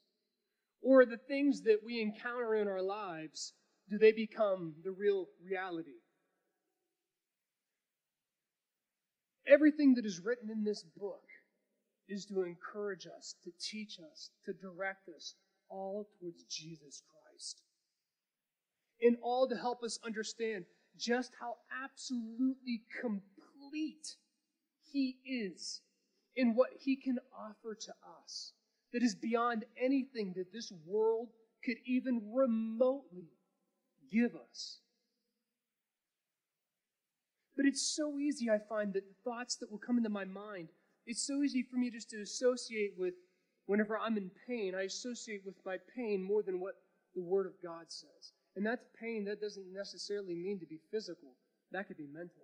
Or 0.82 1.06
the 1.06 1.18
things 1.18 1.62
that 1.64 1.80
we 1.86 2.02
encounter 2.02 2.56
in 2.56 2.68
our 2.68 2.82
lives, 2.82 3.54
do 3.90 3.98
they 3.98 4.12
become 4.12 4.74
the 4.84 4.92
real 4.92 5.28
reality? 5.44 6.00
Everything 9.48 9.96
that 9.96 10.06
is 10.06 10.22
written 10.24 10.50
in 10.50 10.64
this 10.64 10.84
book 10.98 11.24
is 12.08 12.26
to 12.26 12.44
encourage 12.44 13.06
us, 13.06 13.36
to 13.44 13.52
teach 13.60 14.00
us, 14.00 14.30
to 14.46 14.54
direct 14.54 15.10
us, 15.16 15.36
all 15.72 16.08
towards 16.20 16.44
Jesus 16.44 17.02
Christ. 17.10 17.62
In 19.00 19.18
all 19.24 19.48
to 19.48 19.56
help 19.56 19.84
us 19.84 19.98
understand 20.06 20.66
just 20.98 21.32
how 21.40 21.56
absolutely 21.84 22.82
complete 23.02 24.16
He 24.92 25.18
is 25.26 25.82
in 26.36 26.56
what 26.56 26.70
He 26.80 26.96
can 26.96 27.18
offer 27.34 27.74
to 27.74 27.94
us 28.22 28.54
that 28.94 29.02
is 29.02 29.16
beyond 29.16 29.66
anything 29.82 30.34
that 30.36 30.52
this 30.54 30.72
world 30.86 31.30
could 31.64 31.78
even 31.86 32.22
remotely 32.34 33.30
give 34.12 34.36
us. 34.36 34.80
But 37.56 37.66
it's 37.66 37.96
so 37.96 38.18
easy, 38.18 38.50
I 38.50 38.58
find, 38.58 38.94
that 38.94 39.04
the 39.08 39.30
thoughts 39.30 39.56
that 39.58 39.72
will 39.72 39.78
come 39.78 39.98
into 39.98 40.10
my 40.10 40.26
mind, 40.26 40.70
it's 41.06 41.26
so 41.26 41.42
easy 41.44 41.64
for 41.64 41.78
me 41.78 41.92
just 41.92 42.10
to 42.10 42.22
associate 42.22 42.94
with 42.98 43.14
Whenever 43.72 43.96
I'm 43.98 44.18
in 44.18 44.30
pain, 44.52 44.76
I 44.76 44.82
associate 44.82 45.44
with 45.46 45.56
my 45.66 45.78
pain 45.96 46.22
more 46.22 46.44
than 46.44 46.60
what 46.60 46.76
the 47.16 47.22
Word 47.24 47.48
of 47.48 47.54
God 47.64 47.88
says. 47.88 48.36
And 48.58 48.66
that's 48.66 48.84
pain, 49.00 49.24
that 49.32 49.40
doesn't 49.40 49.72
necessarily 49.72 50.36
mean 50.36 50.60
to 50.60 50.66
be 50.66 50.82
physical, 50.92 51.40
that 51.72 51.88
could 51.88 51.96
be 51.96 52.12
mental. 52.12 52.44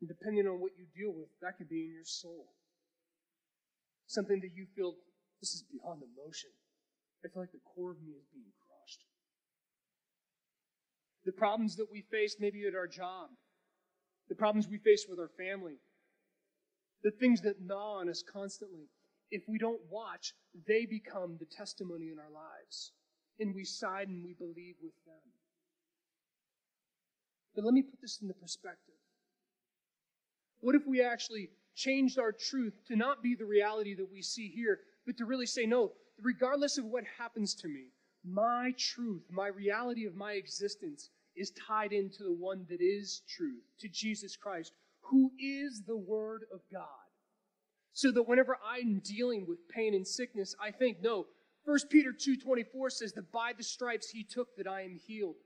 And 0.00 0.08
depending 0.08 0.46
on 0.46 0.62
what 0.64 0.72
you 0.78 0.86
deal 0.96 1.12
with, 1.12 1.28
that 1.42 1.58
could 1.58 1.68
be 1.68 1.84
in 1.84 1.92
your 1.92 2.08
soul. 2.08 2.48
Something 4.06 4.40
that 4.40 4.56
you 4.56 4.64
feel, 4.74 4.94
this 5.42 5.52
is 5.52 5.64
beyond 5.70 6.00
emotion. 6.00 6.48
I 7.22 7.28
feel 7.28 7.42
like 7.42 7.52
the 7.52 7.60
core 7.76 7.90
of 7.90 8.00
me 8.00 8.16
is 8.16 8.24
being 8.32 8.48
crushed. 8.64 9.04
The 11.26 11.32
problems 11.32 11.76
that 11.76 11.92
we 11.92 12.00
face, 12.10 12.36
maybe 12.40 12.64
at 12.66 12.74
our 12.74 12.88
job, 12.88 13.28
the 14.30 14.40
problems 14.40 14.66
we 14.66 14.78
face 14.78 15.04
with 15.06 15.18
our 15.18 15.28
family, 15.36 15.76
the 17.02 17.10
things 17.10 17.40
that 17.42 17.60
gnaw 17.64 17.98
on 18.00 18.08
us 18.08 18.22
constantly, 18.22 18.88
if 19.30 19.42
we 19.48 19.58
don't 19.58 19.80
watch, 19.90 20.34
they 20.66 20.86
become 20.86 21.36
the 21.38 21.46
testimony 21.46 22.10
in 22.10 22.18
our 22.18 22.30
lives. 22.32 22.92
And 23.40 23.54
we 23.54 23.64
side 23.64 24.08
and 24.08 24.24
we 24.24 24.32
believe 24.32 24.74
with 24.82 24.94
them. 25.06 25.14
But 27.54 27.64
let 27.64 27.74
me 27.74 27.82
put 27.82 28.00
this 28.00 28.18
in 28.20 28.28
the 28.28 28.34
perspective. 28.34 28.94
What 30.60 30.74
if 30.74 30.86
we 30.86 31.02
actually 31.02 31.50
changed 31.76 32.18
our 32.18 32.32
truth 32.32 32.74
to 32.88 32.96
not 32.96 33.22
be 33.22 33.36
the 33.36 33.44
reality 33.44 33.94
that 33.94 34.10
we 34.10 34.22
see 34.22 34.48
here, 34.48 34.80
but 35.06 35.16
to 35.18 35.24
really 35.24 35.46
say, 35.46 35.66
no, 35.66 35.92
regardless 36.20 36.78
of 36.78 36.84
what 36.86 37.04
happens 37.18 37.54
to 37.54 37.68
me, 37.68 37.92
my 38.24 38.74
truth, 38.76 39.22
my 39.30 39.46
reality 39.46 40.04
of 40.04 40.16
my 40.16 40.32
existence 40.32 41.10
is 41.36 41.52
tied 41.52 41.92
into 41.92 42.24
the 42.24 42.32
one 42.32 42.66
that 42.68 42.80
is 42.80 43.22
truth, 43.28 43.62
to 43.78 43.88
Jesus 43.88 44.36
Christ, 44.36 44.72
who 45.10 45.32
is 45.38 45.82
the 45.86 45.96
Word 45.96 46.42
of 46.52 46.60
God. 46.72 46.86
So 47.92 48.12
that 48.12 48.28
whenever 48.28 48.56
I'm 48.64 49.00
dealing 49.04 49.46
with 49.48 49.68
pain 49.68 49.94
and 49.94 50.06
sickness, 50.06 50.54
I 50.62 50.70
think, 50.70 50.98
no, 51.02 51.26
1 51.64 51.78
Peter 51.90 52.12
2.24 52.12 52.92
says 52.92 53.12
that 53.12 53.32
by 53.32 53.52
the 53.56 53.64
stripes 53.64 54.08
he 54.08 54.24
took 54.24 54.56
that 54.56 54.66
I 54.66 54.82
am 54.82 54.94
healed. 54.94 55.36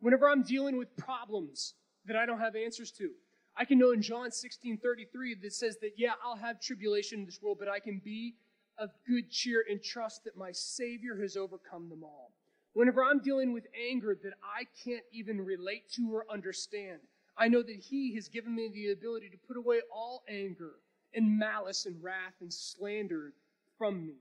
Whenever 0.00 0.28
I'm 0.28 0.42
dealing 0.42 0.76
with 0.76 0.96
problems 0.96 1.74
that 2.06 2.16
I 2.16 2.26
don't 2.26 2.40
have 2.40 2.56
answers 2.56 2.90
to, 2.92 3.10
I 3.56 3.64
can 3.64 3.78
know 3.78 3.92
in 3.92 4.02
John 4.02 4.30
16.33 4.30 5.40
that 5.42 5.52
says 5.52 5.76
that, 5.80 5.92
yeah, 5.96 6.12
I'll 6.24 6.36
have 6.36 6.60
tribulation 6.60 7.20
in 7.20 7.24
this 7.24 7.40
world, 7.40 7.58
but 7.60 7.68
I 7.68 7.78
can 7.78 8.00
be 8.04 8.34
of 8.78 8.90
good 9.06 9.30
cheer 9.30 9.64
and 9.68 9.82
trust 9.82 10.24
that 10.24 10.36
my 10.36 10.50
Savior 10.52 11.20
has 11.20 11.36
overcome 11.36 11.88
them 11.88 12.02
all. 12.02 12.32
Whenever 12.72 13.04
I'm 13.04 13.20
dealing 13.20 13.52
with 13.52 13.66
anger 13.88 14.18
that 14.20 14.32
I 14.42 14.64
can't 14.84 15.04
even 15.12 15.40
relate 15.40 15.88
to 15.92 16.12
or 16.12 16.26
understand, 16.28 16.98
I 17.36 17.48
know 17.48 17.62
that 17.62 17.76
He 17.76 18.14
has 18.14 18.28
given 18.28 18.54
me 18.54 18.68
the 18.68 18.92
ability 18.92 19.30
to 19.30 19.46
put 19.46 19.56
away 19.56 19.80
all 19.92 20.22
anger 20.28 20.72
and 21.14 21.38
malice 21.38 21.86
and 21.86 22.02
wrath 22.02 22.34
and 22.40 22.52
slander 22.52 23.32
from 23.78 24.04
me. 24.06 24.14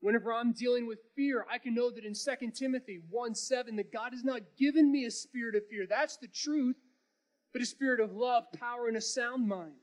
Whenever 0.00 0.32
I'm 0.32 0.52
dealing 0.52 0.86
with 0.86 0.98
fear, 1.14 1.46
I 1.50 1.58
can 1.58 1.74
know 1.74 1.90
that 1.90 2.04
in 2.04 2.14
2 2.14 2.50
Timothy 2.50 3.00
1 3.08 3.34
7, 3.34 3.76
that 3.76 3.92
God 3.92 4.12
has 4.12 4.24
not 4.24 4.40
given 4.58 4.90
me 4.90 5.04
a 5.04 5.10
spirit 5.10 5.54
of 5.54 5.66
fear. 5.68 5.86
That's 5.88 6.16
the 6.16 6.28
truth, 6.28 6.76
but 7.52 7.62
a 7.62 7.66
spirit 7.66 8.00
of 8.00 8.12
love, 8.12 8.44
power, 8.58 8.88
and 8.88 8.96
a 8.96 9.00
sound 9.00 9.46
mind. 9.46 9.74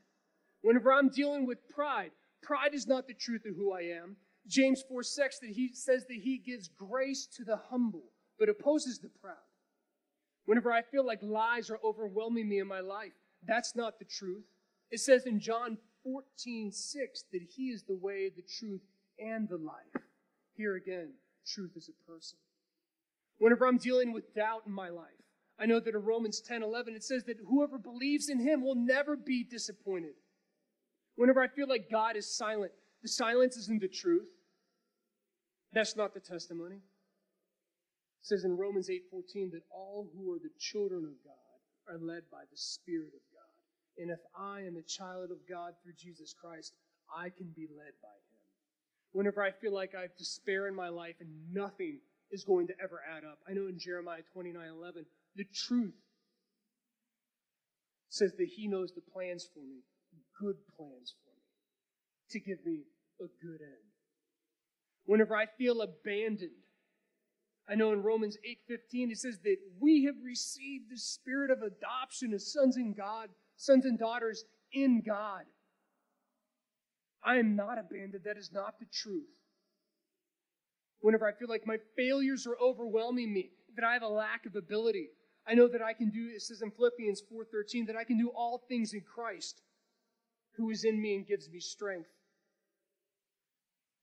Whenever 0.61 0.91
I'm 0.91 1.09
dealing 1.09 1.45
with 1.45 1.69
pride, 1.69 2.11
pride 2.41 2.73
is 2.73 2.85
not 2.85 3.07
the 3.07 3.13
truth 3.13 3.45
of 3.45 3.55
who 3.55 3.71
I 3.71 3.81
am. 3.81 4.17
James 4.45 4.83
4 4.89 5.03
6 5.03 5.39
that 5.39 5.51
he 5.51 5.71
says 5.73 6.05
that 6.07 6.17
he 6.17 6.37
gives 6.37 6.67
grace 6.67 7.27
to 7.37 7.45
the 7.45 7.57
humble, 7.69 8.03
but 8.37 8.49
opposes 8.49 8.99
the 8.99 9.09
proud. 9.21 9.37
Whenever 10.49 10.71
I 10.71 10.81
feel 10.81 11.05
like 11.05 11.19
lies 11.21 11.69
are 11.69 11.79
overwhelming 11.83 12.49
me 12.49 12.57
in 12.57 12.65
my 12.65 12.79
life, 12.79 13.11
that's 13.45 13.75
not 13.75 13.99
the 13.99 14.05
truth. 14.05 14.45
It 14.89 14.99
says 14.99 15.27
in 15.27 15.39
John 15.39 15.77
14, 16.03 16.71
6 16.71 17.23
that 17.31 17.41
he 17.55 17.65
is 17.69 17.83
the 17.83 17.93
way, 17.93 18.31
the 18.35 18.41
truth, 18.41 18.81
and 19.19 19.47
the 19.47 19.57
life. 19.57 20.03
Here 20.57 20.75
again, 20.75 21.09
truth 21.45 21.73
is 21.75 21.87
a 21.87 22.11
person. 22.11 22.39
Whenever 23.37 23.67
I'm 23.67 23.77
dealing 23.77 24.11
with 24.11 24.33
doubt 24.33 24.63
in 24.65 24.71
my 24.71 24.89
life, 24.89 25.21
I 25.59 25.67
know 25.67 25.79
that 25.79 25.93
in 25.93 26.01
Romans 26.01 26.41
10, 26.41 26.63
11, 26.63 26.95
it 26.95 27.03
says 27.03 27.25
that 27.25 27.37
whoever 27.47 27.77
believes 27.77 28.27
in 28.27 28.39
him 28.39 28.63
will 28.63 28.73
never 28.73 29.15
be 29.15 29.43
disappointed. 29.43 30.15
Whenever 31.15 31.43
I 31.43 31.47
feel 31.47 31.69
like 31.69 31.91
God 31.91 32.15
is 32.15 32.25
silent, 32.25 32.71
the 33.03 33.07
silence 33.07 33.55
isn't 33.55 33.81
the 33.81 33.87
truth. 33.87 34.29
That's 35.73 35.95
not 35.95 36.15
the 36.15 36.19
testimony. 36.19 36.79
It 38.21 38.25
says 38.25 38.43
in 38.43 38.57
Romans 38.57 38.89
8:14 38.89 39.51
that 39.51 39.63
all 39.69 40.09
who 40.13 40.33
are 40.33 40.39
the 40.39 40.53
children 40.57 41.05
of 41.05 41.23
God 41.23 41.59
are 41.87 41.97
led 41.97 42.29
by 42.29 42.45
the 42.45 42.57
Spirit 42.57 43.13
of 43.13 43.21
God. 43.31 43.39
And 43.97 44.11
if 44.11 44.19
I 44.35 44.61
am 44.61 44.77
a 44.77 44.81
child 44.83 45.31
of 45.31 45.47
God 45.47 45.73
through 45.81 45.93
Jesus 45.93 46.33
Christ, 46.33 46.73
I 47.13 47.29
can 47.29 47.51
be 47.55 47.67
led 47.67 47.93
by 48.01 48.09
Him. 48.09 48.39
Whenever 49.11 49.43
I 49.43 49.51
feel 49.51 49.73
like 49.73 49.95
I 49.95 50.01
have 50.01 50.17
despair 50.17 50.67
in 50.67 50.75
my 50.75 50.89
life 50.89 51.15
and 51.19 51.53
nothing 51.53 51.99
is 52.31 52.43
going 52.43 52.67
to 52.67 52.79
ever 52.81 53.01
add 53.09 53.23
up, 53.23 53.39
I 53.47 53.53
know 53.53 53.67
in 53.67 53.79
Jeremiah 53.79 54.21
29 54.33 54.67
11, 54.67 55.05
the 55.35 55.45
truth 55.45 55.95
says 58.09 58.33
that 58.37 58.47
He 58.55 58.67
knows 58.67 58.93
the 58.93 59.01
plans 59.01 59.47
for 59.53 59.61
me, 59.61 59.83
good 60.39 60.57
plans 60.77 61.15
for 61.23 61.31
me, 61.31 61.43
to 62.31 62.39
give 62.39 62.65
me 62.65 62.83
a 63.19 63.27
good 63.45 63.61
end. 63.61 63.89
Whenever 65.05 65.35
I 65.35 65.47
feel 65.57 65.81
abandoned, 65.81 66.51
I 67.69 67.75
know 67.75 67.91
in 67.91 68.01
Romans 68.01 68.35
8:15 68.43 69.11
it 69.11 69.19
says 69.19 69.39
that 69.43 69.57
we 69.79 70.05
have 70.05 70.15
received 70.23 70.89
the 70.89 70.97
spirit 70.97 71.51
of 71.51 71.61
adoption 71.61 72.33
as 72.33 72.51
sons 72.51 72.77
in 72.77 72.93
God, 72.93 73.29
sons 73.57 73.85
and 73.85 73.99
daughters 73.99 74.43
in 74.71 75.01
God. 75.01 75.45
I 77.21 77.37
am 77.37 77.55
not 77.55 77.77
abandoned. 77.77 78.23
That 78.23 78.37
is 78.37 78.51
not 78.51 78.79
the 78.79 78.87
truth. 78.91 79.29
Whenever 81.01 81.27
I 81.27 81.33
feel 81.33 81.47
like 81.47 81.67
my 81.67 81.77
failures 81.95 82.47
are 82.47 82.57
overwhelming 82.57 83.31
me, 83.31 83.51
that 83.75 83.85
I 83.85 83.93
have 83.93 84.01
a 84.01 84.07
lack 84.07 84.45
of 84.47 84.55
ability, 84.55 85.09
I 85.45 85.53
know 85.53 85.67
that 85.67 85.81
I 85.81 85.93
can 85.93 86.09
do, 86.09 86.31
it 86.33 86.41
says 86.41 86.61
in 86.61 86.71
Philippians 86.71 87.21
4.13, 87.31 87.85
that 87.87 87.95
I 87.95 88.03
can 88.03 88.17
do 88.17 88.29
all 88.29 88.65
things 88.67 88.93
in 88.93 89.01
Christ 89.01 89.61
who 90.55 90.69
is 90.71 90.83
in 90.83 91.01
me 91.01 91.15
and 91.15 91.27
gives 91.27 91.49
me 91.49 91.59
strength. 91.59 92.09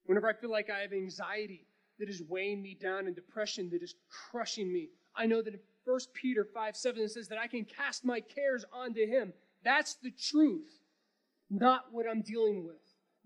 Whenever 0.05 0.29
I 0.29 0.35
feel 0.35 0.51
like 0.51 0.71
I 0.71 0.81
have 0.81 0.93
anxiety 0.93 1.67
that 1.99 2.09
is 2.09 2.23
weighing 2.23 2.63
me 2.63 2.77
down 2.81 3.07
and 3.07 3.15
depression 3.15 3.71
that 3.71 3.83
is 3.83 3.95
crushing 4.09 4.73
me, 4.73 4.89
I 5.15 5.27
know 5.27 5.43
that 5.43 5.55
in 5.55 5.61
1 5.85 6.01
Peter 6.15 6.45
5 6.45 6.77
7 6.77 7.03
it 7.03 7.11
says 7.11 7.29
that 7.29 7.39
I 7.39 7.47
can 7.47 7.65
cast 7.65 8.05
my 8.05 8.21
cares 8.21 8.65
onto 8.73 9.07
him. 9.07 9.33
That's 9.65 9.95
the 9.95 10.11
truth, 10.11 10.81
not 11.51 11.87
what 11.93 12.07
I'm 12.09 12.23
dealing 12.23 12.65
with. 12.65 12.77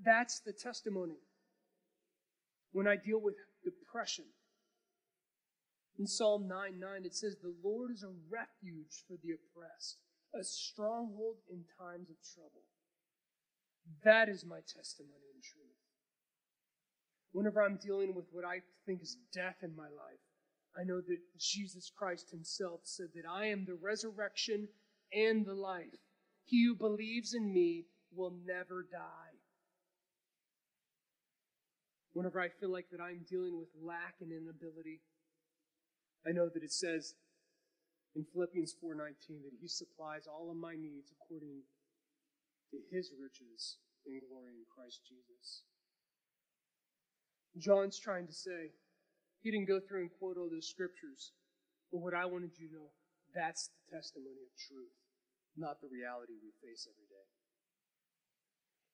That's 0.02 0.40
the 0.40 0.52
testimony. 0.52 1.18
When 2.72 2.86
I 2.86 2.96
deal 2.96 3.20
with 3.20 3.34
depression, 3.64 4.26
in 6.00 6.06
Psalm 6.06 6.48
9 6.48 6.80
9, 6.80 7.04
it 7.04 7.14
says, 7.14 7.36
The 7.36 7.54
Lord 7.62 7.90
is 7.90 8.02
a 8.02 8.12
refuge 8.30 9.04
for 9.06 9.18
the 9.22 9.36
oppressed, 9.36 9.98
a 10.34 10.42
stronghold 10.42 11.36
in 11.50 11.64
times 11.78 12.08
of 12.08 12.16
trouble. 12.34 12.64
That 14.02 14.30
is 14.30 14.46
my 14.46 14.60
testimony 14.60 15.28
and 15.34 15.42
truth. 15.42 15.79
Whenever 17.32 17.62
I'm 17.62 17.78
dealing 17.82 18.14
with 18.14 18.26
what 18.32 18.44
I 18.44 18.60
think 18.86 19.02
is 19.02 19.16
death 19.32 19.56
in 19.62 19.74
my 19.76 19.84
life, 19.84 20.20
I 20.78 20.84
know 20.84 21.00
that 21.00 21.18
Jesus 21.38 21.90
Christ 21.96 22.30
Himself 22.30 22.80
said 22.84 23.08
that 23.14 23.28
I 23.28 23.46
am 23.46 23.64
the 23.64 23.78
resurrection 23.80 24.68
and 25.12 25.44
the 25.44 25.54
life. 25.54 26.00
He 26.44 26.64
who 26.64 26.74
believes 26.74 27.34
in 27.34 27.52
me 27.52 27.86
will 28.14 28.34
never 28.44 28.86
die. 28.90 29.38
Whenever 32.12 32.40
I 32.40 32.48
feel 32.48 32.72
like 32.72 32.86
that 32.90 33.00
I'm 33.00 33.24
dealing 33.28 33.58
with 33.58 33.68
lack 33.80 34.14
and 34.20 34.32
inability, 34.32 35.00
I 36.26 36.32
know 36.32 36.48
that 36.52 36.64
it 36.64 36.72
says 36.72 37.14
in 38.16 38.24
Philippians 38.32 38.74
4:19 38.82 39.42
that 39.42 39.54
he 39.60 39.68
supplies 39.68 40.26
all 40.26 40.50
of 40.50 40.56
my 40.56 40.74
needs 40.74 41.12
according 41.12 41.62
to 42.70 42.78
his 42.90 43.12
riches 43.18 43.78
in 44.04 44.20
glory 44.28 44.54
in 44.56 44.64
Christ 44.66 45.06
Jesus. 45.06 45.62
John's 47.58 47.98
trying 47.98 48.26
to 48.26 48.32
say, 48.32 48.72
he 49.42 49.50
didn't 49.50 49.68
go 49.68 49.80
through 49.80 50.02
and 50.02 50.10
quote 50.18 50.36
all 50.36 50.50
those 50.50 50.68
scriptures, 50.68 51.32
but 51.90 51.98
what 51.98 52.14
I 52.14 52.26
wanted 52.26 52.50
you 52.58 52.68
to 52.68 52.74
know, 52.74 52.90
that's 53.34 53.68
the 53.68 53.96
testimony 53.96 54.44
of 54.44 54.52
truth, 54.68 54.94
not 55.56 55.80
the 55.80 55.88
reality 55.88 56.34
we 56.42 56.52
face 56.62 56.86
every 56.86 57.08
day. 57.08 57.28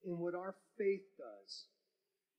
And 0.06 0.18
what 0.18 0.34
our 0.34 0.54
faith 0.78 1.04
does 1.18 1.66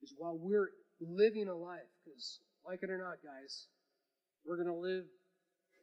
is 0.01 0.13
while 0.17 0.37
we're 0.39 0.69
living 1.01 1.47
a 1.47 1.55
life, 1.55 1.91
because 2.03 2.39
like 2.65 2.79
it 2.83 2.89
or 2.89 2.97
not, 2.97 3.19
guys, 3.23 3.67
we're 4.45 4.55
going 4.55 4.67
to 4.67 4.73
live, 4.73 5.05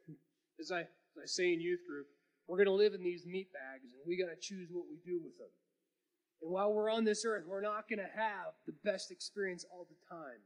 as 0.59 0.71
I, 0.71 0.81
as 0.81 1.17
I 1.21 1.25
say 1.25 1.53
in 1.53 1.61
youth 1.61 1.85
group, 1.87 2.07
we're 2.47 2.57
going 2.57 2.69
to 2.69 2.73
live 2.73 2.93
in 2.93 3.03
these 3.03 3.25
meat 3.25 3.49
bags 3.53 3.85
and 3.93 4.01
we 4.05 4.17
got 4.17 4.33
to 4.33 4.39
choose 4.39 4.69
what 4.71 4.85
we 4.89 4.97
do 5.05 5.19
with 5.23 5.37
them. 5.37 5.49
And 6.41 6.51
while 6.51 6.73
we're 6.73 6.91
on 6.91 7.03
this 7.03 7.25
earth, 7.25 7.45
we're 7.47 7.61
not 7.61 7.89
going 7.89 7.99
to 7.99 8.19
have 8.19 8.53
the 8.65 8.75
best 8.83 9.11
experience 9.11 9.65
all 9.71 9.87
the 9.89 10.15
time. 10.15 10.39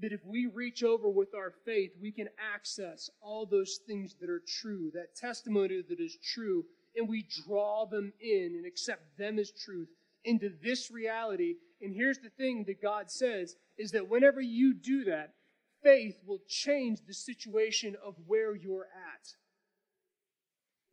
But 0.00 0.12
if 0.12 0.24
we 0.24 0.46
reach 0.46 0.82
over 0.82 1.08
with 1.08 1.34
our 1.34 1.52
faith, 1.64 1.90
we 2.00 2.10
can 2.10 2.28
access 2.54 3.10
all 3.20 3.44
those 3.44 3.80
things 3.86 4.14
that 4.20 4.30
are 4.30 4.42
true, 4.60 4.90
that 4.94 5.14
testimony 5.14 5.82
that 5.88 6.00
is 6.00 6.16
true, 6.34 6.64
and 6.96 7.08
we 7.08 7.26
draw 7.46 7.86
them 7.86 8.12
in 8.20 8.54
and 8.56 8.66
accept 8.66 9.18
them 9.18 9.38
as 9.38 9.50
truth 9.50 9.88
into 10.24 10.50
this 10.62 10.90
reality. 10.90 11.56
And 11.82 11.94
here's 11.94 12.18
the 12.18 12.30
thing 12.30 12.64
that 12.66 12.82
God 12.82 13.10
says 13.10 13.56
is 13.78 13.92
that 13.92 14.08
whenever 14.08 14.40
you 14.40 14.74
do 14.74 15.04
that, 15.04 15.34
faith 15.82 16.16
will 16.26 16.40
change 16.48 17.00
the 17.06 17.14
situation 17.14 17.96
of 18.04 18.14
where 18.26 18.54
you're 18.54 18.88
at. 19.14 19.34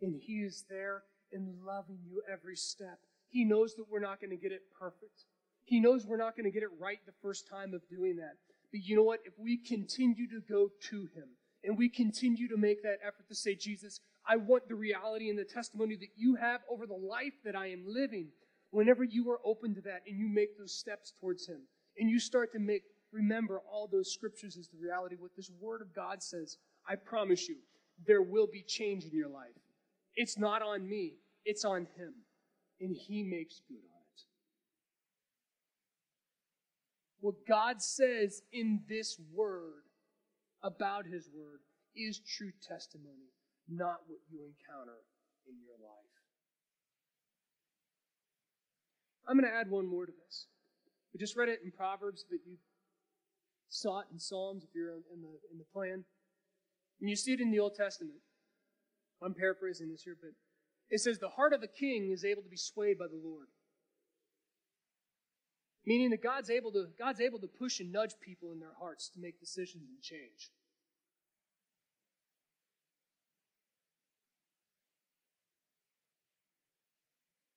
And 0.02 0.16
He 0.16 0.42
is 0.44 0.66
there 0.70 1.04
and 1.32 1.64
loving 1.66 2.00
you 2.06 2.22
every 2.32 2.56
step. 2.56 3.00
He 3.30 3.44
knows 3.44 3.76
that 3.76 3.86
we're 3.90 4.00
not 4.00 4.20
going 4.20 4.32
to 4.32 4.38
get 4.38 4.52
it 4.52 4.62
perfect. 4.80 5.26
He 5.64 5.80
knows 5.80 6.06
we're 6.06 6.18
not 6.18 6.36
going 6.36 6.46
to 6.46 6.52
get 6.52 6.64
it 6.64 6.70
right 6.80 7.00
the 7.06 7.12
first 7.22 7.48
time 7.50 7.74
of 7.74 7.82
doing 7.90 8.16
that. 8.18 8.36
But 8.72 8.82
you 8.84 8.96
know 8.96 9.04
what? 9.04 9.20
If 9.26 9.34
we 9.38 9.58
continue 9.58 10.28
to 10.30 10.42
go 10.50 10.70
to 10.90 11.02
Him 11.14 11.30
and 11.64 11.78
we 11.78 11.90
continue 11.90 12.48
to 12.48 12.58
make 12.58 12.84
that 12.84 13.00
effort 13.06 13.28
to 13.30 13.36
say, 13.36 13.56
Jesus, 13.56 14.00
I 14.28 14.38
want 14.38 14.68
the 14.68 14.76
reality 14.76 15.30
and 15.30 15.38
the 15.38 15.46
testimony 15.46 15.96
that 15.98 16.16
you 16.16 16.36
have 16.36 16.62
over 16.70 16.86
the 16.86 16.94
life 16.94 17.34
that 17.44 17.56
I 17.56 17.68
am 17.68 17.84
living. 17.86 18.30
Whenever 18.72 19.04
you 19.04 19.30
are 19.30 19.40
open 19.46 19.74
to 19.76 19.82
that 19.82 20.02
and 20.08 20.18
you 20.18 20.28
make 20.28 20.58
those 20.58 20.74
steps 20.74 21.14
towards 21.20 21.48
Him 21.48 21.62
and 21.98 22.10
you 22.10 22.20
start 22.20 22.52
to 22.54 22.60
make 22.60 22.84
remember 23.12 23.62
all 23.72 23.88
those 23.88 24.14
scriptures 24.14 24.58
as 24.58 24.68
the 24.68 24.78
reality, 24.78 25.16
what 25.18 25.32
this 25.36 25.52
Word 25.60 25.82
of 25.82 25.94
God 25.94 26.22
says, 26.22 26.58
I 26.88 26.96
promise 26.96 27.48
you, 27.48 27.58
there 28.06 28.22
will 28.22 28.48
be 28.48 28.64
change 28.68 29.06
in 29.06 29.12
your 29.12 29.30
life. 29.30 29.56
It's 30.16 30.38
not 30.38 30.62
on 30.62 30.88
me, 30.88 31.16
it's 31.46 31.66
on 31.66 31.88
Him. 31.98 32.14
And 32.80 32.96
He 32.96 33.24
makes 33.24 33.62
good 33.68 33.76
on 33.76 34.02
it. 34.14 34.22
What 37.20 37.36
God 37.48 37.82
says 37.82 38.42
in 38.52 38.82
this 38.88 39.20
Word 39.34 39.84
about 40.64 41.06
His 41.06 41.30
Word 41.34 41.60
is 41.96 42.20
true 42.20 42.52
testimony, 42.68 43.34
not 43.68 44.02
what 44.08 44.20
you 44.30 44.40
encounter 44.40 45.00
in 45.48 45.56
your 45.66 45.78
life. 45.82 46.14
I'm 49.28 49.38
going 49.38 49.50
to 49.52 49.58
add 49.58 49.70
one 49.70 49.90
more 49.90 50.06
to 50.06 50.12
this. 50.26 50.48
We 51.14 51.20
just 51.20 51.36
read 51.36 51.50
it 51.50 51.60
in 51.64 51.72
Proverbs, 51.72 52.24
but 52.30 52.40
you 52.46 52.58
saw 53.70 54.00
it 54.00 54.08
in 54.12 54.20
Psalms 54.20 54.64
if 54.64 54.70
you're 54.74 54.94
in 54.94 55.22
the, 55.22 55.34
in 55.52 55.58
the 55.58 55.66
plan. 55.74 56.06
And 57.02 57.10
you 57.10 57.16
see 57.16 57.34
it 57.34 57.42
in 57.42 57.52
the 57.52 57.60
Old 57.60 57.76
Testament. 57.76 58.20
I'm 59.22 59.34
paraphrasing 59.34 59.90
this 59.90 60.04
here, 60.04 60.16
but 60.20 60.32
it 60.90 61.00
says, 61.00 61.20
The 61.20 61.30
heart 61.30 61.54
of 61.54 61.64
a 61.64 61.68
king 61.68 62.12
is 62.12 62.24
able 62.24 62.42
to 62.44 62.50
be 62.50 62.58
swayed 62.58 62.98
by 62.98 63.08
the 63.08 63.22
Lord. 63.22 63.48
Meaning 65.86 66.10
that 66.10 66.24
God's 66.24 66.50
able 66.50 66.72
to, 66.74 66.88
God's 67.00 67.22
able 67.22 67.40
to 67.40 67.48
push 67.48 67.80
and 67.80 67.92
nudge 67.92 68.16
people 68.22 68.52
in 68.52 68.60
their 68.60 68.76
hearts 68.80 69.10
to 69.14 69.20
make 69.22 69.40
decisions 69.40 69.86
and 69.90 70.02
change. 70.02 70.52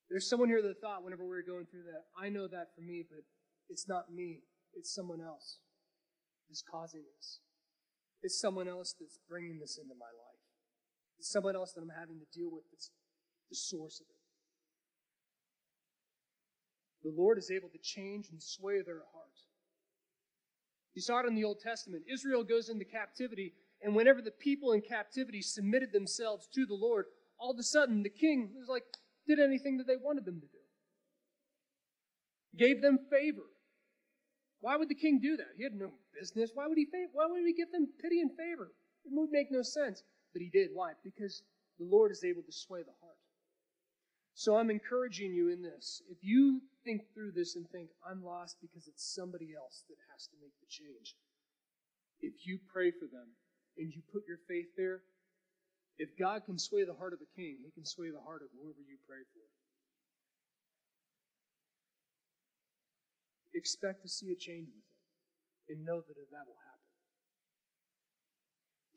There's 0.09 0.29
someone 0.29 0.49
here 0.49 0.63
that 0.63 0.81
thought 0.81 1.05
whenever 1.05 1.23
we 1.23 1.31
were 1.31 1.47
going 1.47 1.67
through 1.71 1.87
that, 1.87 2.11
I 2.19 2.31
know 2.31 2.49
that 2.49 2.75
for 2.75 2.83
me, 2.83 3.05
but 3.09 3.23
it's 3.69 3.89
not 3.89 4.13
me, 4.13 4.43
it's 4.75 4.93
someone 4.93 5.21
else 5.21 5.59
is 6.51 6.65
causing 6.69 7.03
this. 7.17 7.39
It's 8.23 8.41
someone 8.41 8.67
else 8.67 8.95
that's 8.99 9.19
bringing 9.29 9.61
this 9.61 9.79
into 9.81 9.95
my 9.95 10.11
life. 10.11 10.43
It's 11.19 11.31
someone 11.31 11.55
else 11.55 11.73
that 11.75 11.83
I'm 11.83 11.95
having 11.95 12.19
to 12.19 12.27
deal 12.37 12.51
with 12.51 12.65
that's 12.73 12.91
the 13.51 13.57
source 13.57 14.01
of 14.01 14.07
it. 14.09 14.17
The 17.03 17.15
Lord 17.21 17.39
is 17.39 17.51
able 17.51 17.69
to 17.71 17.79
change 17.79 18.29
and 18.31 18.43
sway 18.43 18.83
their 18.83 19.03
heart. 19.13 19.31
You 20.95 21.03
saw 21.03 21.21
it 21.21 21.27
in 21.27 21.35
the 21.35 21.45
Old 21.45 21.61
Testament. 21.61 22.05
Israel 22.13 22.45
goes 22.45 22.69
into 22.69 22.85
captivity, 22.85 23.55
and 23.83 23.95
whenever 23.95 24.21
the 24.21 24.31
people 24.31 24.73
in 24.73 24.83
captivity 24.83 25.41
submitted 25.41 25.93
themselves 25.93 26.49
to 26.55 26.67
the 26.67 26.75
Lord, 26.75 27.07
all 27.39 27.53
of 27.53 27.59
a 27.59 27.63
sudden 27.63 28.03
the 28.03 28.11
king 28.11 28.51
was 28.59 28.69
like, 28.69 28.85
did 29.27 29.39
anything 29.39 29.79
that 29.79 29.87
they 29.87 29.97
wanted 29.97 30.25
them 30.25 30.41
to 30.41 30.47
do. 30.47 30.59
Gave 32.59 32.83
them 32.83 32.99
favor. 33.11 33.47
Why 34.61 34.77
would 34.77 34.89
the 34.89 34.95
king 34.95 35.21
do 35.23 35.37
that? 35.37 35.55
He 35.57 35.63
had 35.63 35.75
no 35.75 35.93
business. 36.19 36.51
Why 36.53 36.67
would 36.67 36.77
he 36.77 36.87
why 37.13 37.27
would 37.27 37.47
he 37.47 37.55
give 37.55 37.73
them 37.73 37.89
pity 38.03 38.21
and 38.21 38.31
favor? 38.31 38.73
It 39.05 39.13
would 39.13 39.31
make 39.31 39.51
no 39.51 39.63
sense. 39.63 40.03
But 40.33 40.43
he 40.43 40.51
did. 40.51 40.71
Why? 40.75 40.93
Because 41.03 41.43
the 41.79 41.87
Lord 41.87 42.11
is 42.11 42.25
able 42.25 42.43
to 42.43 42.53
sway 42.53 42.83
the. 42.83 42.93
So 44.35 44.57
I'm 44.57 44.71
encouraging 44.71 45.33
you 45.35 45.51
in 45.53 45.63
this. 45.63 46.03
If 46.09 46.19
you 46.23 46.63
think 46.85 47.03
through 47.13 47.33
this 47.33 47.57
and 47.57 47.69
think, 47.69 47.91
I'm 48.09 48.25
lost 48.25 48.57
because 48.61 48.89
it's 48.89 49.15
somebody 49.15 49.53
else 49.57 49.85
that 49.89 50.01
has 50.13 50.27
to 50.29 50.37
make 50.41 50.55
the 50.61 50.71
change, 50.71 51.15
if 52.21 52.47
you 52.47 52.59
pray 52.73 52.91
for 52.91 53.07
them 53.07 53.37
and 53.77 53.93
you 53.93 54.03
put 54.13 54.25
your 54.29 54.39
faith 54.49 54.73
there, 54.77 55.03
if 55.99 56.17
God 56.17 56.45
can 56.47 56.59
sway 56.59 56.85
the 56.85 56.97
heart 56.97 57.13
of 57.13 57.21
a 57.21 57.31
king, 57.37 57.61
he 57.61 57.71
can 57.73 57.85
sway 57.85 58.09
the 58.09 58.25
heart 58.25 58.41
of 58.41 58.49
whoever 58.57 58.81
you 58.81 58.97
pray 59.05 59.21
for. 59.37 59.45
Expect 63.53 64.03
to 64.03 64.09
see 64.09 64.33
a 64.33 64.39
change 64.39 64.69
with 64.73 64.87
it 64.89 65.75
and 65.75 65.85
know 65.85 66.01
that 66.01 66.17
that 66.17 66.47
will 66.47 66.61
happen. 66.65 66.91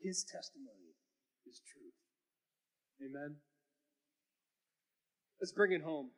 His 0.00 0.24
testimony 0.24 0.96
is 1.44 1.60
truth. 1.68 1.96
Amen. 3.04 3.36
Let's 5.44 5.52
bring 5.52 5.72
it 5.72 5.82
home 5.82 6.08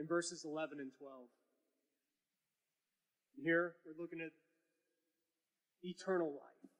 in 0.00 0.06
verses 0.08 0.44
11 0.44 0.80
and 0.80 0.90
12. 0.98 1.14
And 3.36 3.46
here 3.46 3.74
we're 3.86 4.02
looking 4.02 4.18
at 4.20 4.32
eternal 5.84 6.26
life. 6.26 6.70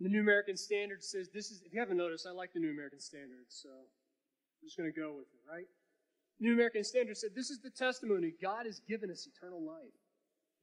The 0.00 0.08
New 0.08 0.20
American 0.20 0.56
Standard 0.56 1.04
says 1.04 1.28
this 1.32 1.52
is, 1.52 1.62
if 1.64 1.72
you 1.72 1.78
haven't 1.78 1.96
noticed, 1.96 2.26
I 2.26 2.32
like 2.32 2.52
the 2.52 2.58
New 2.58 2.72
American 2.72 2.98
Standard, 2.98 3.46
so 3.46 3.68
I'm 3.68 4.66
just 4.66 4.76
going 4.76 4.92
to 4.92 5.00
go 5.00 5.12
with 5.14 5.26
it, 5.32 5.48
right? 5.48 5.68
New 6.40 6.54
American 6.54 6.82
Standard 6.82 7.16
said 7.16 7.36
this 7.36 7.50
is 7.50 7.60
the 7.60 7.70
testimony 7.70 8.32
God 8.42 8.66
has 8.66 8.80
given 8.80 9.12
us 9.12 9.28
eternal 9.32 9.64
life. 9.64 9.94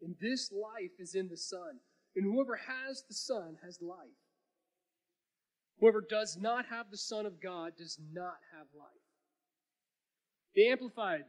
And 0.02 0.14
this 0.20 0.52
life 0.52 1.00
is 1.00 1.16
in 1.16 1.30
the 1.30 1.38
Son. 1.38 1.80
And 2.18 2.26
whoever 2.26 2.58
has 2.58 3.06
the 3.08 3.16
Son 3.16 3.56
has 3.64 3.80
life. 3.82 4.20
Whoever 5.82 6.02
does 6.08 6.38
not 6.40 6.68
have 6.68 6.92
the 6.92 6.98
Son 6.98 7.26
of 7.26 7.42
God 7.42 7.74
does 7.76 7.98
not 8.14 8.38
have 8.56 8.68
life. 8.78 8.88
The 10.54 10.68
Amplified 10.68 11.24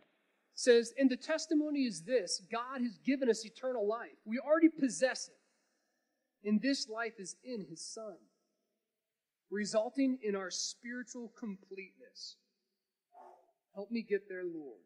says, 0.55 0.93
And 0.99 1.11
the 1.11 1.17
testimony 1.17 1.81
is 1.81 2.03
this 2.03 2.43
God 2.53 2.83
has 2.83 2.99
given 2.99 3.31
us 3.31 3.47
eternal 3.47 3.89
life. 3.89 4.19
We 4.27 4.39
already 4.39 4.69
possess 4.69 5.29
it. 5.29 6.49
And 6.49 6.61
this 6.61 6.87
life 6.89 7.15
is 7.19 7.37
in 7.43 7.65
His 7.71 7.83
Son, 7.83 8.17
resulting 9.51 10.19
in 10.23 10.37
our 10.37 10.51
spiritual 10.51 11.33
completeness. 11.39 12.37
Help 13.75 13.91
me 13.91 14.03
get 14.03 14.29
there, 14.29 14.45
Lord. 14.45 14.81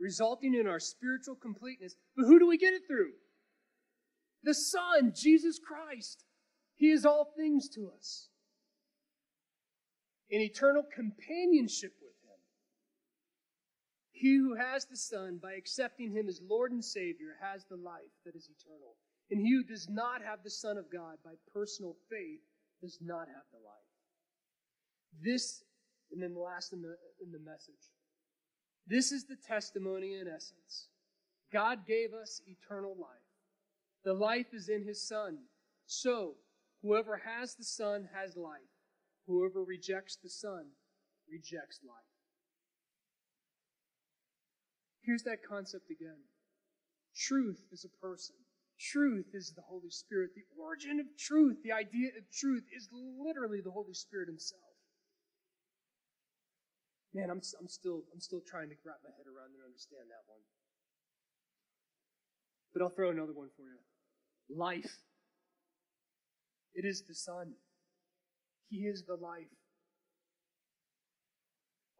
Resulting 0.00 0.52
in 0.52 0.66
our 0.66 0.80
spiritual 0.80 1.36
completeness. 1.36 1.94
But 2.16 2.24
who 2.26 2.40
do 2.40 2.48
we 2.48 2.58
get 2.58 2.74
it 2.74 2.82
through? 2.88 3.12
The 4.42 4.54
Son, 4.54 5.12
Jesus 5.14 5.60
Christ. 5.64 6.24
He 6.74 6.90
is 6.90 7.06
all 7.06 7.32
things 7.36 7.68
to 7.76 7.92
us. 7.96 8.30
In 10.30 10.40
eternal 10.40 10.82
companionship 10.94 11.92
with 12.00 12.14
him. 12.22 12.38
he 14.12 14.36
who 14.36 14.54
has 14.54 14.86
the 14.86 14.96
Son, 14.96 15.38
by 15.42 15.52
accepting 15.52 16.10
him 16.10 16.28
as 16.28 16.40
Lord 16.48 16.72
and 16.72 16.84
Savior, 16.84 17.36
has 17.40 17.64
the 17.64 17.76
life 17.76 18.12
that 18.24 18.34
is 18.34 18.48
eternal. 18.48 18.96
And 19.30 19.40
he 19.40 19.52
who 19.52 19.64
does 19.64 19.88
not 19.88 20.22
have 20.22 20.42
the 20.42 20.50
Son 20.50 20.78
of 20.78 20.90
God 20.90 21.16
by 21.24 21.32
personal 21.52 21.96
faith 22.10 22.40
does 22.80 22.98
not 23.00 23.28
have 23.28 23.44
the 23.52 23.58
life. 23.58 23.74
This, 25.22 25.62
and 26.12 26.22
then 26.22 26.34
the 26.34 26.40
last 26.40 26.72
in 26.72 26.82
the, 26.82 26.96
in 27.22 27.32
the 27.32 27.38
message. 27.38 27.92
This 28.86 29.12
is 29.12 29.24
the 29.24 29.36
testimony 29.36 30.14
in 30.14 30.28
essence. 30.28 30.88
God 31.52 31.86
gave 31.86 32.12
us 32.12 32.42
eternal 32.46 32.94
life. 32.98 33.08
The 34.04 34.12
life 34.12 34.52
is 34.52 34.68
in 34.68 34.84
his 34.84 35.06
Son. 35.06 35.38
So, 35.86 36.34
whoever 36.82 37.16
has 37.16 37.54
the 37.54 37.64
Son 37.64 38.08
has 38.14 38.36
life. 38.36 38.60
Whoever 39.26 39.64
rejects 39.64 40.16
the 40.16 40.28
Son 40.28 40.66
rejects 41.30 41.80
life. 41.82 42.14
Here's 45.02 45.22
that 45.24 45.44
concept 45.46 45.90
again 45.90 46.24
truth 47.14 47.62
is 47.70 47.84
a 47.84 47.92
person, 48.04 48.36
truth 48.78 49.26
is 49.32 49.52
the 49.54 49.62
Holy 49.62 49.90
Spirit. 49.90 50.30
The 50.34 50.44
origin 50.60 51.00
of 51.00 51.06
truth, 51.18 51.58
the 51.62 51.72
idea 51.72 52.08
of 52.18 52.30
truth, 52.32 52.64
is 52.74 52.88
literally 52.92 53.60
the 53.62 53.70
Holy 53.70 53.94
Spirit 53.94 54.28
Himself. 54.28 54.74
Man, 57.14 57.30
I'm, 57.30 57.40
I'm, 57.60 57.68
still, 57.68 58.02
I'm 58.12 58.20
still 58.20 58.42
trying 58.42 58.68
to 58.70 58.76
wrap 58.84 58.98
my 59.04 59.14
head 59.14 59.30
around 59.30 59.54
and 59.54 59.62
understand 59.62 60.10
that 60.10 60.26
one. 60.26 60.42
But 62.72 62.82
I'll 62.82 62.90
throw 62.90 63.10
another 63.10 63.32
one 63.32 63.48
for 63.56 63.62
you 63.62 63.78
life. 64.50 64.98
It 66.74 66.84
is 66.84 67.04
the 67.06 67.14
Son, 67.14 67.54
He 68.68 68.86
is 68.86 69.04
the 69.04 69.16
life. 69.16 69.44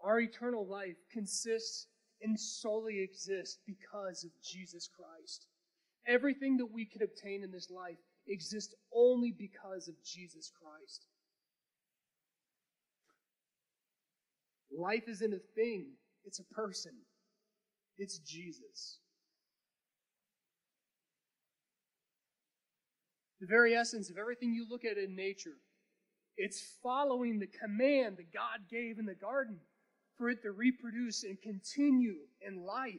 Our 0.03 0.21
eternal 0.21 0.67
life 0.67 0.97
consists 1.13 1.87
and 2.23 2.39
solely 2.39 3.01
exists 3.03 3.59
because 3.67 4.25
of 4.25 4.31
Jesus 4.43 4.89
Christ. 4.89 5.47
Everything 6.07 6.57
that 6.59 6.71
we 6.73 6.85
can 6.85 7.03
obtain 7.03 7.43
in 7.43 7.51
this 7.51 7.71
life 7.71 7.97
exists 8.29 8.75
only 8.93 9.35
because 9.37 9.89
of 9.89 9.95
Jesus 10.05 10.51
Christ. 10.61 11.07
Life 14.77 15.05
isn't 15.09 15.33
a 15.33 15.39
thing, 15.55 15.93
it's 16.25 16.41
a 16.41 16.55
person. 16.55 16.93
It's 17.97 18.19
Jesus. 18.19 18.99
The 23.41 23.47
very 23.47 23.75
essence 23.75 24.11
of 24.11 24.19
everything 24.19 24.53
you 24.53 24.67
look 24.69 24.85
at 24.85 24.97
in 24.97 25.15
nature, 25.15 25.59
it's 26.37 26.77
following 26.83 27.39
the 27.39 27.47
command 27.47 28.17
that 28.17 28.33
God 28.33 28.69
gave 28.71 28.99
in 28.99 29.07
the 29.07 29.15
garden 29.15 29.59
for 30.17 30.31
it 30.31 30.43
to 30.43 30.51
reproduce 30.51 31.25
and 31.25 31.41
continue 31.41 32.17
in 32.47 32.65
life. 32.65 32.95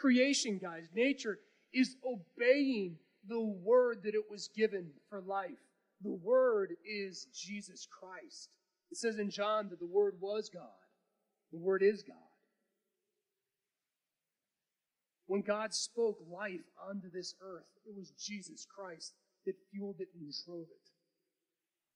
Creation, 0.00 0.58
guys, 0.58 0.88
nature 0.94 1.38
is 1.72 1.96
obeying 2.04 2.96
the 3.28 3.40
word 3.40 4.02
that 4.04 4.14
it 4.14 4.24
was 4.30 4.48
given 4.56 4.90
for 5.08 5.20
life. 5.20 5.50
The 6.02 6.10
word 6.10 6.74
is 6.84 7.26
Jesus 7.34 7.86
Christ. 7.86 8.48
It 8.90 8.96
says 8.96 9.18
in 9.18 9.30
John 9.30 9.68
that 9.68 9.78
the 9.78 9.86
word 9.86 10.14
was 10.20 10.48
God. 10.48 10.64
The 11.52 11.58
word 11.58 11.82
is 11.82 12.02
God. 12.02 12.16
When 15.26 15.42
God 15.42 15.74
spoke 15.74 16.18
life 16.28 16.64
onto 16.88 17.10
this 17.10 17.34
earth, 17.40 17.66
it 17.86 17.94
was 17.96 18.12
Jesus 18.18 18.66
Christ 18.66 19.12
that 19.46 19.54
fueled 19.70 20.00
it 20.00 20.08
and 20.18 20.32
drove 20.44 20.66
it. 20.70 20.89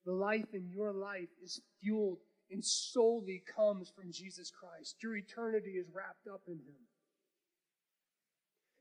The 0.04 0.12
life 0.12 0.52
in 0.52 0.68
your 0.68 0.92
life 0.92 1.30
is 1.42 1.60
fueled 1.80 2.18
and 2.50 2.64
solely 2.64 3.42
comes 3.56 3.90
from 3.90 4.12
Jesus 4.12 4.50
Christ. 4.50 4.96
Your 5.02 5.16
eternity 5.16 5.72
is 5.72 5.86
wrapped 5.92 6.26
up 6.32 6.42
in 6.46 6.54
Him. 6.54 6.84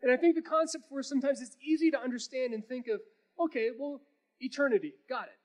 And 0.01 0.11
I 0.11 0.17
think 0.17 0.35
the 0.35 0.41
concept 0.41 0.85
for 0.89 0.99
us 0.99 1.07
sometimes 1.07 1.41
it's 1.41 1.55
easy 1.65 1.89
to 1.91 1.99
understand 1.99 2.53
and 2.53 2.65
think 2.65 2.87
of, 2.87 2.99
okay, 3.39 3.69
well, 3.77 4.01
eternity, 4.41 4.93
got 5.09 5.25
it. 5.25 5.39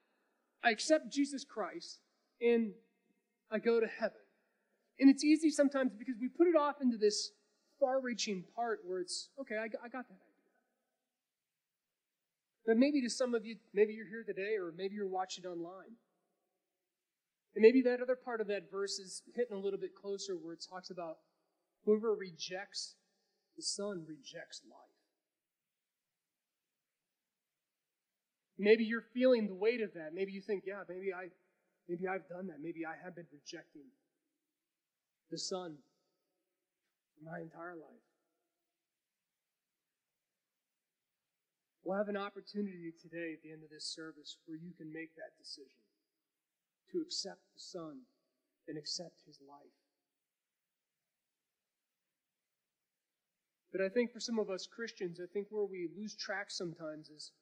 I 0.64 0.70
accept 0.70 1.12
Jesus 1.12 1.44
Christ 1.44 2.00
and 2.40 2.72
I 3.50 3.58
go 3.58 3.78
to 3.78 3.86
heaven. 3.86 4.18
And 4.98 5.08
it's 5.08 5.22
easy 5.22 5.50
sometimes 5.50 5.92
because 5.96 6.16
we 6.20 6.28
put 6.28 6.48
it 6.48 6.56
off 6.56 6.76
into 6.82 6.96
this 6.96 7.30
far 7.78 8.00
reaching 8.00 8.42
part 8.56 8.80
where 8.84 9.00
it's, 9.00 9.28
okay, 9.40 9.56
I 9.56 9.68
got, 9.68 9.92
that. 9.92 10.27
But 12.68 12.76
maybe 12.76 13.00
to 13.00 13.08
some 13.08 13.34
of 13.34 13.46
you, 13.46 13.56
maybe 13.72 13.94
you're 13.94 14.06
here 14.06 14.24
today 14.28 14.60
or 14.60 14.74
maybe 14.76 14.94
you're 14.94 15.08
watching 15.08 15.46
online. 15.46 15.96
And 17.56 17.62
maybe 17.62 17.80
that 17.88 18.02
other 18.02 18.14
part 18.14 18.42
of 18.42 18.48
that 18.48 18.70
verse 18.70 18.98
is 18.98 19.22
hitting 19.34 19.56
a 19.56 19.58
little 19.58 19.80
bit 19.80 19.96
closer 19.96 20.34
where 20.34 20.52
it 20.52 20.62
talks 20.68 20.90
about 20.90 21.16
whoever 21.86 22.12
rejects 22.12 22.96
the 23.56 23.62
Son 23.62 24.04
rejects 24.06 24.60
life. 24.68 24.98
Maybe 28.58 28.84
you're 28.84 29.06
feeling 29.14 29.46
the 29.46 29.54
weight 29.54 29.80
of 29.80 29.94
that. 29.94 30.12
Maybe 30.12 30.32
you 30.32 30.42
think, 30.42 30.64
yeah, 30.66 30.82
maybe 30.90 31.08
I 31.14 31.28
maybe 31.88 32.06
I've 32.06 32.28
done 32.28 32.48
that. 32.48 32.60
Maybe 32.60 32.84
I 32.84 33.02
have 33.02 33.16
been 33.16 33.28
rejecting 33.32 33.88
the 35.30 35.38
Son 35.38 35.78
my 37.24 37.40
entire 37.40 37.76
life. 37.76 38.07
We'll 41.88 41.96
have 41.96 42.10
an 42.10 42.18
opportunity 42.18 42.92
today 43.00 43.32
at 43.32 43.42
the 43.42 43.50
end 43.50 43.64
of 43.64 43.70
this 43.70 43.86
service 43.86 44.36
where 44.44 44.58
you 44.58 44.72
can 44.76 44.92
make 44.92 45.16
that 45.16 45.32
decision 45.40 45.72
to 46.92 47.00
accept 47.00 47.40
the 47.54 47.60
Son 47.60 48.00
and 48.68 48.76
accept 48.76 49.22
his 49.26 49.38
life. 49.48 49.72
But 53.72 53.80
I 53.80 53.88
think 53.88 54.12
for 54.12 54.20
some 54.20 54.38
of 54.38 54.50
us 54.50 54.66
Christians, 54.66 55.18
I 55.18 55.32
think 55.32 55.46
where 55.48 55.64
we 55.64 55.88
lose 55.96 56.14
track 56.14 56.50
sometimes 56.50 57.08
is 57.08 57.32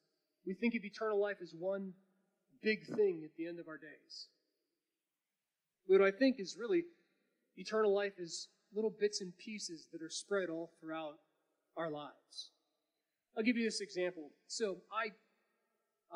we 0.47 0.55
think 0.55 0.77
of 0.77 0.85
eternal 0.85 1.21
life 1.21 1.39
as 1.43 1.53
one 1.59 1.93
big 2.63 2.87
thing 2.87 3.23
at 3.25 3.35
the 3.37 3.49
end 3.49 3.59
of 3.59 3.67
our 3.67 3.79
days. 3.79 4.29
What 5.89 6.03
I 6.03 6.13
think 6.13 6.39
is 6.39 6.57
really 6.57 6.85
eternal 7.57 7.93
life 7.93 8.15
is 8.17 8.47
little 8.73 8.95
bits 9.01 9.21
and 9.23 9.37
pieces 9.39 9.89
that 9.93 10.03
are 10.03 10.09
spread 10.09 10.51
all 10.51 10.71
throughout 10.81 11.19
our 11.77 11.91
lives. 11.91 12.53
I'll 13.37 13.45
give 13.45 13.57
you 13.57 13.65
this 13.65 13.81
example. 13.81 14.31
So 14.47 14.79
I, 14.91 15.13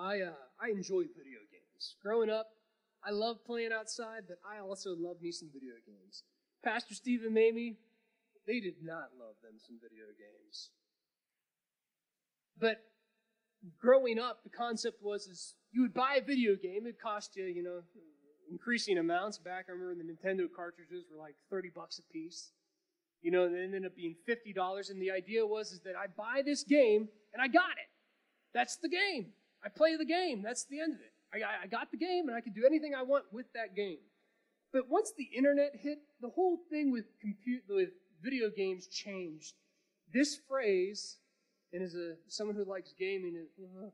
I, 0.01 0.23
uh, 0.23 0.33
I 0.61 0.71
enjoy 0.71 1.03
video 1.03 1.41
games. 1.53 1.97
Growing 2.03 2.31
up, 2.31 2.47
I 3.05 3.11
love 3.11 3.45
playing 3.45 3.73
outside, 3.73 4.23
but 4.29 4.39
I 4.45 4.61
also 4.61 4.95
love 4.99 5.21
me 5.21 5.31
some 5.33 5.51
video 5.53 5.75
games. 5.87 6.23
Pastor 6.64 6.95
Steve 6.95 7.23
and 7.25 7.35
Mamie, 7.35 7.77
they 8.47 8.61
did 8.61 8.83
not 8.83 9.11
love 9.18 9.37
them 9.43 9.59
some 9.59 9.79
video 9.81 10.07
games. 10.18 10.71
But 12.59 12.83
growing 13.79 14.18
up, 14.18 14.43
the 14.45 14.51
concept 14.51 15.03
was 15.03 15.27
is 15.27 15.55
you 15.73 15.83
would 15.83 15.95
buy 15.95 16.16
a 16.16 16.25
video 16.25 16.57
game, 16.57 16.87
it 16.87 17.01
cost 17.01 17.37
you, 17.37 17.45
you 17.45 17.62
know, 17.62 17.81
increasing 18.51 18.99
amounts. 18.99 19.39
Back, 19.39 19.66
I 19.68 19.73
remember 19.73 20.03
the 20.03 20.11
Nintendo 20.11 20.47
cartridges 20.55 21.05
were 21.11 21.18
like 21.18 21.37
30 21.51 21.71
bucks 21.75 21.99
a 21.99 22.12
piece. 22.12 22.53
You 23.23 23.31
know, 23.31 23.45
it 23.45 23.53
ended 23.55 23.85
up 23.87 23.97
being 23.97 24.16
$50. 24.29 24.91
And 24.91 25.01
the 25.01 25.11
idea 25.11 25.47
was 25.47 25.73
is 25.73 25.81
that 25.81 25.95
I 25.97 26.07
buy 26.07 26.43
this 26.45 26.64
game 26.64 27.09
and 27.33 27.43
I 27.43 27.49
got 27.49 27.73
it. 27.73 27.91
That's 28.55 28.77
the 28.77 28.89
game. 28.89 29.33
I 29.64 29.68
play 29.68 29.97
the 29.97 30.05
game. 30.05 30.43
That's 30.43 30.64
the 30.64 30.81
end 30.81 30.95
of 30.95 31.01
it. 31.01 31.12
I, 31.33 31.64
I 31.64 31.66
got 31.66 31.91
the 31.91 31.99
game 31.99 32.29
and 32.29 32.37
I 32.37 32.41
can 32.41 32.53
do 32.53 32.64
anything 32.66 32.95
I 32.95 33.03
want 33.03 33.25
with 33.33 33.47
that 33.55 33.77
game. 33.77 33.99
But 34.73 34.89
once 34.89 35.12
the 35.16 35.29
internet 35.37 35.73
hit, 35.75 35.99
the 36.21 36.31
whole 36.31 36.59
thing 36.71 36.93
with 36.93 37.05
compute 37.21 37.62
with 37.68 37.91
video 38.23 38.51
games 38.51 38.87
changed. 38.87 39.55
This 40.12 40.39
phrase, 40.49 41.18
and 41.73 41.83
as 41.83 41.95
a 41.95 42.14
someone 42.29 42.57
who 42.57 42.64
likes 42.64 42.95
gaming, 42.99 43.47
uh, 43.59 43.91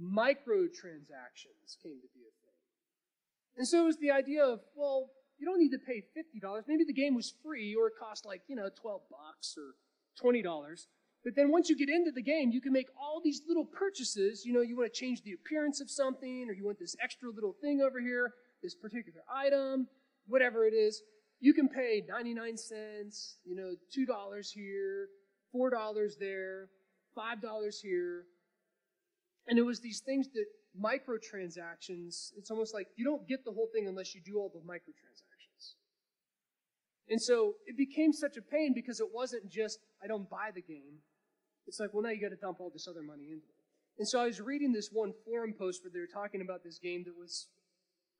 microtransactions 0.00 1.76
came 1.82 2.00
to 2.00 2.08
be 2.14 2.20
a 2.20 2.32
thing. 2.44 2.46
And 3.56 3.66
so 3.66 3.82
it 3.82 3.86
was 3.86 3.98
the 3.98 4.10
idea 4.10 4.44
of, 4.44 4.60
well, 4.74 5.10
you 5.38 5.46
don't 5.46 5.58
need 5.58 5.70
to 5.70 5.78
pay 5.78 6.02
$50. 6.16 6.62
Maybe 6.66 6.84
the 6.84 6.92
game 6.92 7.14
was 7.14 7.34
free 7.42 7.74
or 7.74 7.88
it 7.88 7.94
cost 7.98 8.24
like, 8.24 8.42
you 8.48 8.56
know, 8.56 8.68
12 8.80 9.00
bucks 9.10 9.56
or 9.56 9.74
$20. 10.22 10.42
But 11.24 11.34
then 11.34 11.50
once 11.50 11.68
you 11.68 11.76
get 11.76 11.88
into 11.88 12.12
the 12.12 12.22
game, 12.22 12.50
you 12.52 12.60
can 12.60 12.72
make 12.72 12.86
all 12.96 13.20
these 13.22 13.42
little 13.48 13.64
purchases. 13.64 14.44
You 14.46 14.52
know, 14.52 14.60
you 14.60 14.76
want 14.76 14.92
to 14.92 14.98
change 14.98 15.22
the 15.22 15.32
appearance 15.32 15.80
of 15.80 15.90
something, 15.90 16.46
or 16.48 16.52
you 16.52 16.64
want 16.64 16.78
this 16.78 16.94
extra 17.02 17.28
little 17.30 17.54
thing 17.60 17.82
over 17.82 18.00
here, 18.00 18.32
this 18.62 18.74
particular 18.74 19.22
item, 19.34 19.88
whatever 20.26 20.66
it 20.66 20.72
is. 20.72 21.02
You 21.40 21.52
can 21.52 21.68
pay 21.68 22.02
99 22.08 22.56
cents, 22.56 23.38
you 23.44 23.56
know, 23.56 23.74
$2 23.96 24.52
here, 24.54 25.08
$4 25.54 26.10
there, 26.18 26.68
$5 27.18 27.74
here. 27.82 28.24
And 29.48 29.58
it 29.58 29.62
was 29.62 29.80
these 29.80 30.00
things 30.00 30.28
that 30.34 30.46
microtransactions, 30.80 32.32
it's 32.36 32.50
almost 32.50 32.74
like 32.74 32.86
you 32.96 33.04
don't 33.04 33.26
get 33.26 33.44
the 33.44 33.52
whole 33.52 33.68
thing 33.74 33.88
unless 33.88 34.14
you 34.14 34.20
do 34.24 34.38
all 34.38 34.50
the 34.54 34.60
microtransactions. 34.60 35.25
And 37.08 37.20
so 37.20 37.54
it 37.66 37.76
became 37.76 38.12
such 38.12 38.36
a 38.36 38.42
pain 38.42 38.72
because 38.74 39.00
it 39.00 39.06
wasn't 39.12 39.48
just, 39.48 39.78
I 40.02 40.06
don't 40.06 40.28
buy 40.28 40.50
the 40.54 40.62
game. 40.62 40.98
It's 41.66 41.80
like, 41.80 41.90
well, 41.92 42.02
now 42.02 42.10
you 42.10 42.20
got 42.20 42.30
to 42.30 42.36
dump 42.36 42.60
all 42.60 42.70
this 42.70 42.88
other 42.88 43.02
money 43.02 43.24
into 43.24 43.46
it. 43.46 43.98
And 43.98 44.06
so 44.06 44.20
I 44.20 44.26
was 44.26 44.40
reading 44.40 44.72
this 44.72 44.90
one 44.92 45.12
forum 45.24 45.54
post 45.56 45.82
where 45.82 45.90
they 45.92 46.00
were 46.00 46.06
talking 46.06 46.40
about 46.40 46.62
this 46.62 46.78
game 46.78 47.04
that 47.06 47.16
was 47.16 47.48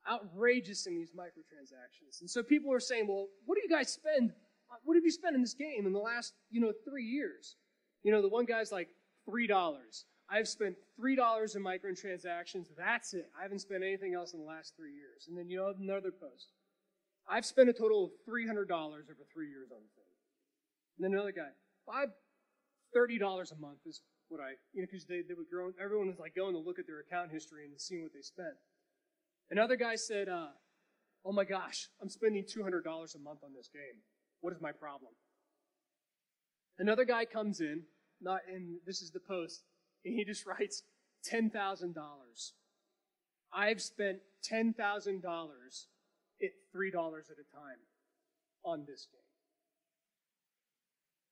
outrageous 0.09 0.87
in 0.87 0.95
these 0.95 1.11
microtransactions. 1.11 2.21
And 2.21 2.29
so 2.29 2.41
people 2.41 2.69
were 2.69 2.79
saying, 2.79 3.07
well, 3.07 3.27
what 3.45 3.55
do 3.55 3.61
you 3.61 3.69
guys 3.69 3.91
spend? 3.91 4.31
Uh, 4.71 4.75
what 4.83 4.95
have 4.95 5.03
you 5.03 5.11
spent 5.11 5.35
in 5.35 5.41
this 5.41 5.53
game 5.53 5.85
in 5.85 5.93
the 5.93 5.99
last, 5.99 6.33
you 6.49 6.61
know, 6.61 6.71
three 6.89 7.05
years? 7.05 7.55
You 8.03 8.11
know, 8.11 8.21
the 8.21 8.29
one 8.29 8.45
guy's 8.45 8.71
like, 8.71 8.89
$3. 9.29 10.03
I've 10.29 10.47
spent 10.47 10.75
$3 10.99 11.55
in 11.55 11.63
microtransactions. 11.63 12.67
That's 12.77 13.13
it. 13.13 13.29
I 13.37 13.43
haven't 13.43 13.59
spent 13.59 13.83
anything 13.83 14.13
else 14.13 14.33
in 14.33 14.39
the 14.39 14.45
last 14.45 14.73
three 14.75 14.93
years. 14.93 15.27
And 15.27 15.37
then 15.37 15.49
you 15.49 15.57
know 15.57 15.73
another 15.79 16.11
post. 16.11 16.47
I've 17.29 17.45
spent 17.45 17.69
a 17.69 17.73
total 17.73 18.05
of 18.05 18.11
$300 18.27 18.71
over 18.71 19.25
three 19.33 19.49
years 19.49 19.69
on 19.71 19.79
the 19.83 19.91
thing. 19.95 20.13
And 20.97 21.05
then 21.05 21.13
another 21.13 21.31
guy, 21.31 21.51
five, 21.85 22.09
$30 22.95 23.19
a 23.19 23.55
month 23.59 23.79
is 23.85 24.01
what 24.29 24.39
I, 24.41 24.55
you 24.73 24.81
know, 24.81 24.87
because 24.89 25.05
they, 25.05 25.21
they 25.27 25.33
would 25.33 25.49
grow, 25.51 25.71
everyone 25.81 26.07
was 26.07 26.19
like 26.19 26.35
going 26.35 26.53
to 26.53 26.59
look 26.59 26.79
at 26.79 26.87
their 26.87 26.99
account 26.99 27.31
history 27.31 27.65
and 27.65 27.79
seeing 27.79 28.03
what 28.03 28.13
they 28.13 28.21
spent. 28.21 28.55
Another 29.51 29.75
guy 29.75 29.95
said, 29.95 30.29
uh, 30.29 30.47
oh 31.25 31.31
my 31.31 31.43
gosh, 31.43 31.89
I'm 32.01 32.09
spending 32.09 32.43
$200 32.43 32.83
a 32.83 33.19
month 33.19 33.39
on 33.43 33.53
this 33.55 33.69
game. 33.71 34.01
What 34.41 34.53
is 34.53 34.61
my 34.61 34.71
problem? 34.71 35.11
Another 36.79 37.05
guy 37.05 37.25
comes 37.25 37.59
in, 37.59 37.83
not 38.21 38.41
in, 38.47 38.77
this 38.85 39.01
is 39.01 39.11
the 39.11 39.19
post, 39.19 39.63
and 40.05 40.13
he 40.13 40.23
just 40.23 40.45
writes 40.45 40.83
$10,000. 41.31 41.93
I've 43.53 43.81
spent 43.81 44.19
$10,000 44.49 44.75
at 44.75 45.96
$3 46.77 46.93
at 46.93 47.37
a 47.37 47.47
time 47.55 47.81
on 48.63 48.85
this 48.87 49.07
game. 49.11 49.21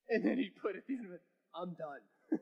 And 0.10 0.24
then 0.26 0.38
he 0.38 0.50
put 0.50 0.76
at 0.76 0.86
the 0.88 0.96
end 0.96 1.06
of 1.06 1.12
it, 1.12 1.22
I'm 1.56 1.76
done. 1.76 2.02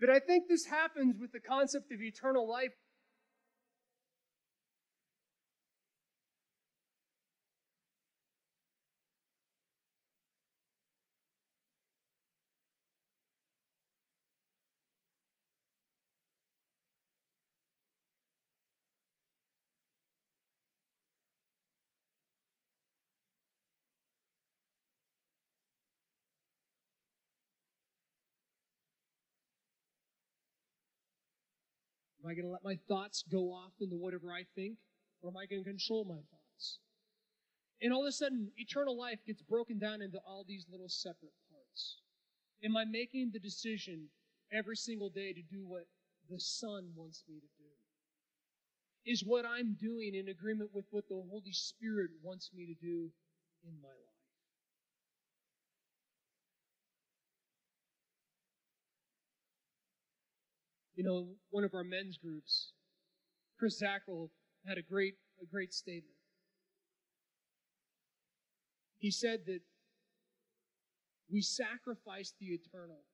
but 0.00 0.10
I 0.10 0.18
think 0.18 0.48
this 0.48 0.66
happens 0.66 1.16
with 1.20 1.32
the 1.32 1.40
concept 1.40 1.92
of 1.92 2.00
eternal 2.00 2.48
life. 2.48 2.72
Am 32.28 32.32
I 32.32 32.34
going 32.34 32.44
to 32.44 32.52
let 32.52 32.64
my 32.64 32.78
thoughts 32.86 33.24
go 33.32 33.54
off 33.54 33.72
into 33.80 33.96
whatever 33.96 34.34
I 34.34 34.44
think? 34.54 34.76
Or 35.22 35.30
am 35.30 35.38
I 35.38 35.46
going 35.46 35.64
to 35.64 35.70
control 35.70 36.04
my 36.04 36.20
thoughts? 36.28 36.78
And 37.80 37.90
all 37.90 38.02
of 38.02 38.08
a 38.08 38.12
sudden, 38.12 38.52
eternal 38.58 38.98
life 38.98 39.20
gets 39.26 39.40
broken 39.40 39.78
down 39.78 40.02
into 40.02 40.18
all 40.18 40.44
these 40.46 40.66
little 40.70 40.90
separate 40.90 41.32
parts. 41.50 42.02
Am 42.62 42.76
I 42.76 42.84
making 42.84 43.30
the 43.32 43.38
decision 43.38 44.08
every 44.52 44.76
single 44.76 45.08
day 45.08 45.32
to 45.32 45.40
do 45.40 45.64
what 45.64 45.86
the 46.28 46.38
Son 46.38 46.92
wants 46.94 47.24
me 47.26 47.36
to 47.36 47.48
do? 47.56 49.10
Is 49.10 49.24
what 49.24 49.46
I'm 49.46 49.74
doing 49.80 50.14
in 50.14 50.28
agreement 50.28 50.68
with 50.74 50.84
what 50.90 51.08
the 51.08 51.22
Holy 51.30 51.52
Spirit 51.52 52.10
wants 52.22 52.50
me 52.54 52.66
to 52.66 52.74
do 52.74 53.10
in 53.64 53.80
my 53.80 53.88
life? 53.88 54.17
You 60.98 61.04
know, 61.04 61.28
one 61.50 61.62
of 61.62 61.74
our 61.74 61.84
men's 61.84 62.18
groups, 62.18 62.72
Chris 63.56 63.80
Zackrell, 63.80 64.30
had 64.66 64.78
a 64.78 64.82
great, 64.82 65.14
a 65.40 65.46
great 65.46 65.72
statement. 65.72 66.16
He 68.98 69.12
said 69.12 69.42
that 69.46 69.60
we 71.30 71.40
sacrifice 71.40 72.34
the 72.40 72.46
eternal 72.46 73.04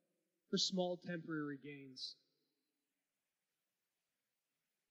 for 0.50 0.56
small 0.56 0.98
temporary 1.06 1.58
gains. 1.62 2.16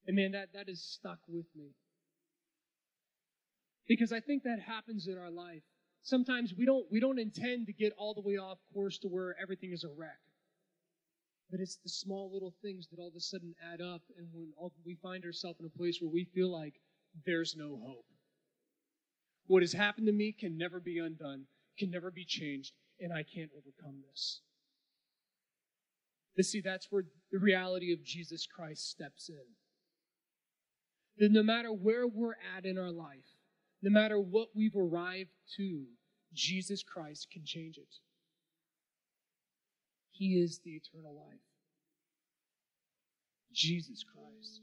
And 0.05 0.15
man, 0.15 0.33
that, 0.33 0.49
that 0.53 0.69
is 0.69 0.85
stuck 0.85 1.17
with 1.27 1.47
me. 1.55 1.71
Because 3.87 4.13
I 4.13 4.19
think 4.19 4.43
that 4.43 4.59
happens 4.67 5.07
in 5.07 5.17
our 5.17 5.31
life. 5.31 5.63
Sometimes 6.03 6.53
we 6.55 6.67
don't, 6.67 6.85
we 6.91 6.99
don't 6.99 7.17
intend 7.17 7.65
to 7.65 7.73
get 7.73 7.91
all 7.97 8.13
the 8.13 8.21
way 8.21 8.37
off 8.37 8.59
course 8.71 8.99
to 8.99 9.07
where 9.07 9.35
everything 9.41 9.71
is 9.73 9.83
a 9.83 9.89
wreck. 9.89 10.19
But 11.53 11.61
it's 11.61 11.75
the 11.75 11.89
small 11.89 12.31
little 12.33 12.55
things 12.63 12.87
that 12.87 12.99
all 12.99 13.09
of 13.09 13.15
a 13.15 13.19
sudden 13.19 13.53
add 13.71 13.79
up, 13.79 14.01
and 14.17 14.27
when 14.33 14.71
we 14.83 14.95
find 14.95 15.23
ourselves 15.23 15.59
in 15.59 15.67
a 15.67 15.77
place 15.77 15.99
where 16.01 16.09
we 16.09 16.23
feel 16.33 16.51
like 16.51 16.73
there's 17.27 17.55
no 17.55 17.79
hope. 17.85 18.07
What 19.45 19.61
has 19.61 19.71
happened 19.71 20.07
to 20.07 20.13
me 20.13 20.31
can 20.31 20.57
never 20.57 20.79
be 20.79 20.97
undone, 20.97 21.45
can 21.77 21.91
never 21.91 22.09
be 22.09 22.25
changed, 22.25 22.73
and 22.99 23.13
I 23.13 23.21
can't 23.21 23.51
overcome 23.55 24.01
this. 24.09 24.41
But 26.35 26.45
see, 26.45 26.59
that's 26.59 26.87
where 26.89 27.03
the 27.31 27.37
reality 27.37 27.93
of 27.93 28.03
Jesus 28.03 28.47
Christ 28.47 28.89
steps 28.89 29.29
in. 29.29 29.45
That 31.19 31.31
no 31.31 31.43
matter 31.43 31.71
where 31.71 32.07
we're 32.07 32.33
at 32.57 32.65
in 32.65 32.79
our 32.79 32.91
life, 32.91 33.29
no 33.83 33.91
matter 33.91 34.19
what 34.19 34.47
we've 34.55 34.75
arrived 34.75 35.29
to, 35.57 35.85
Jesus 36.33 36.81
Christ 36.81 37.27
can 37.31 37.43
change 37.45 37.77
it. 37.77 37.93
He 40.13 40.39
is 40.39 40.59
the 40.63 40.71
eternal 40.71 41.15
life. 41.15 41.39
Jesus 43.51 44.03
Christ. 44.03 44.61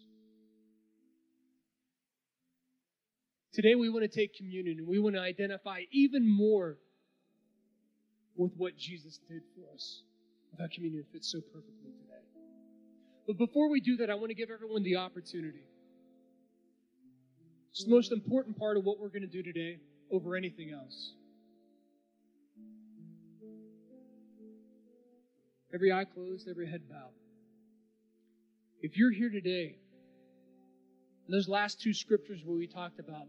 Today 3.53 3.75
we 3.75 3.89
want 3.89 4.05
to 4.05 4.09
take 4.09 4.35
communion 4.35 4.79
and 4.79 4.87
we 4.87 4.99
want 4.99 5.17
to 5.17 5.21
identify 5.21 5.83
even 5.91 6.29
more 6.29 6.79
with 8.37 8.53
what 8.57 8.77
Jesus 8.77 9.19
did 9.29 9.43
for 9.55 9.75
us. 9.75 10.03
That 10.59 10.71
communion 10.73 11.05
fits 11.13 11.31
so 11.31 11.41
perfectly 11.41 11.91
today. 11.91 12.23
But 13.27 13.39
before 13.39 13.69
we 13.69 13.81
do 13.81 13.97
that, 13.99 14.11
I 14.11 14.15
want 14.15 14.29
to 14.29 14.35
give 14.35 14.51
everyone 14.51 14.83
the 14.83 14.97
opportunity. 14.97 15.65
It's 17.71 17.85
the 17.85 17.91
most 17.91 18.13
important 18.13 18.57
part 18.57 18.77
of 18.77 18.85
what 18.85 18.99
we're 18.99 19.09
going 19.09 19.23
to 19.23 19.29
do 19.29 19.43
today 19.43 19.79
over 20.11 20.37
anything 20.37 20.73
else. 20.73 21.15
Every 25.75 25.93
eye 25.93 26.05
closed, 26.05 26.49
every 26.49 26.71
head 26.71 26.83
bowed. 26.89 27.13
If 28.83 28.97
you're 28.97 29.13
here 29.13 29.31
today, 29.31 29.77
those 31.29 31.49
last 31.49 31.81
two 31.81 31.93
scriptures 31.93 32.43
where 32.45 32.57
we 32.57 32.67
talked 32.67 32.99
about, 32.99 33.29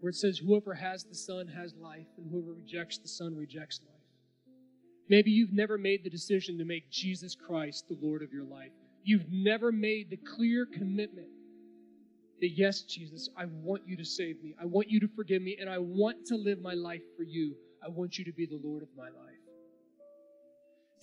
where 0.00 0.10
it 0.10 0.16
says, 0.16 0.38
Whoever 0.38 0.74
has 0.74 1.04
the 1.04 1.14
Son 1.14 1.46
has 1.48 1.74
life, 1.76 2.06
and 2.16 2.30
whoever 2.30 2.52
rejects 2.52 2.98
the 2.98 3.08
Son 3.08 3.36
rejects 3.36 3.80
life. 3.86 3.94
Maybe 5.08 5.30
you've 5.30 5.52
never 5.52 5.76
made 5.76 6.02
the 6.02 6.10
decision 6.10 6.58
to 6.58 6.64
make 6.64 6.90
Jesus 6.90 7.34
Christ 7.34 7.86
the 7.88 7.98
Lord 8.00 8.22
of 8.22 8.32
your 8.32 8.44
life. 8.44 8.72
You've 9.02 9.30
never 9.30 9.70
made 9.70 10.08
the 10.10 10.16
clear 10.16 10.66
commitment 10.66 11.28
that 12.40 12.50
yes, 12.56 12.82
Jesus, 12.82 13.28
I 13.36 13.44
want 13.46 13.82
you 13.86 13.96
to 13.96 14.04
save 14.04 14.42
me. 14.42 14.54
I 14.60 14.64
want 14.64 14.90
you 14.90 15.00
to 15.00 15.08
forgive 15.14 15.42
me, 15.42 15.58
and 15.60 15.68
I 15.68 15.78
want 15.78 16.26
to 16.26 16.36
live 16.36 16.60
my 16.60 16.74
life 16.74 17.02
for 17.16 17.22
you. 17.22 17.54
I 17.84 17.88
want 17.90 18.18
you 18.18 18.24
to 18.24 18.32
be 18.32 18.46
the 18.46 18.60
Lord 18.62 18.82
of 18.82 18.88
my 18.96 19.04
life. 19.04 19.43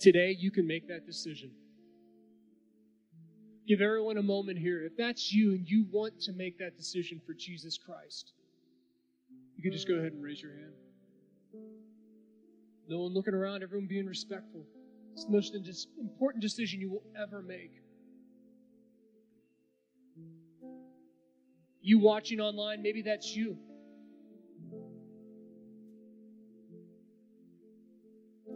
Today, 0.02 0.36
you 0.36 0.50
can 0.50 0.66
make 0.66 0.88
that 0.88 1.06
decision. 1.06 1.52
Give 3.68 3.80
everyone 3.80 4.16
a 4.16 4.22
moment 4.22 4.58
here. 4.58 4.84
If 4.84 4.96
that's 4.96 5.32
you 5.32 5.52
and 5.52 5.64
you 5.64 5.86
want 5.92 6.20
to 6.22 6.32
make 6.32 6.58
that 6.58 6.76
decision 6.76 7.20
for 7.24 7.34
Jesus 7.34 7.78
Christ, 7.78 8.32
you 9.56 9.62
can 9.62 9.70
just 9.70 9.86
go 9.86 9.94
ahead 9.94 10.12
and 10.12 10.20
raise 10.20 10.42
your 10.42 10.54
hand. 10.54 10.72
No 12.88 13.02
one 13.02 13.14
looking 13.14 13.32
around, 13.32 13.62
everyone 13.62 13.86
being 13.86 14.06
respectful. 14.06 14.64
It's 15.12 15.24
the 15.24 15.30
most 15.30 15.54
important 15.54 16.42
decision 16.42 16.80
you 16.80 16.90
will 16.90 17.04
ever 17.16 17.40
make. 17.40 17.70
You 21.80 22.00
watching 22.00 22.40
online, 22.40 22.82
maybe 22.82 23.02
that's 23.02 23.36
you. 23.36 23.56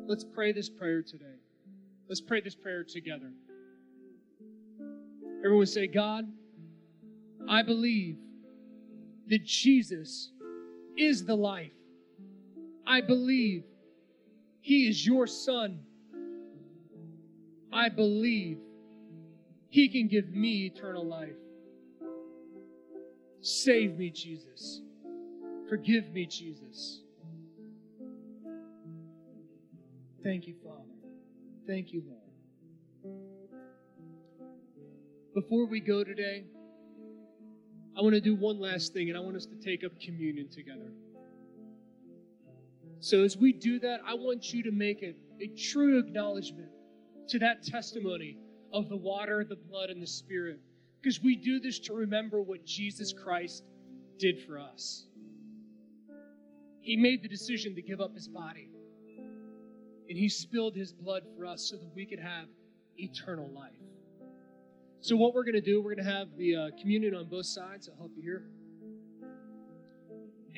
Let's 0.08 0.22
pray 0.24 0.52
this 0.52 0.68
prayer 0.68 1.02
today. 1.02 1.24
Let's 2.08 2.20
pray 2.20 2.40
this 2.40 2.54
prayer 2.54 2.84
together. 2.84 3.32
Everyone 5.44 5.66
say, 5.66 5.88
God, 5.88 6.26
I 7.48 7.62
believe 7.62 8.16
that 9.28 9.44
Jesus 9.44 10.30
is 10.96 11.24
the 11.24 11.34
life. 11.34 11.72
I 12.86 13.00
believe 13.00 13.64
He 14.60 14.88
is 14.88 15.04
your 15.04 15.26
Son. 15.26 15.80
I 17.72 17.88
believe 17.88 18.58
He 19.68 19.88
can 19.88 20.06
give 20.06 20.30
me 20.30 20.66
eternal 20.66 21.04
life. 21.04 21.34
Save 23.40 23.98
me, 23.98 24.10
Jesus. 24.10 24.82
Forgive 25.68 26.12
me, 26.12 26.26
Jesus. 26.26 27.02
Thank 30.26 30.48
you, 30.48 30.56
Father. 30.64 30.82
Thank 31.68 31.92
you, 31.92 32.02
Lord. 32.04 33.14
Before 35.32 35.66
we 35.66 35.78
go 35.78 36.02
today, 36.02 36.46
I 37.96 38.00
want 38.00 38.16
to 38.16 38.20
do 38.20 38.34
one 38.34 38.58
last 38.58 38.92
thing, 38.92 39.08
and 39.08 39.16
I 39.16 39.20
want 39.20 39.36
us 39.36 39.46
to 39.46 39.54
take 39.54 39.84
up 39.84 39.92
communion 40.00 40.48
together. 40.48 40.90
So, 42.98 43.22
as 43.22 43.36
we 43.36 43.52
do 43.52 43.78
that, 43.78 44.00
I 44.04 44.14
want 44.14 44.52
you 44.52 44.64
to 44.64 44.72
make 44.72 45.02
it 45.02 45.16
a 45.40 45.46
true 45.56 46.00
acknowledgement 46.00 46.70
to 47.28 47.38
that 47.38 47.62
testimony 47.62 48.36
of 48.72 48.88
the 48.88 48.96
water, 48.96 49.44
the 49.48 49.54
blood, 49.54 49.90
and 49.90 50.02
the 50.02 50.08
Spirit. 50.08 50.58
Because 51.00 51.22
we 51.22 51.36
do 51.36 51.60
this 51.60 51.78
to 51.78 51.94
remember 51.94 52.42
what 52.42 52.66
Jesus 52.66 53.12
Christ 53.12 53.62
did 54.18 54.42
for 54.42 54.58
us. 54.58 55.06
He 56.80 56.96
made 56.96 57.22
the 57.22 57.28
decision 57.28 57.76
to 57.76 57.82
give 57.82 58.00
up 58.00 58.12
his 58.12 58.26
body, 58.26 58.70
and 60.08 60.18
he 60.18 60.28
spilled 60.28 60.74
his 60.74 60.92
blood 60.92 61.22
for 61.36 61.46
us 61.46 61.68
so 61.68 61.76
that 61.76 61.90
we 61.94 62.06
could 62.06 62.20
have 62.20 62.46
eternal 62.96 63.50
life. 63.50 63.72
So, 65.00 65.16
what 65.16 65.34
we're 65.34 65.44
going 65.44 65.54
to 65.54 65.60
do, 65.60 65.80
we're 65.80 65.94
going 65.94 66.06
to 66.06 66.12
have 66.12 66.28
the 66.36 66.56
uh, 66.56 66.70
communion 66.80 67.14
on 67.14 67.26
both 67.26 67.46
sides. 67.46 67.88
I'll 67.88 67.96
help 67.96 68.12
you 68.16 68.22
here. 68.22 68.44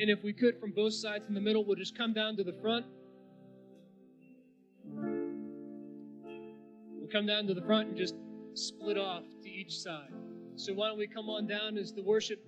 And 0.01 0.11
if 0.11 0.23
we 0.23 0.33
could, 0.33 0.61
from 0.61 0.71
both 0.73 0.95
sides 0.95 1.25
in 1.29 1.35
the 1.35 1.41
middle, 1.41 1.65
we'll 1.65 1.77
just 1.77 1.97
come 1.99 2.13
down 2.13 2.37
to 2.37 2.45
the 2.45 2.53
front. 2.53 2.87
We'll 6.95 7.11
come 7.11 7.27
down 7.27 7.47
to 7.49 7.55
the 7.55 7.63
front 7.63 7.89
and 7.89 7.97
just 7.97 8.15
split 8.55 8.97
off 8.97 9.25
to 9.43 9.49
each 9.49 9.79
side. 9.79 10.13
So 10.57 10.73
why 10.73 10.89
don't 10.89 10.99
we 10.99 11.09
come 11.09 11.29
on 11.29 11.47
down 11.47 11.77
as 11.77 11.93
the 11.93 12.03
worship 12.03 12.41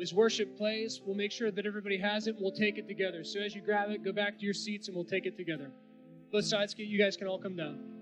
as 0.00 0.12
worship 0.12 0.56
plays, 0.58 1.00
we'll 1.04 1.16
make 1.16 1.32
sure 1.32 1.50
that 1.50 1.64
everybody 1.64 1.96
has 1.98 2.26
it 2.26 2.34
and 2.34 2.42
we'll 2.42 2.52
take 2.52 2.76
it 2.76 2.86
together. 2.86 3.24
So 3.24 3.40
as 3.40 3.54
you 3.54 3.62
grab 3.62 3.90
it, 3.90 4.04
go 4.04 4.12
back 4.12 4.38
to 4.38 4.44
your 4.44 4.54
seats 4.54 4.88
and 4.88 4.94
we'll 4.94 5.06
take 5.06 5.24
it 5.24 5.36
together. 5.36 5.70
Sides, 6.44 6.74
you 6.76 6.98
guys 6.98 7.16
can 7.16 7.26
all 7.26 7.38
come 7.38 7.56
down. 7.56 7.95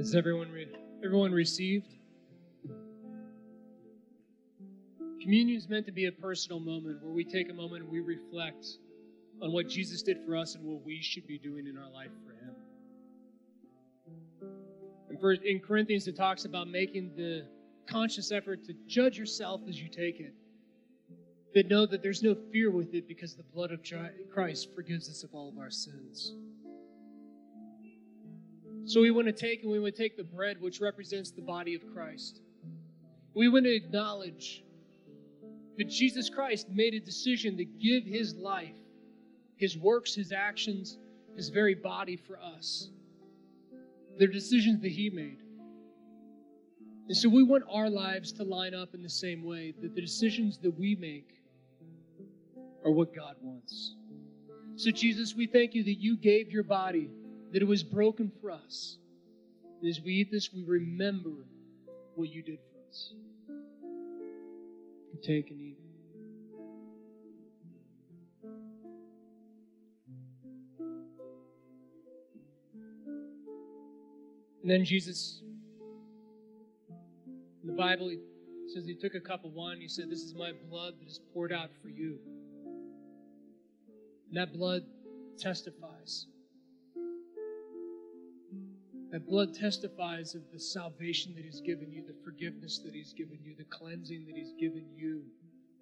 Has 0.00 0.14
everyone 0.14 0.50
re- 0.50 0.66
everyone 1.04 1.30
received? 1.30 1.92
Communion 5.20 5.58
is 5.58 5.68
meant 5.68 5.84
to 5.84 5.92
be 5.92 6.06
a 6.06 6.12
personal 6.12 6.58
moment 6.58 7.02
where 7.02 7.12
we 7.12 7.22
take 7.22 7.50
a 7.50 7.52
moment 7.52 7.82
and 7.82 7.92
we 7.92 8.00
reflect 8.00 8.64
on 9.42 9.52
what 9.52 9.68
Jesus 9.68 10.02
did 10.02 10.16
for 10.24 10.36
us 10.36 10.54
and 10.54 10.64
what 10.64 10.82
we 10.86 11.02
should 11.02 11.26
be 11.26 11.38
doing 11.38 11.66
in 11.66 11.76
our 11.76 11.90
life 11.90 12.08
for 12.24 12.32
Him. 12.32 12.54
And 15.10 15.20
first, 15.20 15.42
in 15.42 15.60
Corinthians, 15.60 16.08
it 16.08 16.16
talks 16.16 16.46
about 16.46 16.66
making 16.66 17.14
the 17.14 17.46
conscious 17.86 18.32
effort 18.32 18.64
to 18.64 18.74
judge 18.86 19.18
yourself 19.18 19.60
as 19.68 19.78
you 19.78 19.90
take 19.90 20.18
it. 20.18 20.32
But 21.52 21.68
know 21.68 21.84
that 21.84 22.02
there's 22.02 22.22
no 22.22 22.34
fear 22.50 22.70
with 22.70 22.94
it 22.94 23.06
because 23.06 23.34
the 23.34 23.42
blood 23.42 23.70
of 23.70 23.80
Christ 24.32 24.74
forgives 24.74 25.10
us 25.10 25.24
of 25.24 25.34
all 25.34 25.50
of 25.50 25.58
our 25.58 25.70
sins. 25.70 26.32
So 28.90 29.00
we 29.00 29.12
want 29.12 29.28
to 29.28 29.32
take 29.32 29.62
and 29.62 29.70
we 29.70 29.78
want 29.78 29.94
to 29.94 30.02
take 30.02 30.16
the 30.16 30.24
bread, 30.24 30.60
which 30.60 30.80
represents 30.80 31.30
the 31.30 31.42
body 31.42 31.76
of 31.76 31.82
Christ. 31.94 32.40
We 33.36 33.48
want 33.48 33.64
to 33.66 33.72
acknowledge 33.72 34.64
that 35.78 35.88
Jesus 35.88 36.28
Christ 36.28 36.68
made 36.68 36.94
a 36.94 36.98
decision 36.98 37.56
to 37.58 37.64
give 37.64 38.02
his 38.02 38.34
life, 38.34 38.74
his 39.54 39.78
works, 39.78 40.16
his 40.16 40.32
actions, 40.32 40.98
his 41.36 41.50
very 41.50 41.76
body 41.76 42.16
for 42.16 42.40
us. 42.40 42.88
They're 44.18 44.26
decisions 44.26 44.82
that 44.82 44.90
he 44.90 45.08
made. 45.08 45.38
And 47.06 47.16
so 47.16 47.28
we 47.28 47.44
want 47.44 47.62
our 47.70 47.88
lives 47.88 48.32
to 48.32 48.42
line 48.42 48.74
up 48.74 48.92
in 48.92 49.04
the 49.04 49.08
same 49.08 49.44
way 49.44 49.72
that 49.80 49.94
the 49.94 50.00
decisions 50.00 50.58
that 50.58 50.76
we 50.76 50.96
make 50.96 51.40
are 52.84 52.90
what 52.90 53.14
God 53.14 53.36
wants. 53.40 53.94
So, 54.74 54.90
Jesus, 54.90 55.36
we 55.36 55.46
thank 55.46 55.74
you 55.74 55.84
that 55.84 56.00
you 56.00 56.16
gave 56.16 56.50
your 56.50 56.64
body 56.64 57.08
that 57.52 57.62
it 57.62 57.68
was 57.68 57.82
broken 57.82 58.30
for 58.40 58.50
us. 58.50 58.96
As 59.86 60.00
we 60.00 60.12
eat 60.14 60.30
this, 60.30 60.52
we 60.52 60.62
remember 60.62 61.30
what 62.14 62.28
you 62.28 62.42
did 62.42 62.58
for 62.58 62.88
us. 62.88 63.12
Take 65.22 65.50
and 65.50 65.60
eat. 65.60 65.76
And 74.62 74.70
then 74.70 74.84
Jesus, 74.84 75.42
in 76.88 77.66
the 77.66 77.72
Bible, 77.72 78.08
he 78.08 78.18
says 78.72 78.84
he 78.86 78.94
took 78.94 79.14
a 79.14 79.20
cup 79.20 79.44
of 79.44 79.52
wine. 79.52 79.80
He 79.80 79.88
said, 79.88 80.08
This 80.08 80.20
is 80.20 80.34
my 80.34 80.52
blood 80.68 80.94
that 81.00 81.08
is 81.08 81.20
poured 81.34 81.52
out 81.52 81.70
for 81.82 81.88
you. 81.88 82.18
And 84.28 84.36
that 84.36 84.52
blood 84.52 84.84
testifies. 85.38 86.26
That 89.10 89.26
blood 89.26 89.54
testifies 89.54 90.34
of 90.34 90.42
the 90.52 90.60
salvation 90.60 91.34
that 91.34 91.44
He's 91.44 91.60
given 91.60 91.92
you, 91.92 92.04
the 92.06 92.14
forgiveness 92.24 92.78
that 92.84 92.94
He's 92.94 93.12
given 93.12 93.38
you, 93.42 93.54
the 93.56 93.64
cleansing 93.64 94.24
that 94.26 94.36
He's 94.36 94.52
given 94.58 94.84
you 94.96 95.24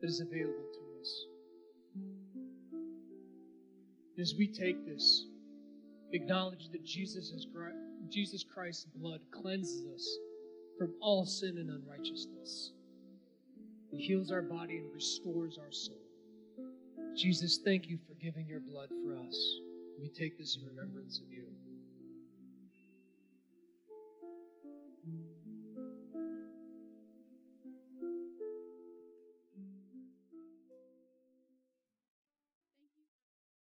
that 0.00 0.08
is 0.08 0.20
available 0.20 0.54
to 0.72 1.00
us. 1.00 1.24
As 4.18 4.34
we 4.36 4.48
take 4.48 4.84
this, 4.86 5.26
acknowledge 6.12 6.70
that 6.70 6.84
Jesus, 6.84 7.30
is, 7.30 7.46
Jesus 8.08 8.42
Christ's 8.42 8.86
blood 8.96 9.20
cleanses 9.30 9.86
us 9.94 10.08
from 10.78 10.94
all 11.00 11.26
sin 11.26 11.58
and 11.58 11.70
unrighteousness. 11.70 12.72
It 13.92 13.98
heals 13.98 14.30
our 14.30 14.42
body 14.42 14.78
and 14.78 14.92
restores 14.92 15.58
our 15.58 15.70
soul. 15.70 16.00
Jesus, 17.16 17.58
thank 17.64 17.88
you 17.88 17.98
for 18.06 18.14
giving 18.14 18.46
your 18.46 18.60
blood 18.60 18.88
for 19.04 19.16
us. 19.16 19.60
We 20.00 20.08
take 20.08 20.38
this 20.38 20.56
in 20.56 20.66
remembrance 20.66 21.20
of 21.20 21.32
you. 21.32 21.44